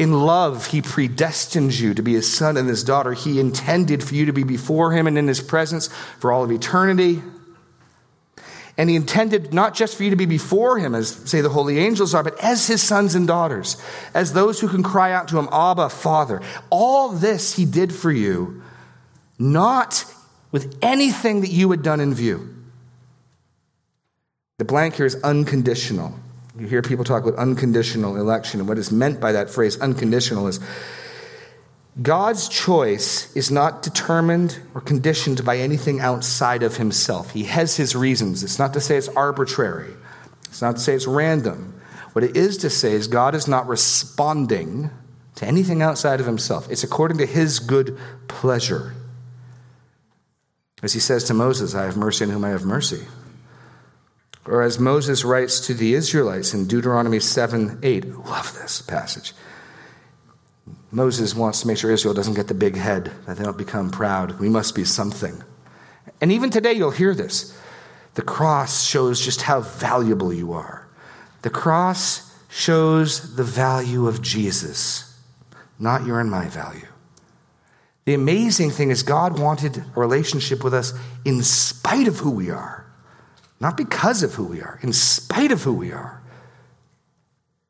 In 0.00 0.22
love, 0.22 0.68
he 0.68 0.80
predestined 0.80 1.78
you 1.78 1.92
to 1.92 2.00
be 2.00 2.14
his 2.14 2.32
son 2.32 2.56
and 2.56 2.66
his 2.66 2.82
daughter. 2.82 3.12
He 3.12 3.38
intended 3.38 4.02
for 4.02 4.14
you 4.14 4.24
to 4.24 4.32
be 4.32 4.44
before 4.44 4.92
him 4.92 5.06
and 5.06 5.18
in 5.18 5.28
his 5.28 5.42
presence 5.42 5.88
for 6.18 6.32
all 6.32 6.42
of 6.42 6.50
eternity. 6.50 7.20
And 8.78 8.88
he 8.88 8.96
intended 8.96 9.52
not 9.52 9.74
just 9.74 9.98
for 9.98 10.04
you 10.04 10.08
to 10.08 10.16
be 10.16 10.24
before 10.24 10.78
him, 10.78 10.94
as 10.94 11.10
say 11.10 11.42
the 11.42 11.50
holy 11.50 11.78
angels 11.78 12.14
are, 12.14 12.22
but 12.22 12.42
as 12.42 12.66
his 12.66 12.82
sons 12.82 13.14
and 13.14 13.26
daughters, 13.26 13.76
as 14.14 14.32
those 14.32 14.58
who 14.58 14.68
can 14.68 14.82
cry 14.82 15.12
out 15.12 15.28
to 15.28 15.38
him, 15.38 15.50
Abba, 15.52 15.90
Father. 15.90 16.40
All 16.70 17.10
this 17.10 17.56
he 17.56 17.66
did 17.66 17.92
for 17.92 18.10
you, 18.10 18.62
not 19.38 20.06
with 20.50 20.78
anything 20.80 21.42
that 21.42 21.50
you 21.50 21.70
had 21.72 21.82
done 21.82 22.00
in 22.00 22.14
view. 22.14 22.48
The 24.56 24.64
blank 24.64 24.94
here 24.94 25.04
is 25.04 25.22
unconditional. 25.22 26.14
You 26.60 26.66
hear 26.66 26.82
people 26.82 27.06
talk 27.06 27.24
about 27.24 27.38
unconditional 27.38 28.16
election, 28.16 28.60
and 28.60 28.68
what 28.68 28.76
is 28.76 28.92
meant 28.92 29.18
by 29.18 29.32
that 29.32 29.48
phrase, 29.48 29.80
unconditional, 29.80 30.46
is 30.46 30.60
God's 32.02 32.50
choice 32.50 33.34
is 33.34 33.50
not 33.50 33.82
determined 33.82 34.60
or 34.74 34.82
conditioned 34.82 35.42
by 35.42 35.56
anything 35.56 36.00
outside 36.00 36.62
of 36.62 36.76
himself. 36.76 37.30
He 37.30 37.44
has 37.44 37.78
his 37.78 37.96
reasons. 37.96 38.44
It's 38.44 38.58
not 38.58 38.74
to 38.74 38.80
say 38.80 38.98
it's 38.98 39.08
arbitrary, 39.08 39.94
it's 40.50 40.60
not 40.60 40.76
to 40.76 40.82
say 40.82 40.92
it's 40.92 41.06
random. 41.06 41.80
What 42.12 42.24
it 42.24 42.36
is 42.36 42.58
to 42.58 42.68
say 42.68 42.92
is 42.92 43.08
God 43.08 43.34
is 43.34 43.48
not 43.48 43.66
responding 43.66 44.90
to 45.36 45.46
anything 45.46 45.80
outside 45.80 46.20
of 46.20 46.26
himself, 46.26 46.70
it's 46.70 46.84
according 46.84 47.16
to 47.18 47.26
his 47.26 47.58
good 47.58 47.98
pleasure. 48.28 48.92
As 50.82 50.92
he 50.92 51.00
says 51.00 51.24
to 51.24 51.34
Moses, 51.34 51.74
I 51.74 51.84
have 51.84 51.96
mercy 51.96 52.26
on 52.26 52.30
whom 52.30 52.44
I 52.44 52.50
have 52.50 52.66
mercy. 52.66 53.06
Or 54.46 54.62
as 54.62 54.78
Moses 54.78 55.24
writes 55.24 55.60
to 55.66 55.74
the 55.74 55.94
Israelites 55.94 56.54
in 56.54 56.66
Deuteronomy 56.66 57.20
7 57.20 57.78
8, 57.82 58.06
love 58.24 58.54
this 58.54 58.82
passage. 58.82 59.34
Moses 60.90 61.34
wants 61.34 61.60
to 61.60 61.66
make 61.68 61.78
sure 61.78 61.90
Israel 61.90 62.14
doesn't 62.14 62.34
get 62.34 62.48
the 62.48 62.54
big 62.54 62.76
head, 62.76 63.12
that 63.26 63.36
they 63.36 63.44
don't 63.44 63.58
become 63.58 63.90
proud. 63.90 64.40
We 64.40 64.48
must 64.48 64.74
be 64.74 64.84
something. 64.84 65.44
And 66.20 66.32
even 66.32 66.50
today, 66.50 66.72
you'll 66.72 66.90
hear 66.90 67.14
this. 67.14 67.56
The 68.14 68.22
cross 68.22 68.84
shows 68.84 69.24
just 69.24 69.42
how 69.42 69.60
valuable 69.60 70.32
you 70.32 70.52
are. 70.52 70.88
The 71.42 71.50
cross 71.50 72.34
shows 72.48 73.36
the 73.36 73.44
value 73.44 74.08
of 74.08 74.20
Jesus, 74.20 75.16
not 75.78 76.04
your 76.04 76.18
and 76.18 76.30
my 76.30 76.48
value. 76.48 76.86
The 78.04 78.14
amazing 78.14 78.70
thing 78.70 78.90
is, 78.90 79.04
God 79.04 79.38
wanted 79.38 79.78
a 79.78 80.00
relationship 80.00 80.64
with 80.64 80.74
us 80.74 80.92
in 81.24 81.42
spite 81.42 82.08
of 82.08 82.18
who 82.18 82.30
we 82.30 82.50
are, 82.50 82.84
not 83.60 83.76
because 83.76 84.22
of 84.22 84.34
who 84.34 84.44
we 84.44 84.62
are, 84.62 84.78
in 84.82 84.92
spite 84.92 85.52
of 85.52 85.62
who 85.62 85.74
we 85.74 85.92
are. 85.92 86.22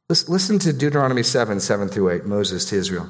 Listen 0.08 0.58
to 0.60 0.72
Deuteronomy 0.72 1.22
7 1.22 1.60
7 1.60 1.88
through 1.88 2.10
8, 2.10 2.24
Moses 2.26 2.64
to 2.66 2.76
Israel. 2.76 3.08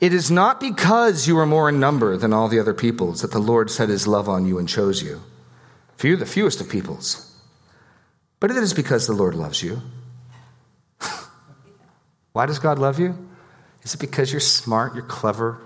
It 0.00 0.12
is 0.12 0.30
not 0.30 0.60
because 0.60 1.26
you 1.26 1.36
are 1.38 1.46
more 1.46 1.68
in 1.68 1.80
number 1.80 2.16
than 2.16 2.32
all 2.32 2.48
the 2.48 2.60
other 2.60 2.74
peoples 2.74 3.22
that 3.22 3.32
the 3.32 3.40
Lord 3.40 3.70
set 3.70 3.88
his 3.88 4.06
love 4.06 4.28
on 4.28 4.46
you 4.46 4.58
and 4.58 4.68
chose 4.68 5.02
you. 5.02 5.22
For 5.96 6.06
you're 6.06 6.16
the 6.16 6.26
fewest 6.26 6.60
of 6.60 6.68
peoples. 6.68 7.24
But 8.38 8.52
it 8.52 8.56
is 8.56 8.72
because 8.72 9.08
the 9.08 9.14
Lord 9.14 9.34
loves 9.34 9.60
you. 9.60 9.82
Why 12.32 12.46
does 12.46 12.60
God 12.60 12.78
love 12.78 13.00
you? 13.00 13.28
Is 13.82 13.94
it 13.94 14.00
because 14.00 14.32
you're 14.32 14.40
smart, 14.40 14.94
you're 14.94 15.02
clever? 15.02 15.60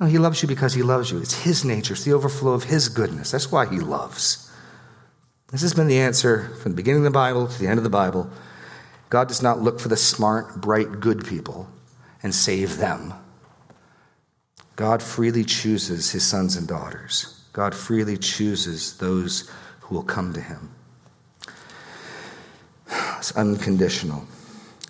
No, 0.00 0.06
he 0.06 0.16
loves 0.16 0.40
you 0.40 0.48
because 0.48 0.72
he 0.72 0.82
loves 0.82 1.10
you. 1.10 1.18
It's 1.18 1.42
his 1.42 1.62
nature, 1.62 1.92
it's 1.92 2.04
the 2.04 2.14
overflow 2.14 2.52
of 2.52 2.64
his 2.64 2.88
goodness. 2.88 3.30
That's 3.30 3.52
why 3.52 3.66
he 3.66 3.80
loves. 3.80 4.49
This 5.50 5.62
has 5.62 5.74
been 5.74 5.88
the 5.88 5.98
answer 5.98 6.50
from 6.62 6.72
the 6.72 6.76
beginning 6.76 7.00
of 7.00 7.04
the 7.04 7.10
Bible 7.10 7.48
to 7.48 7.58
the 7.58 7.66
end 7.66 7.78
of 7.78 7.84
the 7.84 7.90
Bible. 7.90 8.30
God 9.08 9.26
does 9.26 9.42
not 9.42 9.60
look 9.60 9.80
for 9.80 9.88
the 9.88 9.96
smart, 9.96 10.60
bright, 10.60 11.00
good 11.00 11.26
people 11.26 11.68
and 12.22 12.34
save 12.34 12.76
them. 12.76 13.14
God 14.76 15.02
freely 15.02 15.44
chooses 15.44 16.12
his 16.12 16.24
sons 16.24 16.56
and 16.56 16.68
daughters. 16.68 17.42
God 17.52 17.74
freely 17.74 18.16
chooses 18.16 18.96
those 18.98 19.50
who 19.80 19.96
will 19.96 20.04
come 20.04 20.32
to 20.32 20.40
him. 20.40 20.70
It's 23.18 23.36
unconditional. 23.36 24.24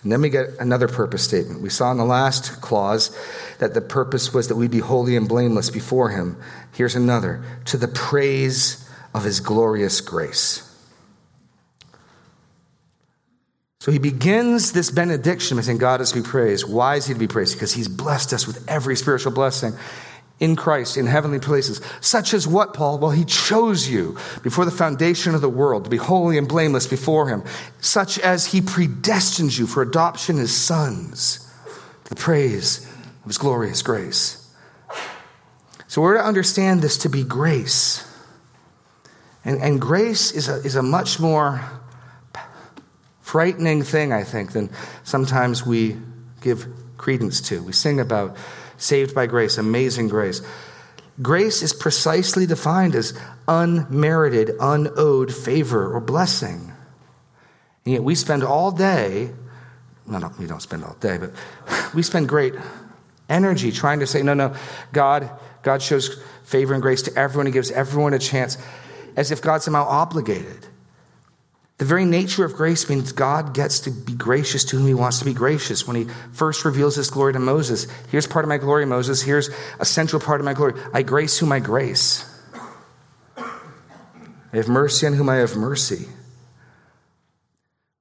And 0.02 0.12
then 0.12 0.20
we 0.20 0.30
get 0.30 0.50
another 0.61 0.88
purpose 0.88 1.22
statement. 1.22 1.61
We 1.61 1.70
saw 1.70 1.90
in 1.90 1.98
the 1.98 2.04
last 2.04 2.61
clause 2.61 3.16
that 3.58 3.74
the 3.74 3.80
purpose 3.80 4.32
was 4.32 4.48
that 4.48 4.56
we 4.56 4.68
be 4.68 4.78
holy 4.78 5.16
and 5.16 5.28
blameless 5.28 5.70
before 5.70 6.11
him. 6.11 6.36
Here's 6.72 6.94
another 6.94 7.42
to 7.66 7.76
the 7.76 7.88
praise 7.88 8.88
of 9.14 9.24
his 9.24 9.40
glorious 9.40 10.00
grace. 10.00 10.66
So 13.80 13.90
he 13.90 13.98
begins 13.98 14.72
this 14.72 14.90
benediction 14.90 15.56
by 15.56 15.62
saying, 15.62 15.78
God 15.78 16.02
is 16.02 16.12
to 16.12 16.22
be 16.22 16.28
praised. 16.28 16.70
Why 16.70 16.96
is 16.96 17.06
he 17.06 17.14
to 17.14 17.18
be 17.18 17.26
praised? 17.26 17.54
Because 17.54 17.72
he's 17.72 17.88
blessed 17.88 18.34
us 18.34 18.46
with 18.46 18.68
every 18.68 18.94
spiritual 18.94 19.32
blessing 19.32 19.72
in 20.38 20.54
Christ 20.54 20.98
in 20.98 21.06
heavenly 21.06 21.38
places. 21.38 21.80
Such 22.02 22.34
as 22.34 22.46
what, 22.46 22.74
Paul? 22.74 22.98
Well, 22.98 23.11
he 23.11 23.24
chose 23.24 23.88
you 23.88 24.18
before 24.42 24.66
the 24.66 24.70
foundation 24.70 25.34
of 25.34 25.40
the 25.40 25.48
world 25.48 25.84
to 25.84 25.90
be 25.90 25.96
holy 25.96 26.36
and 26.36 26.46
blameless 26.46 26.86
before 26.86 27.28
him, 27.28 27.42
such 27.80 28.18
as 28.18 28.46
he 28.46 28.61
predestined 28.61 29.56
you 29.56 29.66
for 29.66 29.82
adoption 29.82 30.38
as 30.38 30.54
sons, 30.54 31.50
to 32.04 32.11
the 32.11 32.20
praise 32.20 32.86
of 33.22 33.26
his 33.28 33.38
glorious 33.38 33.80
grace. 33.80 34.36
So 35.86 36.02
we're 36.02 36.18
to 36.18 36.24
understand 36.24 36.82
this 36.82 36.98
to 36.98 37.08
be 37.08 37.24
grace. 37.24 38.06
And, 39.45 39.61
and 39.61 39.80
grace 39.80 40.32
is 40.32 40.49
a, 40.49 40.57
is 40.57 40.76
a 40.76 40.82
much 40.82 41.18
more 41.18 41.62
frightening 43.20 43.82
thing, 43.82 44.12
I 44.12 44.24
think, 44.24 44.53
than 44.53 44.70
sometimes 45.05 45.64
we 45.64 45.97
give 46.41 46.66
credence 46.99 47.41
to. 47.43 47.62
We 47.62 47.72
sing 47.72 48.01
about 48.01 48.36
saved 48.76 49.14
by 49.14 49.26
grace, 49.26 49.57
amazing 49.57 50.09
grace. 50.09 50.43
Grace 51.22 51.62
is 51.62 51.72
precisely 51.72 52.47
defined 52.47 52.95
as 52.95 53.18
unmerited, 53.47 54.53
unowed 54.61 55.34
favor 55.34 55.95
or 55.95 56.01
blessing. 56.01 56.72
And 57.84 57.93
yet 57.95 58.03
we 58.03 58.14
spend 58.14 58.43
all 58.43 58.70
day, 58.70 59.30
no, 60.07 60.18
no, 60.18 60.32
we 60.38 60.47
don't 60.47 60.62
spend 60.62 60.84
all 60.84 60.97
day, 61.01 61.18
but 61.18 61.32
we 61.95 62.03
spend 62.03 62.28
great 62.28 62.55
energy 63.28 63.70
trying 63.70 64.01
to 64.01 64.07
say, 64.07 64.22
no, 64.22 64.34
no, 64.34 64.55
God, 64.93 65.30
God 65.62 65.82
shows 65.82 66.20
favor 66.45 66.74
and 66.74 66.82
grace 66.82 67.03
to 67.03 67.14
everyone. 67.16 67.47
He 67.47 67.53
gives 67.53 67.70
everyone 67.70 68.12
a 68.14 68.18
chance 68.18 68.59
as 69.16 69.30
if 69.30 69.42
God's 69.42 69.64
somehow 69.64 69.84
obligated. 69.84 70.66
The 71.78 71.86
very 71.86 72.04
nature 72.04 72.44
of 72.44 72.54
grace 72.54 72.90
means 72.90 73.11
God 73.11 73.54
gets 73.54 73.80
to 73.80 73.90
be 73.90 74.12
gracious 74.12 74.64
to 74.66 74.76
whom 74.76 74.86
he 74.86 74.92
wants 74.92 75.18
to 75.20 75.24
be 75.24 75.32
gracious. 75.32 75.86
When 75.86 75.96
he 75.96 76.04
first 76.30 76.64
reveals 76.66 76.96
his 76.96 77.08
glory 77.08 77.32
to 77.32 77.38
Moses, 77.38 77.86
here's 78.11 78.26
part 78.26 78.44
of 78.44 78.50
my 78.50 78.58
glory, 78.58 78.84
Moses. 78.84 79.22
Here's 79.22 79.48
a 79.78 79.86
central 79.86 80.20
part 80.20 80.42
of 80.42 80.44
my 80.44 80.52
glory. 80.52 80.74
I 80.92 81.00
grace 81.00 81.38
whom 81.38 81.52
I 81.52 81.58
grace. 81.58 82.26
I 83.38 84.56
have 84.56 84.68
mercy 84.68 85.06
on 85.06 85.14
whom 85.14 85.30
I 85.30 85.36
have 85.36 85.56
mercy. 85.56 86.08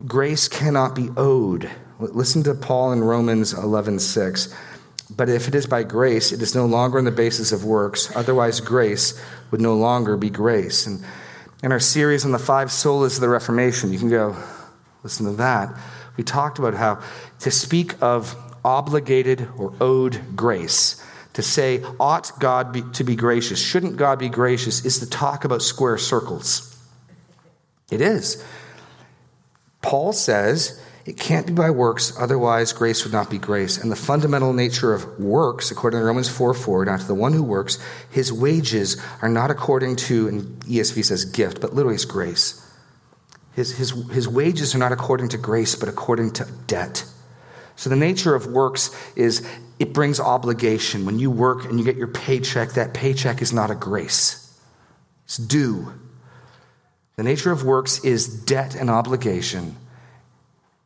Grace 0.05 0.49
cannot 0.49 0.93
be 0.93 1.09
owed. 1.15 1.69
Listen 1.99 2.43
to 2.43 2.55
Paul 2.55 2.91
in 2.91 3.01
Romans 3.01 3.53
11:6. 3.53 4.53
But 5.09 5.29
if 5.29 5.47
it 5.47 5.55
is 5.55 5.65
by 5.65 5.83
grace, 5.83 6.31
it 6.31 6.41
is 6.41 6.53
no 6.53 6.65
longer 6.65 6.97
on 6.99 7.05
the 7.05 7.11
basis 7.11 7.51
of 7.51 7.65
works. 7.65 8.15
Otherwise, 8.15 8.59
grace 8.59 9.19
would 9.51 9.61
no 9.61 9.75
longer 9.75 10.17
be 10.17 10.29
grace. 10.29 10.85
And 10.85 11.03
in 11.63 11.71
our 11.71 11.79
series 11.79 12.25
on 12.25 12.31
the 12.31 12.39
five 12.39 12.69
solas 12.69 13.15
of 13.15 13.21
the 13.21 13.29
Reformation. 13.29 13.91
You 13.91 13.99
can 13.99 14.09
go 14.09 14.35
listen 15.03 15.25
to 15.25 15.33
that. 15.33 15.75
We 16.17 16.23
talked 16.23 16.59
about 16.59 16.73
how 16.73 17.01
to 17.39 17.51
speak 17.51 18.01
of 18.01 18.35
obligated 18.63 19.47
or 19.57 19.73
owed 19.79 20.35
grace, 20.35 21.03
to 21.33 21.41
say, 21.41 21.83
ought 21.99 22.31
God 22.39 22.73
be, 22.73 22.81
to 22.93 23.03
be 23.03 23.15
gracious, 23.15 23.61
shouldn't 23.61 23.97
God 23.97 24.19
be 24.19 24.29
gracious, 24.29 24.85
is 24.85 24.99
to 24.99 25.09
talk 25.09 25.45
about 25.45 25.61
square 25.61 25.97
circles. 25.97 26.77
It 27.89 28.01
is. 28.01 28.43
Paul 29.81 30.11
says 30.11 30.81
it 31.05 31.17
can't 31.17 31.47
be 31.47 31.53
by 31.53 31.69
works, 31.69 32.13
otherwise, 32.19 32.73
grace 32.73 33.03
would 33.03 33.13
not 33.13 33.29
be 33.29 33.37
grace. 33.37 33.77
And 33.77 33.91
the 33.91 33.95
fundamental 33.95 34.53
nature 34.53 34.93
of 34.93 35.19
works, 35.19 35.71
according 35.71 35.99
to 35.99 36.05
Romans 36.05 36.29
4 36.29 36.53
4, 36.53 36.85
now 36.85 36.97
to 36.97 37.07
the 37.07 37.15
one 37.15 37.33
who 37.33 37.43
works, 37.43 37.79
his 38.11 38.33
wages 38.33 39.01
are 39.21 39.29
not 39.29 39.49
according 39.49 39.95
to, 39.95 40.27
and 40.27 40.59
ESV 40.65 41.05
says 41.05 41.25
gift, 41.25 41.61
but 41.61 41.73
literally 41.73 41.95
it's 41.95 42.05
grace. 42.05 42.65
His, 43.53 43.77
his, 43.77 43.91
his 44.11 44.27
wages 44.27 44.75
are 44.75 44.77
not 44.77 44.91
according 44.91 45.29
to 45.29 45.37
grace, 45.37 45.75
but 45.75 45.89
according 45.89 46.31
to 46.33 46.47
debt. 46.67 47.05
So 47.75 47.89
the 47.89 47.95
nature 47.95 48.35
of 48.35 48.47
works 48.47 48.95
is 49.15 49.47
it 49.79 49.93
brings 49.93 50.19
obligation. 50.19 51.05
When 51.05 51.17
you 51.17 51.31
work 51.31 51.65
and 51.65 51.79
you 51.79 51.85
get 51.85 51.95
your 51.95 52.07
paycheck, 52.07 52.73
that 52.73 52.93
paycheck 52.93 53.41
is 53.41 53.53
not 53.53 53.71
a 53.71 53.75
grace, 53.75 54.59
it's 55.23 55.37
due. 55.37 55.93
The 57.15 57.23
nature 57.23 57.51
of 57.51 57.65
works 57.65 58.03
is 58.05 58.27
debt 58.27 58.75
and 58.75 58.89
obligation. 58.89 59.75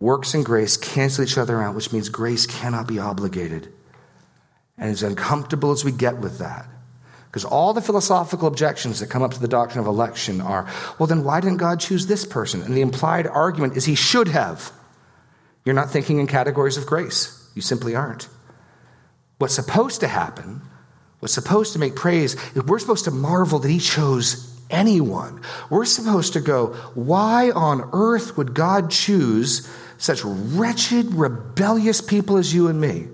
Works 0.04 0.34
and 0.34 0.44
grace 0.44 0.76
cancel 0.76 1.24
each 1.24 1.38
other 1.38 1.64
out, 1.64 1.76
which 1.76 1.94
means 1.94 2.10
grace 2.10 2.46
cannot 2.46 2.90
be 2.90 3.00
obligated. 3.00 3.72
And 4.78 4.90
as 4.90 5.02
uncomfortable 5.02 5.72
as 5.72 5.86
we 5.86 5.94
get 5.94 6.18
with 6.18 6.40
that, 6.40 6.66
because 7.28 7.46
all 7.46 7.72
the 7.72 7.82
philosophical 7.82 8.50
objections 8.50 9.00
that 9.00 9.10
come 9.10 9.22
up 9.24 9.34
to 9.34 9.40
the 9.40 9.48
doctrine 9.48 9.80
of 9.80 9.88
election 9.88 10.42
are, 10.42 10.70
well, 11.00 11.08
then 11.08 11.24
why 11.24 11.40
didn't 11.40 11.56
God 11.56 11.80
choose 11.80 12.06
this 12.06 12.26
person? 12.26 12.62
And 12.64 12.76
the 12.76 12.82
implied 12.82 13.28
argument 13.28 13.78
is 13.78 13.86
he 13.86 13.96
should 13.96 14.28
have. 14.28 14.74
You're 15.64 15.74
not 15.74 15.90
thinking 15.90 16.20
in 16.20 16.28
categories 16.28 16.76
of 16.76 16.86
grace. 16.86 17.50
You 17.56 17.62
simply 17.62 17.96
aren't. 17.96 18.28
What's 19.38 19.56
supposed 19.56 20.02
to 20.02 20.10
happen, 20.10 20.64
what's 21.22 21.34
supposed 21.34 21.72
to 21.74 21.80
make 21.80 21.96
praise, 21.96 22.34
is 22.56 22.64
we're 22.66 22.80
supposed 22.80 23.06
to 23.06 23.12
marvel 23.12 23.60
that 23.60 23.72
he 23.72 23.80
chose 23.80 24.54
anyone. 24.70 25.42
We're 25.70 25.86
supposed 25.86 26.34
to 26.34 26.42
go, 26.42 26.74
why 26.94 27.52
on 27.52 27.90
earth 27.94 28.36
would 28.36 28.54
God 28.54 28.92
choose 28.92 29.66
such 30.04 30.22
wretched, 30.26 31.14
rebellious 31.14 32.02
people 32.02 32.36
as 32.36 32.54
you 32.54 32.68
and 32.68 32.82
me? 32.82 33.08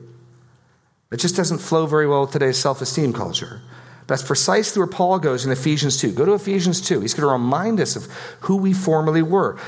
It 1.11 1.17
just 1.17 1.35
doesn't 1.35 1.59
flow 1.59 1.85
very 1.85 2.07
well 2.07 2.21
with 2.21 2.31
today's 2.31 2.57
self 2.57 2.81
esteem 2.81 3.13
culture. 3.13 3.61
That's 4.07 4.23
precisely 4.23 4.79
where 4.79 4.87
Paul 4.87 5.19
goes 5.19 5.45
in 5.45 5.51
Ephesians 5.51 5.97
2. 5.97 6.13
Go 6.13 6.25
to 6.25 6.33
Ephesians 6.33 6.81
2. 6.81 7.01
He's 7.01 7.13
going 7.13 7.27
to 7.27 7.31
remind 7.31 7.79
us 7.79 7.95
of 7.95 8.05
who 8.41 8.57
we 8.57 8.73
formerly 8.73 9.21
were. 9.21 9.59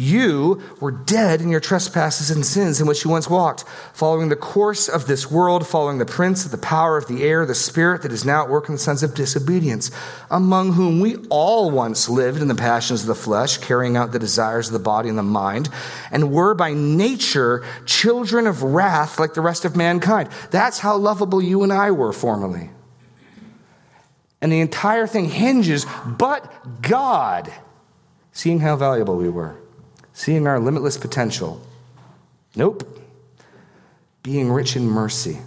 You 0.00 0.62
were 0.80 0.92
dead 0.92 1.42
in 1.42 1.50
your 1.50 1.60
trespasses 1.60 2.30
and 2.30 2.46
sins 2.46 2.80
in 2.80 2.86
which 2.86 3.04
you 3.04 3.10
once 3.10 3.28
walked, 3.28 3.64
following 3.92 4.30
the 4.30 4.34
course 4.34 4.88
of 4.88 5.06
this 5.06 5.30
world, 5.30 5.66
following 5.66 5.98
the 5.98 6.06
prince 6.06 6.46
of 6.46 6.52
the 6.52 6.56
power 6.56 6.96
of 6.96 7.06
the 7.06 7.22
air, 7.22 7.44
the 7.44 7.54
spirit 7.54 8.00
that 8.00 8.10
is 8.10 8.24
now 8.24 8.42
at 8.42 8.48
work 8.48 8.70
in 8.70 8.76
the 8.76 8.78
sons 8.78 9.02
of 9.02 9.12
disobedience, 9.12 9.90
among 10.30 10.72
whom 10.72 11.00
we 11.00 11.16
all 11.28 11.70
once 11.70 12.08
lived 12.08 12.40
in 12.40 12.48
the 12.48 12.54
passions 12.54 13.02
of 13.02 13.08
the 13.08 13.14
flesh, 13.14 13.58
carrying 13.58 13.94
out 13.94 14.12
the 14.12 14.18
desires 14.18 14.68
of 14.68 14.72
the 14.72 14.78
body 14.78 15.10
and 15.10 15.18
the 15.18 15.22
mind, 15.22 15.68
and 16.10 16.32
were 16.32 16.54
by 16.54 16.72
nature 16.72 17.62
children 17.84 18.46
of 18.46 18.62
wrath 18.62 19.20
like 19.20 19.34
the 19.34 19.42
rest 19.42 19.66
of 19.66 19.76
mankind. 19.76 20.30
That's 20.50 20.78
how 20.78 20.96
lovable 20.96 21.42
you 21.42 21.62
and 21.62 21.74
I 21.74 21.90
were 21.90 22.14
formerly. 22.14 22.70
And 24.40 24.50
the 24.50 24.60
entire 24.60 25.06
thing 25.06 25.26
hinges, 25.26 25.84
but 26.06 26.80
God, 26.80 27.52
seeing 28.32 28.60
how 28.60 28.76
valuable 28.76 29.18
we 29.18 29.28
were, 29.28 29.59
seeing 30.20 30.46
our 30.46 30.60
limitless 30.60 30.98
potential. 30.98 31.62
Nope. 32.54 32.86
Being 34.22 34.52
rich 34.52 34.76
in 34.76 34.86
mercy. 34.86 35.38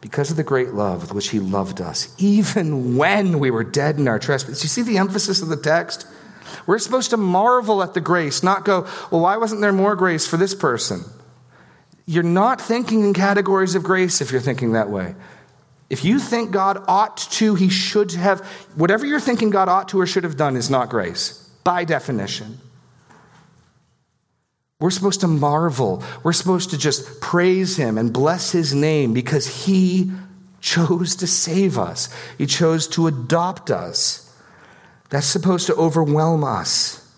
Because 0.00 0.30
of 0.30 0.38
the 0.38 0.42
great 0.42 0.72
love 0.72 1.02
with 1.02 1.12
which 1.12 1.28
he 1.28 1.38
loved 1.38 1.82
us, 1.82 2.14
even 2.16 2.96
when 2.96 3.38
we 3.38 3.50
were 3.50 3.64
dead 3.64 3.98
in 3.98 4.08
our 4.08 4.18
trespasses. 4.18 4.62
You 4.62 4.70
see 4.70 4.80
the 4.80 4.96
emphasis 4.96 5.42
of 5.42 5.48
the 5.48 5.56
text? 5.56 6.06
We're 6.66 6.78
supposed 6.78 7.10
to 7.10 7.18
marvel 7.18 7.82
at 7.82 7.92
the 7.92 8.00
grace, 8.00 8.42
not 8.42 8.64
go, 8.64 8.86
well, 9.10 9.20
why 9.20 9.36
wasn't 9.36 9.60
there 9.60 9.72
more 9.72 9.94
grace 9.96 10.26
for 10.26 10.38
this 10.38 10.54
person? 10.54 11.04
You're 12.06 12.22
not 12.22 12.62
thinking 12.62 13.04
in 13.04 13.12
categories 13.12 13.74
of 13.74 13.82
grace 13.82 14.22
if 14.22 14.32
you're 14.32 14.40
thinking 14.40 14.72
that 14.72 14.88
way. 14.88 15.14
If 15.90 16.06
you 16.06 16.20
think 16.20 16.52
God 16.52 16.82
ought 16.88 17.18
to, 17.18 17.54
he 17.54 17.68
should 17.68 18.12
have, 18.12 18.40
whatever 18.76 19.04
you're 19.04 19.20
thinking 19.20 19.50
God 19.50 19.68
ought 19.68 19.90
to 19.90 20.00
or 20.00 20.06
should 20.06 20.24
have 20.24 20.38
done 20.38 20.56
is 20.56 20.70
not 20.70 20.88
grace, 20.88 21.32
by 21.64 21.84
definition. 21.84 22.60
We're 24.80 24.90
supposed 24.90 25.20
to 25.22 25.28
marvel. 25.28 26.04
We're 26.22 26.32
supposed 26.32 26.70
to 26.70 26.78
just 26.78 27.20
praise 27.20 27.76
him 27.76 27.98
and 27.98 28.12
bless 28.12 28.52
his 28.52 28.74
name 28.74 29.12
because 29.12 29.64
he 29.64 30.12
chose 30.60 31.16
to 31.16 31.26
save 31.26 31.78
us, 31.78 32.08
he 32.36 32.46
chose 32.46 32.88
to 32.88 33.06
adopt 33.06 33.70
us. 33.70 34.24
That's 35.10 35.26
supposed 35.26 35.66
to 35.68 35.74
overwhelm 35.74 36.44
us, 36.44 37.08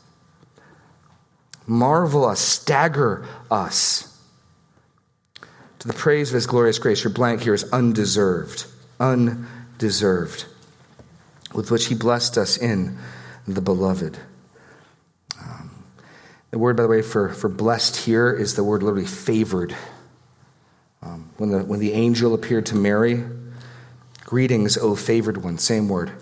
marvel 1.67 2.25
us, 2.25 2.39
stagger 2.39 3.27
us 3.51 4.07
to 5.81 5.89
the 5.89 5.95
praise 5.95 6.31
of 6.31 6.35
his 6.35 6.47
glorious 6.47 6.79
grace. 6.79 7.03
Your 7.03 7.13
blank 7.13 7.43
here 7.43 7.55
is 7.55 7.65
undeserved, 7.73 8.67
undeserved, 9.01 10.45
with 11.53 11.71
which 11.71 11.87
he 11.87 11.95
blessed 11.95 12.39
us 12.39 12.57
in 12.57 12.97
the 13.49 13.63
beloved. 13.63 14.19
The 16.51 16.59
word, 16.59 16.77
by 16.77 16.83
the 16.83 16.89
way, 16.89 17.03
for, 17.03 17.29
for 17.29 17.49
blessed 17.49 17.97
here 17.97 18.33
is 18.33 18.55
the 18.55 18.65
word 18.65 18.83
literally 18.83 19.07
favored. 19.07 19.75
Um, 21.03 21.31
when, 21.37 21.51
the, 21.51 21.61
when 21.65 21.81
the 21.81 21.93
angel 21.93 22.35
appeared 22.35 22.67
to 22.67 22.75
Mary, 22.75 23.25
greetings, 24.25 24.77
O 24.77 24.97
favored 24.97 25.43
one, 25.43 25.59
same 25.59 25.89
word. 25.89 26.13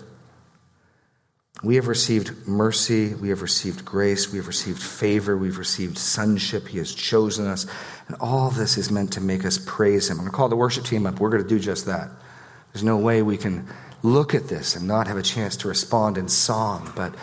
We 1.61 1.75
have 1.75 1.87
received 1.87 2.47
mercy, 2.47 3.13
we 3.15 3.29
have 3.29 3.41
received 3.41 3.83
grace, 3.83 4.31
we 4.31 4.37
have 4.37 4.47
received 4.47 4.81
favor, 4.81 5.37
we've 5.37 5.57
received 5.57 5.97
sonship. 5.97 6.69
He 6.69 6.77
has 6.77 6.93
chosen 6.93 7.47
us. 7.47 7.65
And 8.07 8.15
all 8.21 8.49
this 8.49 8.77
is 8.77 8.89
meant 8.89 9.11
to 9.13 9.21
make 9.21 9.43
us 9.43 9.57
praise 9.57 10.09
Him. 10.09 10.19
I'm 10.19 10.23
going 10.23 10.31
to 10.31 10.37
call 10.37 10.47
the 10.47 10.55
worship 10.55 10.85
team 10.85 11.05
up. 11.05 11.19
We're 11.19 11.29
going 11.29 11.43
to 11.43 11.49
do 11.49 11.59
just 11.59 11.85
that. 11.87 12.11
There's 12.71 12.83
no 12.83 12.97
way 12.97 13.21
we 13.21 13.35
can 13.35 13.67
look 14.03 14.33
at 14.33 14.47
this 14.47 14.75
and 14.77 14.87
not 14.87 15.07
have 15.07 15.17
a 15.17 15.21
chance 15.21 15.57
to 15.57 15.67
respond 15.67 16.17
in 16.17 16.29
song. 16.29 16.93
But 16.95 17.13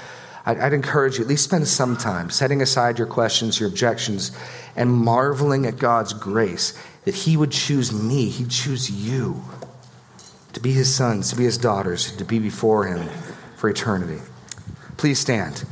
I'd, 0.46 0.58
I'd 0.58 0.72
encourage 0.72 1.18
you, 1.18 1.24
at 1.24 1.28
least 1.28 1.44
spend 1.44 1.66
some 1.68 1.96
time 1.96 2.30
setting 2.30 2.62
aside 2.62 2.98
your 2.98 3.08
questions, 3.08 3.60
your 3.60 3.68
objections, 3.68 4.30
and 4.76 4.90
marveling 4.92 5.66
at 5.66 5.78
God's 5.78 6.12
grace 6.12 6.72
that 7.04 7.14
He 7.14 7.36
would 7.36 7.50
choose 7.50 7.92
me, 7.92 8.28
He'd 8.28 8.50
choose 8.50 8.90
you 8.90 9.42
to 10.52 10.60
be 10.60 10.72
His 10.72 10.94
sons, 10.94 11.30
to 11.30 11.36
be 11.36 11.44
His 11.44 11.58
daughters, 11.58 12.16
to 12.16 12.24
be 12.24 12.38
before 12.38 12.86
Him 12.86 13.08
for 13.56 13.68
eternity. 13.68 14.22
Please 14.96 15.18
stand. 15.18 15.64